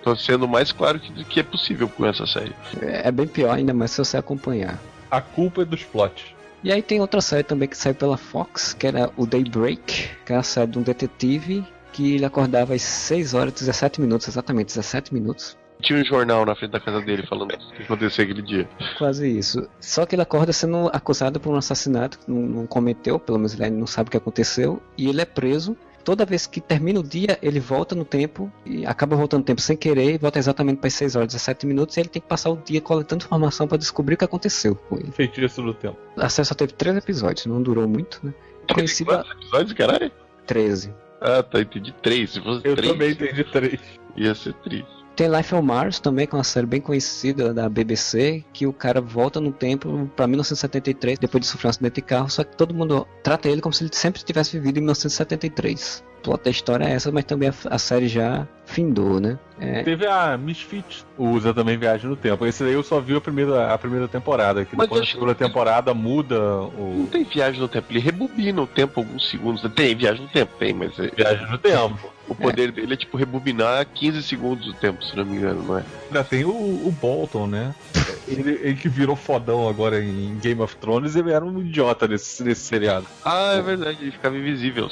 [0.03, 2.53] Tô sendo o mais claro que, do que é possível com essa série.
[2.81, 4.79] É é bem pior ainda mais se você acompanhar.
[5.09, 6.23] A culpa é dos plots.
[6.63, 10.33] E aí tem outra série também que saiu pela Fox, que era o Daybreak, que
[10.33, 14.27] é a série de um detetive que ele acordava às 6 horas e 17 minutos,
[14.27, 15.57] exatamente 17 minutos.
[15.81, 18.69] Tinha um jornal na frente da casa dele falando o que aconteceu aquele dia.
[18.97, 19.67] Quase isso.
[19.79, 23.53] Só que ele acorda sendo acusado por um assassinato que não, não cometeu, pelo menos
[23.59, 25.75] ele não sabe o que aconteceu, e ele é preso.
[26.03, 29.61] Toda vez que termina o dia, ele volta no tempo e acaba voltando no tempo
[29.61, 31.95] sem querer e volta exatamente para as 6 horas e 17 minutos.
[31.95, 34.97] E ele tem que passar o dia coletando informação para descobrir o que aconteceu com
[34.97, 35.11] ele.
[35.11, 35.97] Feitiço do tempo.
[36.17, 38.33] A série só teve 3 episódios, não durou muito, né?
[38.73, 40.11] Conhecida Quantos episódios, caralho?
[40.47, 40.91] 13.
[41.21, 42.31] Ah, tá, entendi três.
[42.31, 43.79] Se fosse Eu três, também entendi três.
[44.17, 45.00] ia ser triste.
[45.21, 48.73] Tem Life on Mars também, que é uma série bem conhecida da BBC, que o
[48.73, 52.57] cara volta no tempo pra 1973, depois de sofrer um acidente de carro, só que
[52.57, 56.03] todo mundo trata ele como se ele sempre tivesse vivido em 1973.
[56.21, 59.39] O plot da história é essa, mas também a, a série já findou, né?
[59.59, 62.45] É, Teve a Misfit, usa também Viagem no Tempo.
[62.45, 65.33] Esse daí eu só vi a primeira, a primeira temporada, que Mas depois da segunda
[65.33, 66.67] que- temporada muda Não
[67.03, 69.63] o tem viagem no tempo, ele rebobina o tempo alguns segundos.
[69.73, 72.13] Tem viagem no tempo, tem, mas é- Viagem no Tempo.
[72.29, 75.79] o poder dele é tipo rebobinar 15 segundos do tempo, se não me engano, não
[75.79, 75.83] é?
[76.07, 77.73] Ainda tem o, o Bolton, né?
[78.27, 82.43] Ele, ele que virou fodão agora em Game of Thrones, ele era um idiota nesse,
[82.43, 83.05] nesse seriado.
[83.25, 84.87] Ah, é verdade, ele ficava invisível.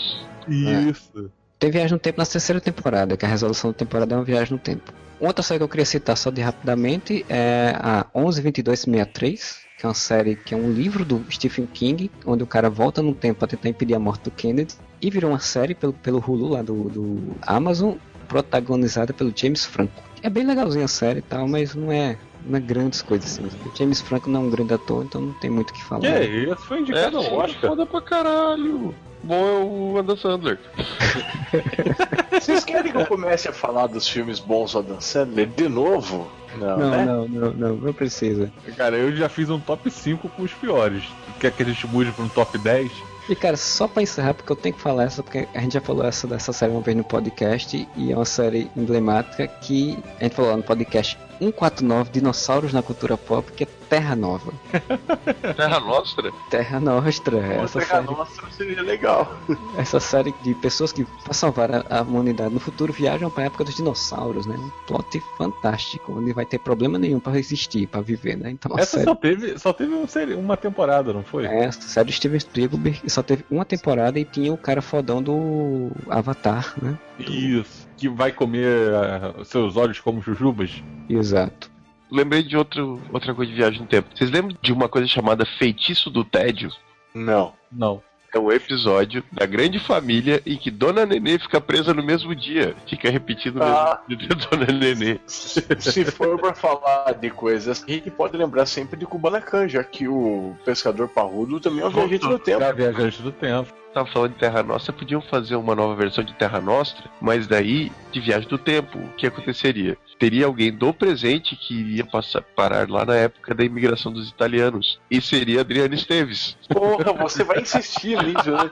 [0.48, 1.32] Isso.
[1.60, 4.54] tem Viagem no Tempo na terceira temporada, que a resolução da temporada é uma viagem
[4.54, 4.92] no tempo.
[5.20, 9.94] Outra série que eu queria citar só de rapidamente é a 112263, que é uma
[9.94, 13.50] série que é um livro do Stephen King, onde o cara volta no tempo para
[13.50, 16.90] tentar impedir a morte do Kennedy, e virou uma série pelo, pelo Hulu lá do,
[16.90, 17.96] do Amazon,
[18.30, 20.02] protagonizada pelo James Franco.
[20.22, 23.44] É bem legalzinha a série e tal, mas não é, não é grandes coisas assim.
[23.66, 26.02] O James Franco não é um grande ator, então não tem muito o que falar.
[26.02, 26.56] Que é isso?
[26.58, 27.70] Foi indicado ao sim, Oscar.
[27.70, 28.94] foda pra caralho.
[29.24, 30.60] bom é o Adam Sandler.
[32.32, 36.28] Vocês querem que eu comece a falar dos filmes bons do Adam Sandler de novo?
[36.58, 37.06] Não, Não, né?
[37.06, 38.52] não, não, não, não precisa.
[38.76, 41.04] Cara, eu já fiz um top 5 com os piores.
[41.40, 42.92] Quer que a gente mude pra um top 10?
[43.30, 45.82] E cara, só pra encerrar, porque eu tenho que falar essa, porque a gente já
[45.82, 50.24] falou essa dessa série uma vez no podcast, e é uma série emblemática que a
[50.24, 54.52] gente falou lá no podcast 149, Dinossauros na Cultura Pop, que é Terra Nova.
[55.56, 56.32] Terra Nostra?
[56.50, 59.34] Terra Nostra, essa Terra série, Nostra seria legal.
[59.78, 63.64] essa série de pessoas que, pra salvar a, a humanidade no futuro, viajam pra época
[63.64, 64.56] dos dinossauros, né?
[64.56, 68.52] Um plot fantástico, onde vai ter problema nenhum pra existir, pra viver, né?
[68.52, 71.46] Então Essa série só teve, só teve uma, série- uma temporada, não foi?
[71.46, 75.24] É, a série do Steven Spielberg só teve uma temporada e tinha o cara fodão
[75.24, 76.98] do Avatar, né?
[77.18, 77.89] Isso.
[78.00, 80.72] Que vai comer ah, seus olhos como jujubas?
[81.10, 81.70] Exato.
[82.12, 84.10] Lembrei de outro, outra coisa de viagem no tempo.
[84.16, 86.72] Vocês lembram de uma coisa chamada Feitiço do Tédio?
[87.14, 87.54] Não.
[87.72, 88.02] Não.
[88.34, 92.76] É um episódio da grande família em que Dona Nenê fica presa no mesmo dia.
[92.88, 94.02] Fica repetindo o mesmo Ah.
[94.08, 95.20] dia de Dona Nenê.
[95.26, 100.08] Se for pra falar de coisas, a gente pode lembrar sempre de Kubanacan, já que
[100.08, 102.60] o pescador parrudo também é um viajante no tempo.
[102.60, 103.74] Pra viajante do tempo.
[103.94, 107.92] Tava falando de Terra Nostra, podiam fazer uma nova versão de Terra Nostra, mas daí
[108.12, 109.00] de viagem do tempo.
[109.00, 109.98] O que aconteceria?
[110.20, 115.00] Teria alguém do presente que iria passar, parar lá na época da imigração dos italianos.
[115.10, 116.56] E seria Adriano Esteves.
[116.68, 118.70] Porra, você vai insistir nisso, né?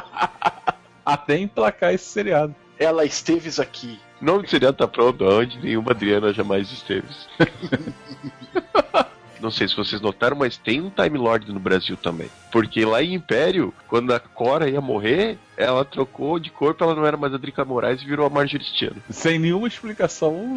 [1.04, 2.54] Até emplacar esse seriado.
[2.78, 3.98] Ela esteves aqui.
[4.22, 7.28] O nome do seriado tá pronto, onde nenhuma Adriana jamais esteves.
[9.40, 12.30] Não sei se vocês notaram, mas tem um Time Lord no Brasil também.
[12.52, 17.06] Porque lá em Império, quando a Cora ia morrer, ela trocou de corpo, ela não
[17.06, 19.02] era mais a Drica Moraes e virou a Marjorie Stiano.
[19.10, 20.56] Sem nenhuma explicação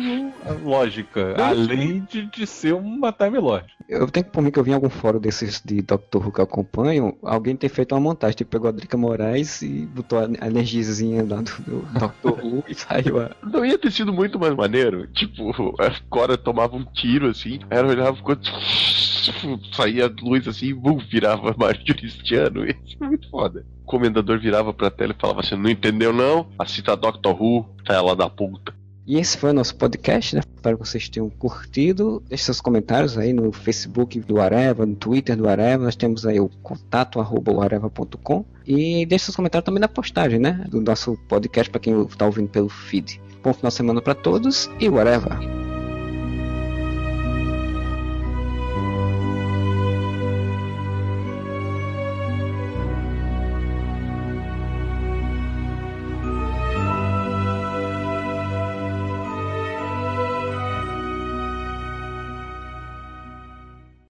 [0.63, 1.35] lógica.
[1.37, 3.67] Além de, de ser uma Time Lord.
[3.87, 6.39] Eu tenho por mim que eu vi em algum fórum desses de Doctor Who que
[6.39, 10.47] eu acompanho, alguém ter feito uma montagem, tipo, pegou a Drica Moraes e botou a
[10.47, 13.31] energiazinha lá do, do Doctor Who e saiu a.
[13.43, 15.07] Não ia ter sido muito mais maneiro?
[15.07, 18.41] Tipo, a Cora tomava um tiro assim, aí ela olhava quando
[19.75, 22.65] saía a luz assim, bum, virava a Marjorie Stiano.
[22.85, 23.65] Isso é muito foda.
[23.85, 26.47] Comendador virava pra tela e falava assim: Não entendeu não?
[26.57, 28.73] Assista Doctor Who, tá ela da puta.
[29.05, 30.41] E esse foi o nosso podcast, né?
[30.55, 32.23] Espero que vocês tenham curtido.
[32.29, 35.83] Deixe seus comentários aí no Facebook do Areva, no Twitter do Areva.
[35.83, 38.45] Nós temos aí o contato areva.com.
[38.65, 40.63] E deixe seus comentários também na postagem, né?
[40.69, 43.21] Do nosso podcast para quem está ouvindo pelo feed.
[43.43, 45.37] Bom final de semana para todos e o Areva.